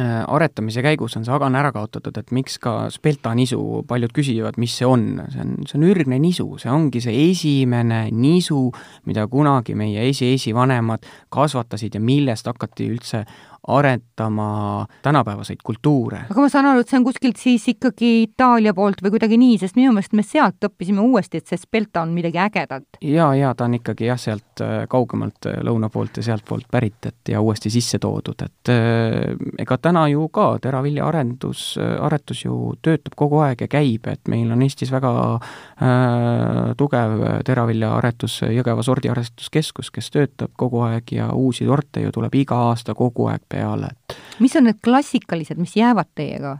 aretamise 0.00 0.82
käigus 0.84 1.16
on 1.18 1.24
see 1.26 1.34
agan 1.34 1.56
ära 1.58 1.72
kaotatud, 1.74 2.16
et 2.16 2.30
miks 2.32 2.58
ka 2.62 2.88
speltanisu, 2.92 3.58
paljud 3.88 4.12
küsivad, 4.16 4.56
mis 4.60 4.76
see 4.78 4.88
on, 4.88 5.06
see 5.32 5.42
on, 5.44 5.54
see 5.68 5.78
on 5.78 5.86
ürgne 5.90 6.18
nisu, 6.22 6.46
see 6.62 6.72
ongi 6.72 7.02
see 7.04 7.26
esimene 7.30 8.06
nisu, 8.16 8.62
mida 9.08 9.26
kunagi 9.28 9.76
meie 9.78 10.06
esi-esivanemad 10.08 11.04
kasvatasid 11.32 11.98
ja 11.98 12.00
millest 12.00 12.48
hakati 12.48 12.88
üldse 12.94 13.24
arendama 13.68 14.86
tänapäevaseid 15.02 15.58
kultuure. 15.64 16.24
aga 16.30 16.40
ma 16.40 16.48
saan 16.50 16.66
aru, 16.66 16.82
et 16.82 16.90
see 16.90 16.98
on 16.98 17.04
kuskilt 17.06 17.38
siis 17.38 17.68
ikkagi 17.70 18.10
Itaalia 18.24 18.74
poolt 18.74 19.02
või 19.04 19.12
kuidagi 19.14 19.38
nii, 19.38 19.58
sest 19.62 19.76
minu 19.78 19.92
meelest 19.94 20.16
me 20.18 20.24
sealt 20.26 20.66
õppisime 20.66 21.02
uuesti, 21.02 21.38
et 21.38 21.46
see 21.46 21.60
spelta 21.60 22.02
on 22.02 22.10
midagi 22.14 22.40
ägedat. 22.42 22.98
jaa, 23.00 23.30
jaa, 23.38 23.52
ta 23.54 23.68
on 23.68 23.76
ikkagi 23.78 24.08
jah, 24.08 24.18
sealt 24.18 24.64
äh, 24.66 24.82
kaugemalt 24.90 25.46
äh, 25.46 25.60
lõuna 25.62 25.92
poolt 25.94 26.18
ja 26.18 26.26
sealtpoolt 26.26 26.66
pärit, 26.70 27.06
et 27.06 27.32
ja 27.34 27.40
uuesti 27.40 27.70
sisse 27.70 28.00
toodud, 28.02 28.42
et 28.42 28.72
äh, 28.74 29.30
ega 29.62 29.78
täna 29.78 30.08
ju 30.10 30.26
ka 30.34 30.56
teravilja 30.62 31.06
arendus, 31.06 31.76
aretus 31.78 32.42
ju 32.44 32.74
töötab 32.82 33.14
kogu 33.16 33.44
aeg 33.46 33.62
ja 33.62 33.70
käib, 33.70 34.10
et 34.10 34.26
meil 34.32 34.50
on 34.50 34.66
Eestis 34.66 34.90
väga 34.90 35.14
äh, 35.38 36.74
tugev 36.78 37.44
teraviljaaretus, 37.46 38.40
Jõgeva 38.50 38.82
sordiaretuskeskus, 38.82 39.94
kes 39.94 40.10
töötab 40.10 40.50
kogu 40.58 40.82
aeg 40.88 41.14
ja 41.14 41.30
uusi 41.30 41.66
sorte 41.70 42.02
ju 42.02 42.10
tuleb 42.10 42.34
iga 42.42 42.58
aasta 42.72 42.94
kogu 42.98 43.30
aeg 43.30 43.51
peale, 43.52 43.92
et 43.92 44.18
mis 44.42 44.56
on 44.56 44.68
need 44.68 44.80
klassikalised, 44.84 45.60
mis 45.60 45.76
jäävad 45.76 46.10
teiega 46.18 46.56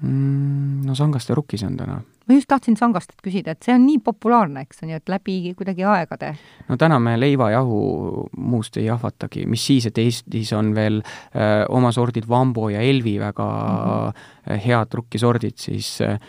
mm,? 0.00 0.86
No 0.86 0.94
Sangaste 0.94 1.34
rukkis 1.36 1.62
on 1.66 1.76
täna. 1.76 2.00
ma 2.28 2.34
just 2.34 2.48
tahtsin 2.48 2.76
Sangastest 2.76 3.20
küsida, 3.26 3.52
et 3.52 3.62
see 3.66 3.74
on 3.74 3.82
nii 3.86 3.98
populaarne, 4.06 4.62
eks 4.64 4.84
on 4.84 4.92
ju, 4.92 4.98
et 5.00 5.12
läbi 5.12 5.54
kuidagi 5.58 5.84
aegade. 5.84 6.34
no 6.68 6.76
täna 6.80 6.98
me 7.02 7.16
leivajahu 7.20 7.80
muust 8.36 8.76
ei 8.80 8.86
jahvatagi, 8.86 9.46
mis 9.50 9.66
siis, 9.66 9.86
et 9.90 9.98
Eestis 9.98 10.52
on 10.56 10.74
veel 10.74 11.00
öö, 11.02 11.40
äh, 11.42 11.64
oma 11.68 11.92
sordid 11.92 12.28
Vambo 12.28 12.68
ja 12.70 12.80
Elvi 12.80 13.18
väga 13.20 13.48
mm 13.48 14.54
-hmm. 14.54 14.60
head 14.66 14.94
rukkisordid, 14.94 15.58
siis 15.58 16.00
öö, 16.00 16.14
äh, 16.14 16.20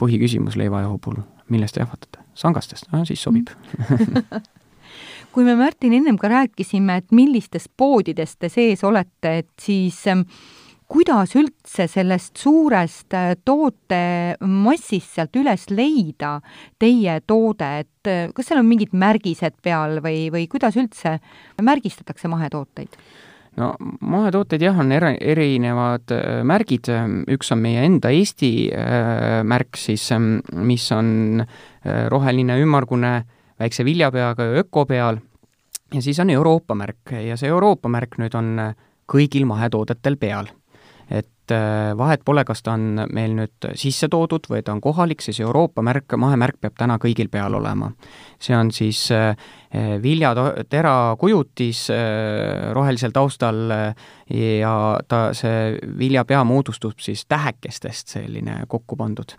põhiküsimus 0.00 0.56
leivajahu 0.56 0.98
puhul, 0.98 1.22
millest 1.48 1.74
te 1.74 1.80
jahvatate? 1.80 2.24
Sangastest, 2.34 2.88
no 2.92 3.04
siis 3.04 3.22
sobib 3.22 3.50
mm. 3.50 4.40
kui 5.32 5.44
me, 5.46 5.54
Märtin, 5.58 5.94
ennem 5.94 6.18
ka 6.18 6.28
rääkisime, 6.30 6.96
et 7.00 7.12
millistes 7.14 7.68
poodides 7.68 8.36
te 8.38 8.48
sees 8.50 8.82
olete, 8.84 9.36
et 9.42 9.52
siis 9.62 10.00
ähm, 10.10 10.26
kuidas 10.90 11.36
üldse 11.38 11.86
sellest 11.90 12.40
suurest 12.40 13.14
äh, 13.14 13.32
tootemassist 13.46 15.16
sealt 15.16 15.38
üles 15.38 15.68
leida 15.70 16.38
teie 16.82 17.20
toode, 17.26 17.70
et 17.84 18.10
äh, 18.10 18.28
kas 18.34 18.50
seal 18.50 18.62
on 18.62 18.70
mingid 18.70 18.94
märgised 18.98 19.60
peal 19.62 20.00
või, 20.02 20.28
või 20.34 20.48
kuidas 20.50 20.78
üldse 20.80 21.18
märgistatakse 21.62 22.30
mahetooteid? 22.32 22.98
no 23.60 23.72
mahetooted 23.80 24.62
jah, 24.62 24.78
on 24.82 24.90
eri, 24.94 25.14
erinevad 25.32 26.10
äh, 26.16 26.40
märgid, 26.46 26.90
üks 27.36 27.54
on 27.54 27.62
meie 27.62 27.86
enda 27.86 28.10
Eesti 28.14 28.52
märk 29.46 29.78
siis, 29.78 30.08
ähm, 30.14 30.40
mis 30.66 30.90
on 30.94 31.44
roheline 32.10 32.58
ümmargune 32.60 33.12
väikse 33.60 33.84
viljapeaga 33.84 34.46
öko 34.62 34.86
peal 34.88 35.20
ja 35.94 36.02
siis 36.02 36.20
on 36.20 36.30
Euroopa 36.30 36.74
märk 36.74 37.12
ja 37.26 37.36
see 37.36 37.50
Euroopa 37.50 37.90
märk 37.92 38.16
nüüd 38.20 38.36
on 38.38 38.54
kõigil 39.10 39.46
mahetoodetel 39.48 40.16
peal. 40.16 40.50
et 41.10 41.50
äh, 41.50 41.90
vahet 41.98 42.20
pole, 42.24 42.44
kas 42.46 42.62
ta 42.62 42.76
on 42.78 43.00
meil 43.10 43.32
nüüd 43.34 43.66
sisse 43.74 44.06
toodud 44.08 44.44
või 44.46 44.60
ta 44.62 44.70
on 44.70 44.80
kohalik, 44.80 45.18
siis 45.24 45.40
Euroopa 45.42 45.82
märk, 45.82 46.14
mahemärk 46.14 46.60
peab 46.60 46.76
täna 46.78 47.00
kõigil 47.02 47.26
peal 47.28 47.54
olema. 47.58 47.90
see 48.38 48.54
on 48.56 48.70
siis 48.70 49.08
äh, 49.10 49.34
viljatera 50.02 51.16
kujutis 51.18 51.88
äh, 51.90 52.70
rohelisel 52.72 53.10
taustal 53.10 53.74
ja 54.30 54.74
ta, 55.08 55.34
see 55.34 55.78
viljapea 55.98 56.44
moodustub 56.44 57.02
siis 57.02 57.26
tähekestest 57.26 58.14
selline 58.14 58.62
kokku 58.68 58.96
pandud 58.96 59.34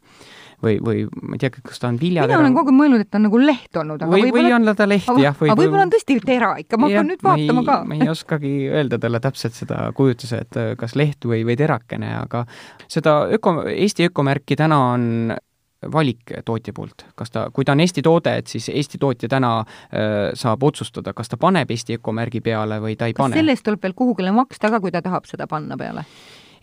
või, 0.64 0.78
või 0.84 1.03
ma 1.22 1.38
ei 1.38 1.41
tea, 1.41 1.53
kas 1.55 1.82
ta 1.82 1.89
on 1.91 1.99
viljatera 2.01 2.38
mina 2.38 2.45
olen 2.45 2.55
kogu 2.57 2.72
aeg 2.72 2.80
mõelnud, 2.80 3.03
et 3.05 3.12
ta 3.12 3.20
on 3.20 3.28
nagu 3.28 3.41
leht 3.41 3.82
olnud, 3.82 4.01
aga 4.05 4.12
või, 4.14 4.32
või 4.36 4.53
on 4.55 4.72
ta 4.78 4.88
leht, 4.89 5.12
jah. 5.22 5.36
aga 5.36 5.57
võib-olla 5.59 5.86
on 5.88 5.93
tõesti 5.93 6.18
tera 6.26 6.53
ikka, 6.62 6.80
ma 6.82 6.89
hakkan 6.91 7.12
nüüd 7.12 7.24
vaatama 7.26 7.66
ka. 7.68 7.78
ma 7.89 7.99
ei 7.99 8.09
oskagi 8.12 8.55
öelda 8.70 8.99
talle 9.01 9.22
täpselt 9.24 9.57
seda 9.57 9.84
kujutuse, 9.97 10.41
et 10.45 10.59
äh, 10.62 10.74
kas 10.80 10.97
leht 10.99 11.28
või, 11.28 11.43
või 11.47 11.57
terakene, 11.59 12.14
aga 12.24 12.45
seda 12.91 13.22
öko, 13.38 13.62
Eesti 13.72 14.09
ökomärki 14.12 14.57
täna 14.59 14.80
on 14.93 15.07
valik 15.91 16.34
tootja 16.45 16.74
poolt, 16.74 17.05
kas 17.18 17.32
ta, 17.34 17.47
kui 17.53 17.66
ta 17.66 17.74
on 17.74 17.82
Eesti 17.82 18.03
toode, 18.05 18.36
et 18.38 18.51
siis 18.51 18.70
Eesti 18.70 18.99
tootja 19.01 19.30
täna 19.32 19.53
äh, 19.62 20.30
saab 20.38 20.64
otsustada, 20.68 21.14
kas 21.18 21.32
ta 21.32 21.39
paneb 21.41 21.72
Eesti 21.74 21.97
ökomärgi 21.97 22.43
peale 22.45 22.78
või 22.84 22.97
ta 22.97 23.09
ei 23.09 23.16
kas 23.18 23.24
pane. 23.26 23.39
selle 23.39 23.55
eest 23.55 23.66
tuleb 23.66 23.82
veel 23.82 23.97
kuhugile 23.97 24.34
maksta 24.36 24.70
ka, 24.70 24.82
kui 24.84 24.93
ta 24.93 25.01
tahab 25.01 25.26
seda 25.30 25.49
panna 25.49 25.78
peale? 25.80 26.05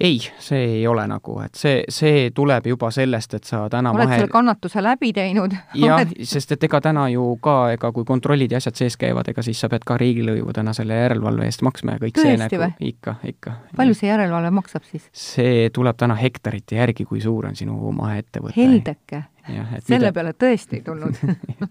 Ei, 0.00 0.18
see 0.38 0.64
ei 0.64 0.86
ole 0.86 1.04
nagu, 1.10 1.34
et 1.42 1.58
see, 1.58 1.82
see 1.90 2.28
tuleb 2.34 2.68
juba 2.70 2.90
sellest, 2.94 3.34
et 3.38 3.48
sa 3.48 3.64
täna 3.70 3.90
oled 3.94 4.06
mahe... 4.06 4.18
selle 4.20 4.30
kannatuse 4.32 4.82
läbi 4.84 5.10
teinud? 5.16 5.54
jah, 5.82 6.04
sest 6.22 6.54
et 6.54 6.66
ega 6.68 6.80
täna 6.84 7.08
ju 7.12 7.24
ka, 7.42 7.56
ega 7.74 7.90
kui 7.94 8.06
kontrollid 8.08 8.54
ja 8.54 8.60
asjad 8.62 8.78
sees 8.78 8.98
käivad, 9.00 9.30
ega 9.32 9.42
siis 9.44 9.58
sa 9.60 9.70
pead 9.72 9.86
ka 9.88 9.98
riigilõivu 10.00 10.54
täna 10.56 10.74
selle 10.76 11.00
järelevalve 11.00 11.48
eest 11.50 11.66
maksma 11.66 11.96
ja 11.96 12.02
kõik 12.04 12.18
Tõesti 12.18 12.36
see 12.36 12.42
nagu 12.44 12.70
ikka, 12.92 13.16
ikka. 13.32 13.56
palju 13.78 13.98
see 13.98 14.12
järelevalve 14.12 14.54
maksab 14.60 14.86
siis? 14.86 15.10
see 15.18 15.68
tuleb 15.74 15.98
täna 15.98 16.18
hektarite 16.18 16.78
järgi, 16.78 17.08
kui 17.08 17.22
suur 17.24 17.50
on 17.50 17.58
sinu 17.58 17.92
maheettevõte. 17.98 18.54
heldeke 18.58 19.24
et 19.48 19.86
selle 19.86 20.08
mida... 20.08 20.14
peale 20.14 20.34
tõesti 20.38 20.78
ei 20.78 20.86
tulnud 20.86 21.18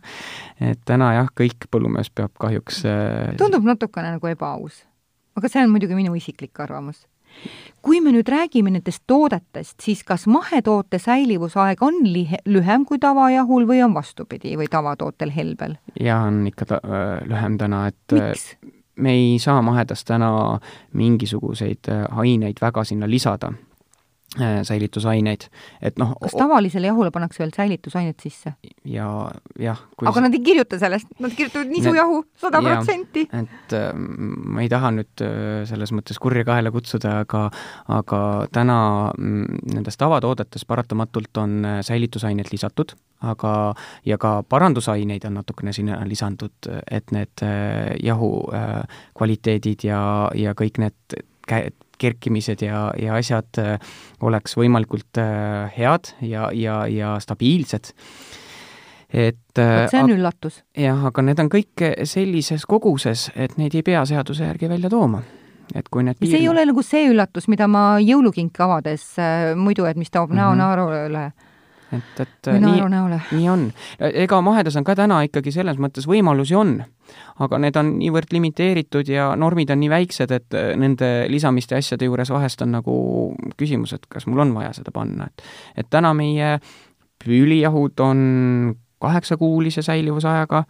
et 0.71 0.81
täna 0.87 1.13
jah, 1.21 1.29
kõik 1.37 1.69
põllumees 1.71 2.09
peab 2.11 2.33
kahjuks 2.41 2.83
äh, 2.89 3.35
tundub 3.39 3.67
natukene 3.67 4.17
nagu 4.17 4.31
ebaaus. 4.35 4.81
aga 5.37 5.51
see 5.51 5.63
on 5.63 5.71
muidugi 5.71 5.95
minu 5.95 6.17
isiklik 6.17 6.59
arvamus 6.65 7.05
kui 7.81 8.01
me 8.01 8.11
nüüd 8.11 8.27
räägime 8.27 8.71
nendest 8.73 9.03
toodetest, 9.07 9.77
siis 9.83 10.03
kas 10.03 10.25
mahetoote 10.27 10.99
säilivusaeg 10.99 11.83
on 11.83 12.01
lihe, 12.03 12.39
lühem 12.45 12.85
kui 12.85 12.99
tavajahul 12.99 13.67
või 13.69 13.83
on 13.85 13.93
vastupidi 13.95 14.57
või 14.59 14.67
tavatootel 14.71 15.31
helbel? 15.35 15.77
jaa, 15.99 16.23
on 16.27 16.43
ikka 16.49 16.65
ta, 16.73 16.81
äh, 16.83 17.21
lühem 17.29 17.57
täna, 17.57 17.87
et 17.87 18.17
äh, 18.17 18.29
Miks? 18.29 18.73
me 18.95 19.13
ei 19.13 19.39
saa 19.39 19.61
mahedast 19.61 20.07
täna 20.07 20.59
mingisuguseid 20.93 21.91
äh, 21.93 22.03
aineid 22.19 22.59
väga 22.61 22.83
sinna 22.83 23.09
lisada 23.09 23.53
säilitusaineid, 24.67 25.47
et 25.81 25.97
noh 26.01 26.13
kas 26.21 26.35
tavalisele 26.37 26.91
jahule 26.91 27.11
pannakse 27.13 27.43
veel 27.43 27.53
säilitusainet 27.55 28.19
sisse? 28.23 28.53
ja 28.85 29.07
jah. 29.59 29.81
aga 30.05 30.25
nad 30.25 30.37
ei 30.37 30.43
kirjuta 30.45 30.79
sellest, 30.79 31.09
nad 31.19 31.33
kirjutavad 31.37 31.71
nisujahu 31.73 32.23
sada 32.41 32.61
protsenti. 32.61 33.27
et 33.31 33.75
äh, 33.77 33.91
ma 33.97 34.63
ei 34.65 34.71
taha 34.71 34.93
nüüd 34.99 35.25
äh, 35.25 35.65
selles 35.69 35.93
mõttes 35.95 36.21
kurja 36.21 36.45
kaela 36.47 36.71
kutsuda, 36.73 37.19
aga 37.25 37.47
aga 37.93 38.21
täna 38.53 38.79
nendes 39.17 39.97
tavatoodetes 39.97 40.65
paratamatult 40.65 41.37
on 41.37 41.59
äh, 41.65 41.79
säilitusaineid 41.85 42.51
lisatud, 42.51 42.93
aga, 43.21 43.53
ja 44.05 44.17
ka 44.21 44.43
parandusaineid 44.49 45.25
on 45.27 45.39
natukene 45.39 45.73
sinna 45.73 45.99
lisandud, 46.05 46.69
et 46.91 47.11
need 47.15 47.43
äh, 47.45 47.95
jahu 48.03 48.31
äh, 48.53 48.83
kvaliteedid 49.17 49.87
ja, 49.87 50.01
ja 50.35 50.53
kõik 50.57 50.81
need 50.83 51.17
kä-, 51.49 51.69
kerkimised 51.97 52.63
ja, 52.65 52.87
ja 52.99 53.15
asjad 53.19 53.61
äh, 53.61 53.77
oleks 54.21 54.57
võimalikult 54.57 55.21
äh, 55.21 55.71
head 55.77 56.13
ja, 56.21 56.49
ja, 56.53 56.83
ja 56.91 57.15
stabiilsed 57.23 57.93
et 59.07 59.39
Vot 59.55 59.91
see 59.91 60.03
on 60.03 60.13
üllatus. 60.17 60.61
jah, 60.75 61.05
aga 61.09 61.23
need 61.23 61.39
on 61.39 61.49
kõik 61.51 61.83
sellises 62.09 62.65
koguses, 62.67 63.29
et 63.35 63.55
neid 63.57 63.75
ei 63.77 63.83
pea 63.87 64.03
seaduse 64.05 64.43
järgi 64.43 64.69
välja 64.69 64.91
tooma. 64.91 65.21
et 65.75 65.87
kui 65.89 66.03
need 66.03 66.19
piir... 66.19 66.33
see 66.35 66.43
ei 66.43 66.49
ole 66.51 66.65
nagu 66.67 66.83
see 66.83 67.07
üllatus, 67.11 67.47
mida 67.47 67.67
ma 67.71 68.01
jõulukinke 68.03 68.63
avades 68.63 69.13
äh, 69.19 69.53
muidu, 69.55 69.87
et 69.87 69.97
mis 69.97 70.11
toob 70.11 70.31
näo 70.31 70.51
mm 70.51 70.59
-hmm. 70.59 70.63
naeru 70.63 70.89
üle 71.07 71.31
et, 71.95 72.19
et 72.19 72.51
või 72.51 72.61
nii, 72.65 73.19
nii 73.31 73.49
on. 73.49 73.65
ega 73.99 74.41
mahedas 74.41 74.75
on 74.75 74.83
ka 74.87 74.95
täna 74.95 75.21
ikkagi 75.27 75.53
selles 75.55 75.79
mõttes 75.79 76.07
võimalusi 76.09 76.55
on, 76.55 76.81
aga 77.43 77.59
need 77.61 77.79
on 77.79 77.93
niivõrd 77.99 78.33
limiteeritud 78.35 79.09
ja 79.11 79.29
normid 79.39 79.71
on 79.73 79.81
nii 79.83 79.91
väiksed, 79.91 80.33
et 80.33 80.57
nende 80.79 81.11
lisamiste 81.31 81.77
asjade 81.77 82.05
juures 82.09 82.31
vahest 82.33 82.61
on 82.65 82.75
nagu 82.77 82.97
küsimus, 83.57 83.93
et 83.93 84.05
kas 84.09 84.27
mul 84.27 84.45
on 84.45 84.53
vaja 84.57 84.73
seda 84.77 84.93
panna, 84.95 85.29
et 85.29 85.45
et 85.77 85.89
täna 85.89 86.13
meie 86.17 86.57
püülijahud 87.23 87.99
on 88.03 88.19
kaheksakuulise 89.01 89.81
säilivusajaga, 89.85 90.63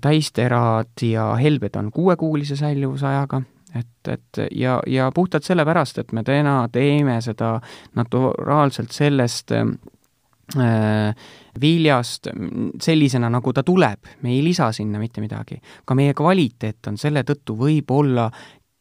täisterad 0.00 1.02
ja 1.02 1.34
helbed 1.40 1.76
on 1.76 1.90
kuuekuulise 1.92 2.56
säilivusajaga 2.56 3.42
et, 3.74 4.08
et 4.08 4.40
ja, 4.50 4.78
ja 4.86 5.10
puhtalt 5.14 5.44
sellepärast, 5.44 5.98
et 5.98 6.12
me 6.12 6.22
täna 6.26 6.68
teeme 6.72 7.18
seda 7.24 7.56
naturaalselt 7.98 8.94
sellest 8.94 9.54
äh, 9.54 9.66
viljast 11.60 12.28
sellisena, 12.82 13.30
nagu 13.32 13.52
ta 13.54 13.62
tuleb, 13.64 14.10
me 14.22 14.34
ei 14.34 14.42
lisa 14.44 14.72
sinna 14.72 14.98
mitte 14.98 15.22
midagi. 15.24 15.60
ka 15.84 15.94
meie 15.94 16.14
kvaliteet 16.14 16.90
on 16.90 16.98
selle 17.00 17.22
tõttu 17.24 17.56
võib-olla 17.56 18.30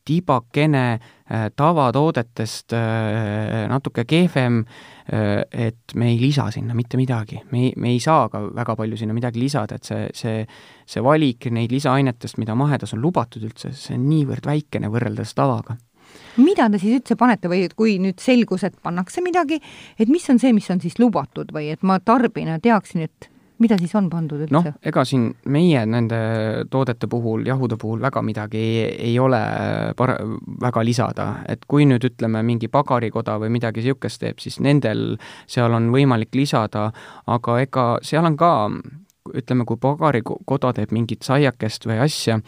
tibakene 0.05 0.93
äh, 0.93 1.51
tavatoodetest 1.55 2.73
äh, 2.73 3.67
natuke 3.69 4.05
kehvem 4.05 4.59
äh,, 4.63 5.67
et 5.67 5.95
me 5.95 6.09
ei 6.11 6.19
lisa 6.21 6.49
sinna 6.51 6.75
mitte 6.75 6.97
midagi. 6.97 7.39
me 7.51 7.59
ei, 7.65 7.71
me 7.77 7.93
ei 7.93 7.99
saa 7.99 8.27
ka 8.29 8.41
väga 8.55 8.75
palju 8.75 8.97
sinna 8.97 9.15
midagi 9.15 9.39
lisada, 9.39 9.79
et 9.79 9.87
see, 9.87 10.09
see, 10.13 10.43
see 10.85 11.03
valik 11.03 11.47
neid 11.51 11.71
lisaainetest, 11.71 12.37
mida 12.37 12.55
mahedas 12.55 12.93
on 12.93 13.01
lubatud 13.01 13.47
üldse, 13.47 13.73
see 13.77 13.95
on 13.97 14.07
niivõrd 14.09 14.45
väikene 14.47 14.91
võrreldes 14.91 15.35
tavaga 15.37 15.77
mida 16.37 16.69
te 16.71 16.81
siis 16.81 16.99
üldse 16.99 17.17
panete 17.19 17.51
või 17.51 17.65
et 17.67 17.75
kui 17.77 17.97
nüüd 18.01 18.21
selgus, 18.23 18.65
et 18.67 18.79
pannakse 18.83 19.23
midagi, 19.25 19.59
et 19.99 20.09
mis 20.11 20.25
on 20.29 20.41
see, 20.41 20.53
mis 20.55 20.69
on 20.73 20.81
siis 20.83 20.99
lubatud 21.01 21.53
või 21.53 21.71
et 21.73 21.83
ma 21.83 21.99
tarbijana 22.03 22.59
teaksin, 22.63 23.07
et 23.07 23.29
mida 23.63 23.77
siis 23.79 23.93
on 23.97 24.09
pandud 24.11 24.43
üldse? 24.43 24.53
noh, 24.53 24.67
ega 24.85 25.03
siin 25.07 25.29
meie 25.51 25.83
nende 25.89 26.19
toodete 26.71 27.07
puhul, 27.11 27.45
jahude 27.47 27.77
puhul 27.79 28.01
väga 28.03 28.23
midagi 28.25 28.59
ei, 28.59 28.81
ei 29.11 29.13
ole 29.21 29.39
par-, 29.99 30.17
väga 30.63 30.83
lisada, 30.85 31.27
et 31.49 31.65
kui 31.69 31.87
nüüd 31.89 32.03
ütleme, 32.09 32.43
mingi 32.45 32.69
pagarikoda 32.71 33.37
või 33.41 33.53
midagi 33.53 33.83
niisugust 33.83 34.23
teeb, 34.23 34.41
siis 34.43 34.59
nendel 34.63 35.15
seal 35.47 35.73
on 35.73 35.91
võimalik 35.93 36.35
lisada, 36.37 36.89
aga 37.27 37.59
ega 37.63 37.87
seal 38.05 38.27
on 38.29 38.37
ka 38.39 38.53
ütleme, 39.33 39.65
kui 39.67 39.79
pagarikoda 39.81 40.73
teeb 40.75 40.91
mingit 40.95 41.23
saiakest 41.23 41.87
või 41.87 42.01
asja, 42.03 42.39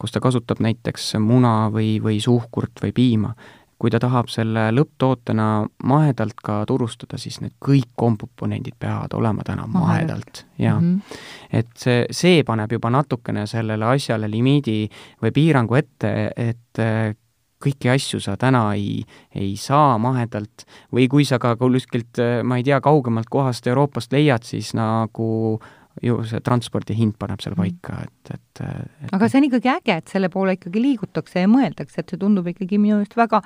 kus 0.00 0.14
ta 0.14 0.20
kasutab 0.20 0.62
näiteks 0.64 1.14
muna 1.20 1.70
või, 1.72 1.98
või 2.02 2.20
suhkurt 2.24 2.80
või 2.82 2.92
piima, 2.96 3.34
kui 3.80 3.92
ta 3.92 4.00
tahab 4.00 4.28
selle 4.28 4.66
lõpptootena 4.76 5.46
mahedalt 5.88 6.42
ka 6.44 6.60
turustada, 6.68 7.18
siis 7.20 7.38
need 7.40 7.54
kõik 7.64 7.88
komponendid 7.96 8.76
peavad 8.78 9.14
olema 9.16 9.44
täna 9.46 9.64
mahedalt, 9.70 10.44
jah 10.60 10.80
mm. 10.80 10.90
-hmm. 10.90 11.56
et 11.60 11.72
see, 11.76 12.04
see 12.10 12.44
paneb 12.44 12.72
juba 12.76 12.90
natukene 12.92 13.46
sellele 13.46 13.88
asjale 13.94 14.30
limiidi 14.30 14.84
või 15.22 15.32
piirangu 15.32 15.80
ette, 15.80 16.12
et 16.36 16.80
äh, 16.84 17.16
kõiki 17.60 17.90
asju 17.92 18.20
sa 18.20 18.36
täna 18.40 18.74
ei, 18.74 19.02
ei 19.34 19.56
saa 19.56 19.98
mahedalt 19.98 20.64
või 20.92 21.08
kui 21.08 21.24
sa 21.24 21.38
ka 21.38 21.56
kuskilt, 21.56 22.20
äh, 22.20 22.40
ma 22.44 22.60
ei 22.60 22.64
tea, 22.64 22.80
kaugemalt 22.80 23.32
kohast 23.32 23.66
Euroopast 23.66 24.12
leiad, 24.12 24.44
siis 24.44 24.74
nagu 24.74 25.60
ju 26.02 26.20
see 26.28 26.40
transpordi 26.44 26.94
hind 26.96 27.16
paneb 27.20 27.42
selle 27.42 27.56
mm. 27.56 27.64
paika, 27.64 28.04
et, 28.06 28.34
et, 28.36 28.62
et 29.04 29.14
aga 29.16 29.28
see 29.28 29.40
on 29.40 29.48
ikkagi 29.48 29.72
äge, 29.72 29.96
et 30.02 30.12
selle 30.12 30.30
poole 30.32 30.54
ikkagi 30.56 30.82
liigutakse 30.82 31.44
ja 31.44 31.50
mõeldakse, 31.50 32.02
et 32.02 32.12
see 32.12 32.20
tundub 32.20 32.48
ikkagi 32.50 32.78
minu 32.80 33.00
meelest 33.00 33.16
väga, 33.18 33.42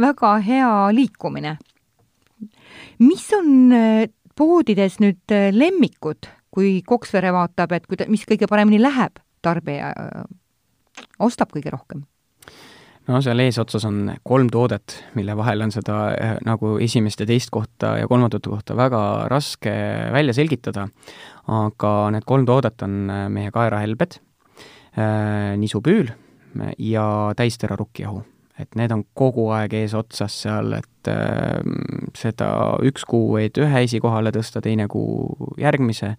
väga 0.00 0.34
hea 0.46 0.70
liikumine. 0.96 1.56
mis 3.02 3.26
on 3.36 3.72
äh, 3.76 4.04
poodides 4.38 5.00
nüüd 5.02 5.34
äh, 5.34 5.50
lemmikud, 5.52 6.30
kui 6.50 6.80
Koksvere 6.86 7.34
vaatab, 7.34 7.74
et 7.76 7.90
kuida-, 7.90 8.08
mis 8.10 8.24
kõige 8.28 8.48
paremini 8.50 8.80
läheb, 8.80 9.20
tarbija 9.42 9.92
äh, 9.92 10.24
ostab 11.18 11.52
kõige 11.54 11.74
rohkem? 11.74 12.06
No 13.10 13.20
seal 13.24 13.42
eesotsas 13.42 13.84
on 13.88 14.12
kolm 14.26 14.48
toodet, 14.52 14.96
mille 15.18 15.34
vahel 15.38 15.64
on 15.66 15.74
seda 15.74 15.98
nagu 16.46 16.76
esimest 16.82 17.22
ja 17.22 17.28
teist 17.28 17.52
kohta 17.54 17.96
ja 18.00 18.08
kolmandat 18.10 18.46
kohta 18.46 18.76
väga 18.78 19.02
raske 19.30 19.72
välja 20.14 20.34
selgitada, 20.36 20.86
aga 21.50 21.94
need 22.14 22.26
kolm 22.28 22.46
toodet 22.48 22.82
on 22.86 22.98
äh, 23.10 23.28
meie 23.32 23.52
kaerahelbed, 23.54 24.20
äh, 24.98 25.54
nisupüül 25.60 26.12
ja 26.78 27.06
täistera 27.38 27.76
rukkjahu. 27.78 28.24
et 28.60 28.74
need 28.76 28.92
on 28.92 29.06
kogu 29.16 29.46
aeg 29.56 29.72
eesotsas 29.72 30.34
seal, 30.42 30.74
et 30.76 31.08
seda 32.18 32.48
üks 32.84 33.06
kuu 33.08 33.30
võid 33.38 33.56
ühe 33.56 33.84
esikohale 33.86 34.28
tõsta, 34.34 34.60
teine 34.60 34.84
kuu 34.90 35.54
järgmise, 35.56 36.10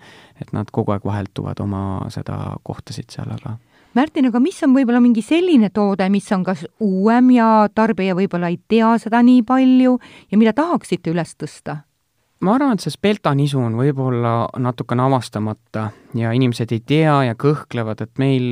et 0.42 0.50
nad 0.56 0.72
kogu 0.74 0.96
aeg 0.96 1.06
vahelduvad 1.06 1.62
oma 1.62 1.84
seda 2.10 2.56
kohtasid 2.66 3.14
seal, 3.14 3.30
aga 3.36 3.60
Märtin, 3.92 4.30
aga 4.30 4.40
mis 4.40 4.56
on 4.64 4.72
võib-olla 4.72 5.02
mingi 5.04 5.20
selline 5.26 5.68
toode, 5.76 6.06
mis 6.14 6.30
on 6.32 6.46
kas 6.48 6.64
uuem 6.80 7.34
ja 7.36 7.68
tarbija 7.76 8.16
võib-olla 8.16 8.48
ei 8.48 8.56
tea 8.72 8.94
seda 9.04 9.20
nii 9.20 9.42
palju 9.44 9.98
ja 10.32 10.40
mida 10.40 10.54
tahaksite 10.56 11.12
üles 11.12 11.36
tõsta? 11.36 11.82
ma 12.42 12.56
arvan, 12.56 12.74
et 12.74 12.82
see 12.82 12.94
Spelta 12.94 13.36
nisu 13.38 13.60
on 13.62 13.76
võib-olla 13.78 14.48
natukene 14.64 15.04
avastamata 15.04 15.90
ja 16.18 16.32
inimesed 16.34 16.72
ei 16.74 16.80
tea 16.88 17.18
ja 17.28 17.36
kõhklevad, 17.38 18.02
et 18.02 18.22
meil 18.22 18.48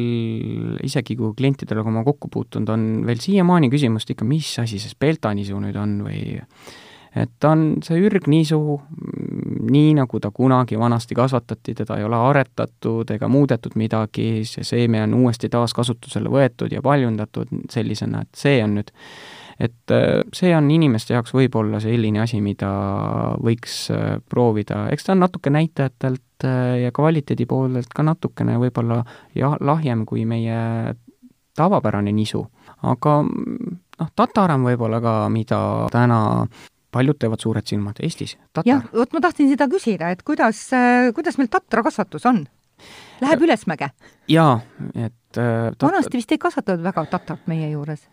isegi 0.85 1.15
kui 1.17 1.31
klientidega 1.39 1.81
ma 1.89 2.03
kokku 2.05 2.29
puutunud, 2.29 2.69
on 2.69 2.85
veel 3.07 3.23
siiamaani 3.23 3.71
küsimust 3.73 4.11
ikka, 4.13 4.27
mis 4.29 4.51
asi 4.61 4.77
see 4.77 4.91
Spelta 4.91 5.31
nisu 5.33 5.57
nüüd 5.63 5.79
on 5.79 5.97
või 6.05 6.37
et 7.17 7.31
ta 7.41 7.55
on 7.55 7.79
see 7.85 7.97
ürgnisu, 8.05 8.59
nii 9.59 9.93
nagu 9.97 10.19
ta 10.19 10.31
kunagi 10.31 10.79
vanasti 10.79 11.15
kasvatati, 11.15 11.75
teda 11.75 11.97
ei 11.97 12.07
ole 12.07 12.15
aretatud 12.29 13.11
ega 13.11 13.27
muudetud 13.27 13.75
midagi, 13.75 14.45
see 14.47 14.63
seeme 14.63 15.03
on 15.03 15.13
uuesti 15.23 15.49
taaskasutusele 15.49 16.31
võetud 16.31 16.71
ja 16.71 16.81
paljundatud 16.81 17.51
sellisena, 17.69 18.23
et 18.23 18.41
see 18.45 18.63
on 18.63 18.79
nüüd 18.79 18.93
et 19.59 19.91
äh, 19.91 20.21
see 20.33 20.53
on 20.55 20.69
inimeste 20.71 21.13
jaoks 21.13 21.33
võib-olla 21.35 21.81
selline 21.83 22.23
asi, 22.23 22.39
mida 22.41 22.69
võiks 23.43 23.89
äh, 23.91 24.15
proovida, 24.31 24.85
eks 24.93 25.05
ta 25.05 25.13
on 25.15 25.25
natuke 25.25 25.51
näitajatelt 25.51 26.47
äh, 26.47 26.79
ja 26.85 26.93
kvaliteedi 26.95 27.45
poolelt 27.49 27.91
ka 27.95 28.05
natukene 28.07 28.55
võib-olla 28.61 29.01
jah, 29.35 29.57
lahjem 29.59 30.05
kui 30.07 30.23
meie 30.29 30.95
tavapärane 31.59 32.13
nisu, 32.15 32.45
aga 32.87 33.19
noh, 33.27 34.11
tatar 34.15 34.55
on 34.55 34.63
võib-olla 34.69 35.01
ka, 35.03 35.15
mida 35.33 35.61
täna 35.91 36.21
paljud 36.91 37.19
teevad 37.19 37.41
suured 37.43 37.67
silmad 37.67 37.99
Eestis. 38.03 38.37
jah, 38.65 38.85
vot 38.93 39.13
ma 39.13 39.21
tahtsin 39.21 39.49
seda 39.51 39.69
küsida, 39.71 40.11
et 40.13 40.23
kuidas, 40.23 40.69
kuidas 41.15 41.37
meil 41.37 41.51
tatrakasvatus 41.51 42.25
on? 42.29 42.45
Läheb 43.21 43.41
ülesmäge? 43.43 43.91
jaa, 44.31 44.59
et 44.95 45.37
äh, 45.37 45.69
vanasti 45.81 46.17
vist 46.17 46.31
ei 46.31 46.41
kasvatatud 46.41 46.83
väga 46.83 47.05
tatart 47.11 47.47
meie 47.51 47.71
juures 47.73 48.07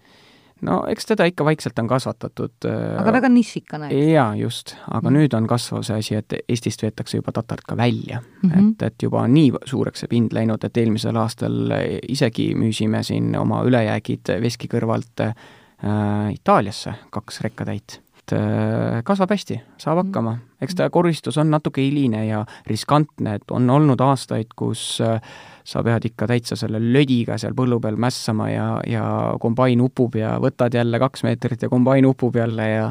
no 0.65 0.79
eks 0.89 1.09
teda 1.11 1.27
ikka 1.29 1.45
vaikselt 1.45 1.79
on 1.79 1.89
kasvatatud. 1.91 2.55
Äh, 2.69 2.85
aga 3.01 3.13
väga 3.19 3.31
nišikane, 3.33 3.91
jaa, 3.93 4.31
just, 4.41 4.75
aga 4.89 5.11
mm. 5.11 5.19
nüüd 5.19 5.37
on 5.37 5.49
kasvav 5.51 5.85
see 5.87 5.99
asi, 6.01 6.17
et 6.17 6.37
Eestist 6.49 6.83
veetakse 6.85 7.21
juba 7.21 7.35
tatart 7.37 7.67
ka 7.69 7.77
välja 7.77 8.21
mm. 8.21 8.51
-hmm. 8.51 8.73
et, 8.73 8.87
et 8.91 9.07
juba 9.07 9.27
nii 9.29 9.53
suureks 9.65 10.05
see 10.05 10.13
pind 10.13 10.33
läinud, 10.37 10.65
et 10.65 10.77
eelmisel 10.77 11.17
aastal 11.21 11.77
isegi 12.09 12.55
müüsime 12.55 13.03
siin 13.03 13.37
oma 13.37 13.63
ülejäägid 13.69 14.33
veski 14.43 14.69
kõrvalt 14.73 15.27
äh, 15.29 15.35
Itaaliasse, 16.33 16.95
kaks 17.11 17.41
rekkatäit 17.45 18.01
et 18.27 18.35
äh, 18.35 19.03
kasvab 19.07 19.31
hästi, 19.31 19.61
saab 19.79 19.99
mhm. 19.99 20.07
hakkama. 20.09 20.39
eks 20.61 20.75
ta 20.75 20.91
koristus 20.91 21.37
on 21.39 21.51
natuke 21.51 21.83
hiline 21.85 22.27
ja 22.27 22.45
riskantne, 22.67 23.37
et 23.37 23.51
on 23.51 23.71
olnud 23.71 24.01
aastaid, 24.01 24.55
kus 24.57 25.01
äh, 25.01 25.21
sa 25.67 25.83
pead 25.83 26.09
ikka 26.11 26.29
täitsa 26.31 26.57
selle 26.59 26.81
lödiga 26.81 27.39
seal 27.41 27.55
põllu 27.59 27.81
peal 27.83 27.99
mässama 28.01 28.49
ja, 28.53 28.67
ja 28.87 29.05
kombain 29.43 29.83
upub 29.83 30.15
ja 30.19 30.37
võtad 30.43 30.75
jälle 30.79 31.01
kaks 31.03 31.27
meetrit 31.27 31.67
ja 31.67 31.71
kombain 31.73 32.07
upub 32.07 32.37
jälle 32.39 32.69
ja 32.71 32.91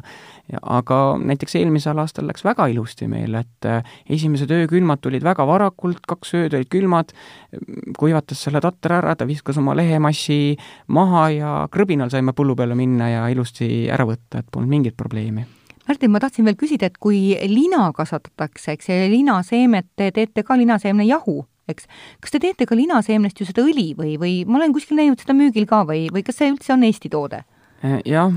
ja 0.51 0.59
aga 0.77 0.97
näiteks 1.17 1.55
eelmisel 1.57 1.97
aastal 2.01 2.27
läks 2.29 2.43
väga 2.45 2.67
ilusti 2.69 3.07
meil, 3.09 3.33
et 3.39 3.65
äh, 3.65 3.95
esimesed 4.09 4.51
öökülmad 4.53 5.01
tulid 5.01 5.23
väga 5.25 5.45
varakult, 5.47 6.03
kaks 6.07 6.35
ööd 6.37 6.53
olid 6.53 6.69
külmad, 6.69 7.15
kuivatas 7.97 8.45
selle 8.45 8.61
tatter 8.61 8.93
ära, 8.99 9.15
ta 9.17 9.25
viskas 9.25 9.57
oma 9.61 9.73
lehemassi 9.77 10.55
maha 10.93 11.25
ja 11.33 11.53
krõbinal 11.73 12.13
saime 12.13 12.35
põllu 12.37 12.53
peale 12.57 12.77
minna 12.77 13.09
ja 13.09 13.27
ilusti 13.33 13.87
ära 13.89 14.05
võtta, 14.05 14.43
et 14.43 14.51
polnud 14.51 14.69
mingit 14.69 14.97
probleemi. 14.97 15.47
Märtin, 15.85 16.09
ma 16.13 16.21
tahtsin 16.21 16.45
veel 16.47 16.57
küsida, 16.57 16.87
et 16.89 16.95
kui 17.01 17.35
lina 17.49 17.91
kasvatatakse, 17.93 18.73
eks, 18.73 18.89
ja 18.89 19.09
linaseemet 19.09 19.91
te 19.97 20.09
teete 20.13 20.45
ka 20.45 20.57
linaseemne 20.57 21.05
jahu, 21.05 21.43
eks. 21.71 21.89
kas 22.21 22.35
te 22.35 22.41
teete 22.43 22.67
ka 22.69 22.77
linaseemnest 22.77 23.41
ju 23.41 23.49
seda 23.49 23.65
õli 23.65 23.91
või, 23.97 24.15
või 24.21 24.37
ma 24.45 24.59
olen 24.61 24.73
kuskil 24.75 24.99
näinud 24.99 25.21
seda 25.21 25.35
müügil 25.37 25.67
ka 25.69 25.83
või, 25.87 26.07
või 26.13 26.25
kas 26.25 26.41
see 26.41 26.51
üldse 26.53 26.73
on 26.75 26.85
Eesti 26.87 27.11
toode? 27.13 27.43
Äh, 27.85 28.01
jah, 28.05 28.31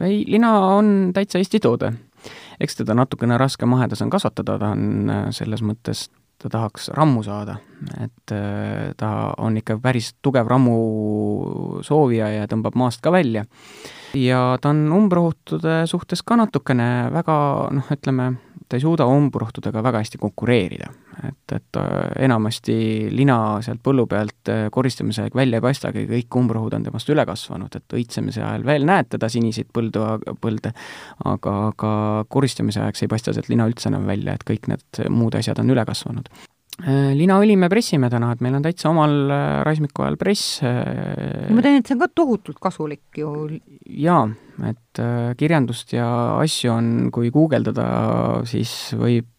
ei, 0.00 0.24
lina 0.26 0.52
on 0.76 1.12
täitsa 1.14 1.38
Eesti 1.38 1.60
toode. 1.60 1.92
eks 2.60 2.76
teda 2.78 2.94
natukene 2.94 3.36
raske 3.38 3.66
mahedas 3.66 4.00
on 4.02 4.10
kasvatada, 4.10 4.54
ta 4.58 4.70
on 4.72 5.10
äh, 5.10 5.24
selles 5.34 5.60
mõttes, 5.66 6.06
ta 6.40 6.48
tahaks 6.48 6.88
rammu 6.94 7.22
saada, 7.26 7.58
et 8.00 8.32
äh, 8.32 8.94
ta 8.96 9.34
on 9.38 9.58
ikka 9.58 9.76
päris 9.82 10.14
tugev 10.22 10.48
rammu 10.48 10.76
soovija 11.84 12.30
ja 12.32 12.48
tõmbab 12.48 12.78
maast 12.78 13.02
ka 13.04 13.12
välja. 13.12 13.44
ja 14.14 14.58
ta 14.60 14.70
on 14.70 14.86
umbrohutude 14.92 15.82
suhtes 15.90 16.22
ka 16.22 16.38
natukene 16.40 17.10
väga 17.12 17.36
noh, 17.74 17.90
ütleme, 17.92 18.34
ta 18.68 18.78
ei 18.78 18.86
suuda 18.86 19.06
umbrohtudega 19.10 19.82
väga 19.82 20.04
hästi 20.04 20.22
konkureerida. 20.22 20.92
Et, 21.28 21.54
et 21.56 21.78
enamasti 22.26 22.76
lina 23.14 23.38
sealt 23.64 23.82
põllu 23.84 24.06
pealt 24.10 24.50
koristamise 24.74 25.24
aeg 25.24 25.36
välja 25.36 25.60
ei 25.60 25.64
paistagi, 25.64 26.06
kõik 26.10 26.38
umbrohud 26.40 26.74
on 26.78 26.86
temast 26.86 27.10
üle 27.12 27.26
kasvanud, 27.28 27.76
et 27.76 27.98
õitsemise 27.98 28.42
ajal 28.42 28.66
veel 28.66 28.88
näed 28.88 29.12
teda 29.14 29.30
siniseid 29.32 29.70
põldu, 29.74 30.06
põlde, 30.42 30.74
aga, 31.30 31.54
aga 31.70 31.92
koristamise 32.28 32.82
ajaks 32.82 33.04
ei 33.04 33.12
paista 33.12 33.36
sealt 33.36 33.52
lina 33.52 33.68
üldse 33.70 33.90
enam 33.92 34.08
välja, 34.10 34.34
et 34.34 34.48
kõik 34.48 34.68
need 34.72 35.04
muud 35.12 35.38
asjad 35.38 35.62
on 35.62 35.72
üle 35.74 35.86
kasvanud 35.86 36.32
linaõli 36.82 37.54
me 37.54 37.68
pressime 37.70 38.08
täna, 38.10 38.32
et 38.34 38.40
meil 38.42 38.56
on 38.58 38.64
täitsa 38.64 38.88
omal 38.90 39.12
Raismiku 39.66 40.02
ajal 40.02 40.16
press. 40.18 40.58
ma 40.64 41.62
tean, 41.62 41.78
et 41.78 41.86
see 41.86 41.94
on 41.94 42.00
ka 42.02 42.08
tohutult 42.10 42.58
kasulik 42.58 43.20
ju. 43.20 43.30
jaa, 43.86 44.24
et 44.66 45.02
äh, 45.02 45.34
kirjandust 45.38 45.94
ja 45.94 46.08
asju 46.40 46.72
on, 46.74 46.90
kui 47.14 47.30
guugeldada, 47.34 47.86
siis 48.50 48.72
võib 48.98 49.28
äh, 49.28 49.33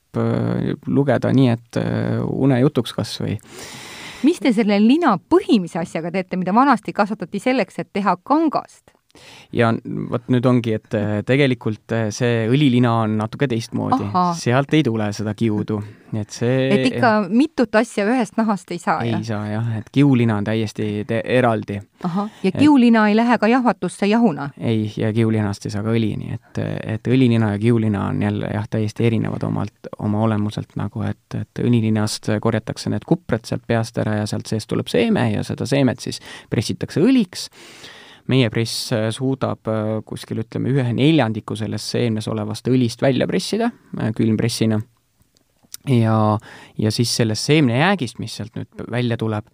lugeda 0.88 1.32
nii, 1.36 1.49
et 1.55 1.80
äh, 1.82 2.22
unejutuks 2.24 2.95
kas 2.95 3.16
või 3.22 3.38
mis 4.26 4.41
te 4.41 4.51
selle 4.55 4.80
lina 4.82 5.18
põhimise 5.20 5.80
asjaga 5.82 6.11
teete, 6.16 6.38
mida 6.39 6.53
vanasti 6.55 6.93
kasvatati 6.95 7.41
selleks, 7.43 7.80
et 7.84 7.91
teha 7.93 8.16
kangast? 8.26 8.94
Ja 9.55 9.72
vot 10.09 10.30
nüüd 10.34 10.45
ongi, 10.49 10.76
et 10.80 10.95
äh, 10.97 11.20
tegelikult 11.26 11.93
äh, 11.95 12.07
see 12.13 12.45
õlilina 12.51 12.91
on 13.03 13.18
natuke 13.22 13.47
teistmoodi, 13.51 14.07
sealt 14.39 14.74
ei 14.76 14.84
tule 14.86 15.11
seda 15.16 15.34
kiudu, 15.38 15.80
et 16.16 16.34
see 16.34 16.68
et 16.74 16.86
ikka 16.91 17.11
mitut 17.30 17.76
asja 17.76 18.05
ühest 18.09 18.38
nahast 18.39 18.72
ei 18.76 18.80
saa, 18.82 18.99
ei 19.03 19.16
ei 19.16 19.28
saa 19.28 19.47
jah, 19.49 19.72
et 19.80 19.89
kiulina 19.91 20.39
on 20.41 20.47
täiesti 20.47 21.05
eraldi. 21.24 21.80
ahah, 22.03 22.30
ja 22.43 22.51
kiulina 22.51 23.05
et, 23.07 23.13
ei 23.13 23.20
lähe 23.22 23.38
ka 23.41 23.49
jahvatusse 23.51 24.09
jahuna? 24.09 24.49
ei, 24.57 24.91
ja 24.97 25.13
kiulinast 25.13 25.66
ei 25.66 25.76
saa 25.76 25.84
ka 25.86 25.95
õli, 25.95 26.11
nii 26.22 26.38
et, 26.38 26.61
et 26.97 27.11
õlilina 27.11 27.53
ja 27.55 27.59
kiulina 27.61 28.05
on 28.09 28.22
jälle 28.22 28.51
jah, 28.53 28.70
täiesti 28.70 29.07
erinevad 29.07 29.43
omalt, 29.47 29.91
oma 29.99 30.24
olemuselt 30.28 30.76
nagu, 30.80 31.05
et, 31.07 31.39
et 31.39 31.63
õlilinast 31.63 32.32
korjatakse 32.41 32.91
need 32.93 33.07
kupred 33.07 33.45
sealt 33.47 33.66
peast 33.68 33.97
ära 34.01 34.22
ja 34.22 34.30
sealt 34.30 34.49
seest 34.51 34.70
tuleb 34.72 34.89
seeme 34.91 35.30
ja 35.32 35.43
seda 35.47 35.68
seemet 35.70 36.03
siis 36.03 36.22
pressitakse 36.49 37.03
õliks 37.03 37.49
meie 38.32 38.49
press 38.53 38.91
äh, 38.95 39.07
suudab 39.13 39.69
äh, 39.69 40.01
kuskil 40.07 40.41
ütleme, 40.43 40.71
ühe 40.73 40.93
neljandiku 40.97 41.57
sellest 41.57 41.93
seemnes 41.95 42.28
olevast 42.32 42.67
õlist 42.71 43.03
välja 43.05 43.28
pressida 43.30 43.69
äh, 43.99 44.11
külmpressina 44.17 44.80
ja, 45.91 46.17
ja 46.82 46.93
siis 46.93 47.13
sellest 47.15 47.51
seemnejäägist, 47.51 48.19
mis 48.19 48.36
sealt 48.39 48.55
nüüd 48.57 48.86
välja 48.91 49.17
tuleb, 49.21 49.51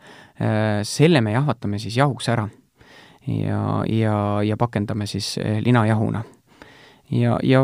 selle 0.88 1.20
me 1.22 1.34
jahvatame 1.36 1.78
siis 1.78 1.98
jahuks 2.00 2.30
ära. 2.32 2.48
ja, 3.28 3.84
ja, 3.86 4.16
ja 4.48 4.58
pakendame 4.58 5.06
siis 5.12 5.36
linajahuna 5.62 6.24
ja, 7.12 7.38
ja 7.44 7.64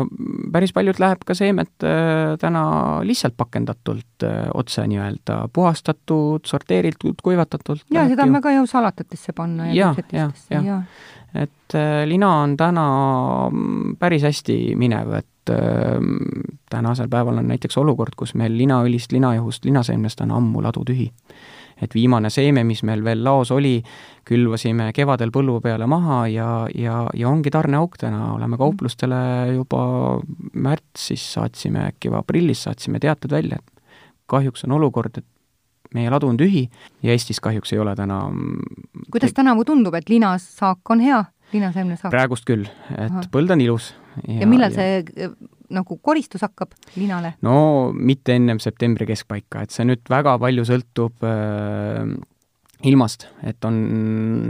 päris 0.52 0.72
paljud 0.76 1.00
läheb 1.00 1.22
ka 1.26 1.34
seemet 1.36 1.84
äh, 1.86 2.36
täna 2.40 2.64
lihtsalt 3.06 3.36
pakendatult 3.36 4.26
äh, 4.26 4.48
otse 4.54 4.86
nii-öelda 4.86 5.40
puhastatud, 5.52 6.44
sorteeritud, 6.46 7.20
kuivatatult. 7.22 7.84
jaa, 7.94 8.08
seda 8.08 8.26
on 8.26 8.36
väga 8.38 8.54
hea 8.56 8.66
salatatesse 8.66 9.32
panna 9.36 9.70
ja 9.72 9.92
küpsetistesse, 9.96 10.62
jaa. 10.64 10.82
et 11.34 11.76
äh, 11.78 12.02
lina 12.08 12.32
on 12.42 12.56
täna 12.56 12.86
mm, 13.50 13.96
päris 13.98 14.28
hästi 14.28 14.60
minev, 14.76 15.18
et 15.22 15.26
tänasel 16.68 17.08
päeval 17.08 17.38
on 17.40 17.46
näiteks 17.48 17.78
olukord, 17.80 18.12
kus 18.20 18.34
meil 18.36 18.52
linaõlist, 18.52 19.14
linajahust, 19.16 19.64
linaseemnest 19.64 20.20
on 20.20 20.34
ammu 20.36 20.60
ladu 20.60 20.82
tühi 20.84 21.06
et 21.82 21.94
viimane 21.94 22.30
seeme, 22.30 22.64
mis 22.66 22.82
meil 22.86 23.02
veel 23.06 23.22
laos 23.24 23.52
oli, 23.54 23.78
külvasime 24.28 24.90
kevadel 24.96 25.32
põllu 25.34 25.58
peale 25.64 25.86
maha 25.90 26.20
ja, 26.32 26.50
ja, 26.74 27.00
ja 27.14 27.30
ongi 27.30 27.52
tarneauk 27.54 27.96
täna, 28.00 28.32
oleme 28.34 28.58
kauplustele 28.60 29.20
juba 29.54 29.82
märtsis 30.52 31.24
saatsime, 31.36 31.86
äkki 31.92 32.12
või 32.12 32.20
aprillis 32.22 32.66
saatsime 32.66 33.00
teated 33.02 33.34
välja, 33.34 33.60
et 33.60 33.98
kahjuks 34.28 34.66
on 34.68 34.76
olukord, 34.78 35.20
et 35.20 35.26
meie 35.96 36.10
ladu 36.12 36.28
on 36.28 36.36
tühi 36.36 36.66
ja 37.02 37.14
Eestis 37.14 37.40
kahjuks 37.40 37.72
ei 37.72 37.80
ole 37.80 37.94
täna 37.96 38.26
kuidas 39.12 39.32
tänavu 39.36 39.64
tundub, 39.64 39.94
et 39.96 40.10
linasaak 40.12 40.90
on 40.92 41.00
hea, 41.04 41.22
linaseemnesaak? 41.54 42.12
praegust 42.12 42.44
küll, 42.48 42.66
et 42.92 43.08
Aha. 43.08 43.28
põld 43.32 43.54
on 43.54 43.62
ilus. 43.64 43.94
ja, 44.26 44.42
ja 44.42 44.50
millal 44.50 44.74
ja... 44.74 44.82
see 44.82 45.30
nagu 45.74 45.98
koristus 46.02 46.44
hakkab 46.46 46.74
linale? 46.96 47.34
no 47.42 47.92
mitte 47.92 48.36
ennem 48.38 48.60
septembri 48.62 49.08
keskpaika, 49.08 49.64
et 49.64 49.74
see 49.74 49.86
nüüd 49.88 50.04
väga 50.10 50.36
palju 50.40 50.64
sõltub 50.68 51.24
äh, 51.26 52.04
ilmast, 52.88 53.26
et 53.46 53.64
on 53.66 53.78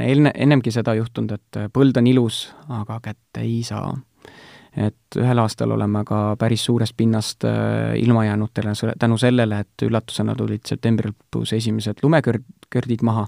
enne, 0.05 0.33
ennemgi 0.35 0.73
seda 0.75 0.95
juhtunud, 0.99 1.33
et 1.39 1.63
põld 1.73 1.97
on 2.01 2.11
ilus, 2.11 2.43
aga 2.69 3.01
kätte 3.05 3.45
ei 3.45 3.63
saa. 3.67 3.95
et 4.79 5.17
ühel 5.17 5.41
aastal 5.43 5.73
oleme 5.75 6.05
ka 6.07 6.37
päris 6.39 6.63
suurest 6.69 6.95
pinnast 6.97 7.45
äh, 7.49 7.97
ilma 7.99 8.25
jäänud 8.25 8.53
tänu 8.99 9.17
sellele, 9.19 9.65
et 9.65 9.83
üllatusena 9.83 10.37
tulid 10.37 10.69
septembri 10.69 11.11
lõpus 11.11 11.55
esimesed 11.57 12.05
lumekõrdid 12.05 13.03
maha 13.03 13.27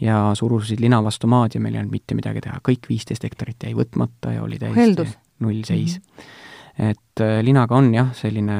ja 0.00 0.30
surusid 0.34 0.80
lina 0.80 1.00
vastu 1.02 1.26
maad 1.26 1.54
ja 1.54 1.60
meil 1.60 1.74
ei 1.74 1.80
olnud 1.80 1.96
mitte 1.96 2.14
midagi 2.14 2.44
teha, 2.44 2.60
kõik 2.68 2.86
viisteist 2.88 3.24
hektarit 3.24 3.64
jäi 3.64 3.74
võtmata 3.74 4.36
ja 4.36 4.42
oli 4.44 4.60
täiesti 4.60 5.08
nullseis 5.40 5.98
mm. 5.98 6.02
-hmm 6.04 6.42
et 6.78 7.22
äh, 7.22 7.38
linaga 7.46 7.76
on 7.78 7.92
jah, 7.94 8.10
selline 8.16 8.58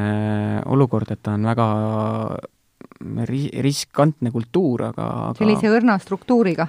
olukord, 0.71 1.11
et 1.11 1.23
ta 1.23 1.35
on 1.35 1.47
väga 1.51 1.67
ri-, 3.31 3.51
riskantne 3.65 4.33
kultuur, 4.35 4.89
aga, 4.91 5.11
aga 5.31 5.39
sellise 5.43 5.73
õrna 5.73 5.99
struktuuriga? 6.03 6.69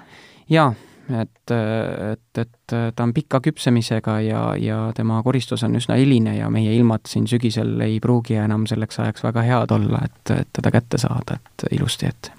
jaa, 0.50 0.72
et, 1.10 1.54
et, 1.54 2.40
et 2.42 2.76
ta 2.96 3.06
on 3.06 3.14
pika 3.14 3.42
küpsemisega 3.46 4.20
ja, 4.26 4.42
ja 4.60 4.80
tema 4.98 5.22
koristus 5.26 5.64
on 5.66 5.78
üsna 5.78 5.98
hiline 6.00 6.38
ja 6.38 6.50
meie 6.54 6.74
ilmad 6.76 7.06
siin 7.10 7.28
sügisel 7.30 7.78
ei 7.86 8.00
pruugi 8.02 8.40
enam 8.42 8.66
selleks 8.70 9.00
ajaks 9.04 9.26
väga 9.26 9.46
head 9.46 9.76
olla, 9.76 10.02
et, 10.06 10.34
et 10.34 10.52
teda 10.54 10.74
kätte 10.74 11.02
saada, 11.02 11.40
et 11.40 11.68
ilusti 11.78 12.10
ette. 12.10 12.34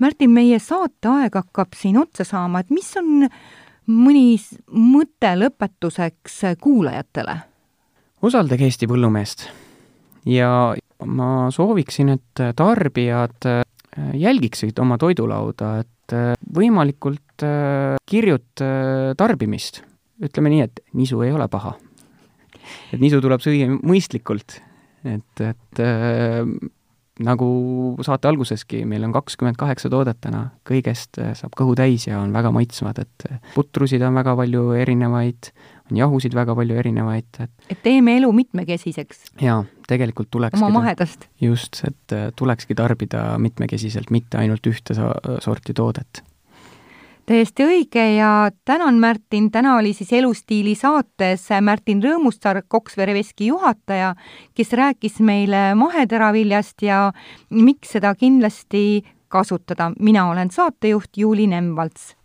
Märtin, 0.00 0.32
meie 0.32 0.56
saateaeg 0.58 1.34
hakkab 1.36 1.76
siin 1.76 1.98
otsa 2.00 2.24
saama, 2.24 2.62
et 2.62 2.70
mis 2.72 2.88
on 2.96 3.26
mõni 3.90 4.38
mõte 4.72 5.34
lõpetuseks 5.36 6.42
kuulajatele? 6.60 7.36
Usaldage 8.22 8.68
Eesti 8.68 8.88
põllumeest 8.90 9.48
ja 10.28 10.50
ma 11.08 11.48
sooviksin, 11.54 12.14
et 12.16 12.42
tarbijad 12.56 13.46
äh, 13.48 13.62
jälgiksid 14.20 14.78
oma 14.82 14.98
toidulauda, 15.00 15.78
et 15.84 16.16
äh, 16.16 16.34
võimalikult 16.56 17.44
äh, 17.46 17.96
kirjut 18.06 18.64
tarbimist. 19.16 19.84
ütleme 20.20 20.50
nii, 20.52 20.66
et 20.66 20.82
nisu 20.92 21.22
ei 21.24 21.32
ole 21.32 21.48
paha. 21.48 21.72
et 22.92 23.00
nisu 23.00 23.22
tuleb 23.24 23.40
süüa 23.40 23.70
mõistlikult, 23.80 24.60
et, 25.04 25.40
et 25.40 25.80
nagu 27.20 27.46
saate 28.04 28.28
alguseski, 28.28 28.82
meil 28.84 29.04
on 29.06 29.14
kakskümmend 29.16 29.56
kaheksa 29.56 29.88
toodet 29.92 30.20
täna, 30.20 30.50
kõigest 30.68 31.16
saab 31.16 31.56
kõhu 31.56 31.74
täis 31.78 32.06
ja 32.06 32.20
on 32.20 32.34
väga 32.36 32.52
maitsvad, 32.52 33.00
et 33.00 33.26
putrusid 33.54 34.04
on 34.04 34.20
väga 34.20 34.36
palju 34.36 34.70
erinevaid, 34.76 35.50
on 35.90 36.00
jahusid 36.00 36.34
väga 36.36 36.54
palju 36.58 36.78
erinevaid, 36.82 37.28
et 37.40 37.76
et 37.76 37.82
teeme 37.82 38.16
elu 38.20 38.32
mitmekesiseks? 38.32 39.30
jaa, 39.42 39.62
tegelikult 39.88 40.30
tulekski 40.30 40.62
oma 40.62 40.80
mahedast? 40.80 41.28
just, 41.40 41.82
et 41.86 42.16
äh, 42.16 42.30
tulekski 42.36 42.74
tarbida 42.78 43.38
mitmekesiselt, 43.38 44.10
mitte 44.10 44.40
ainult 44.42 44.66
ühte 44.70 44.96
sorti 44.96 45.74
toodet 45.76 46.24
täiesti 47.30 47.62
õige 47.62 48.02
ja 48.16 48.50
tänan, 48.64 48.98
Märtin, 48.98 49.50
täna 49.54 49.76
oli 49.76 49.92
siis 49.94 50.12
Elustiili 50.18 50.74
saates 50.74 51.46
Märtin 51.60 52.02
Rõõmustar, 52.02 52.62
Koksvere 52.68 53.14
veski 53.14 53.52
juhataja, 53.52 54.14
kes 54.54 54.74
rääkis 54.74 55.20
meile 55.22 55.70
maheteraviljast 55.78 56.82
ja 56.82 57.12
miks 57.50 57.94
seda 57.94 58.14
kindlasti 58.18 59.04
kasutada. 59.28 59.92
mina 59.98 60.30
olen 60.30 60.50
saatejuht 60.50 61.16
Juuli 61.16 61.46
Nemvalts. 61.46 62.16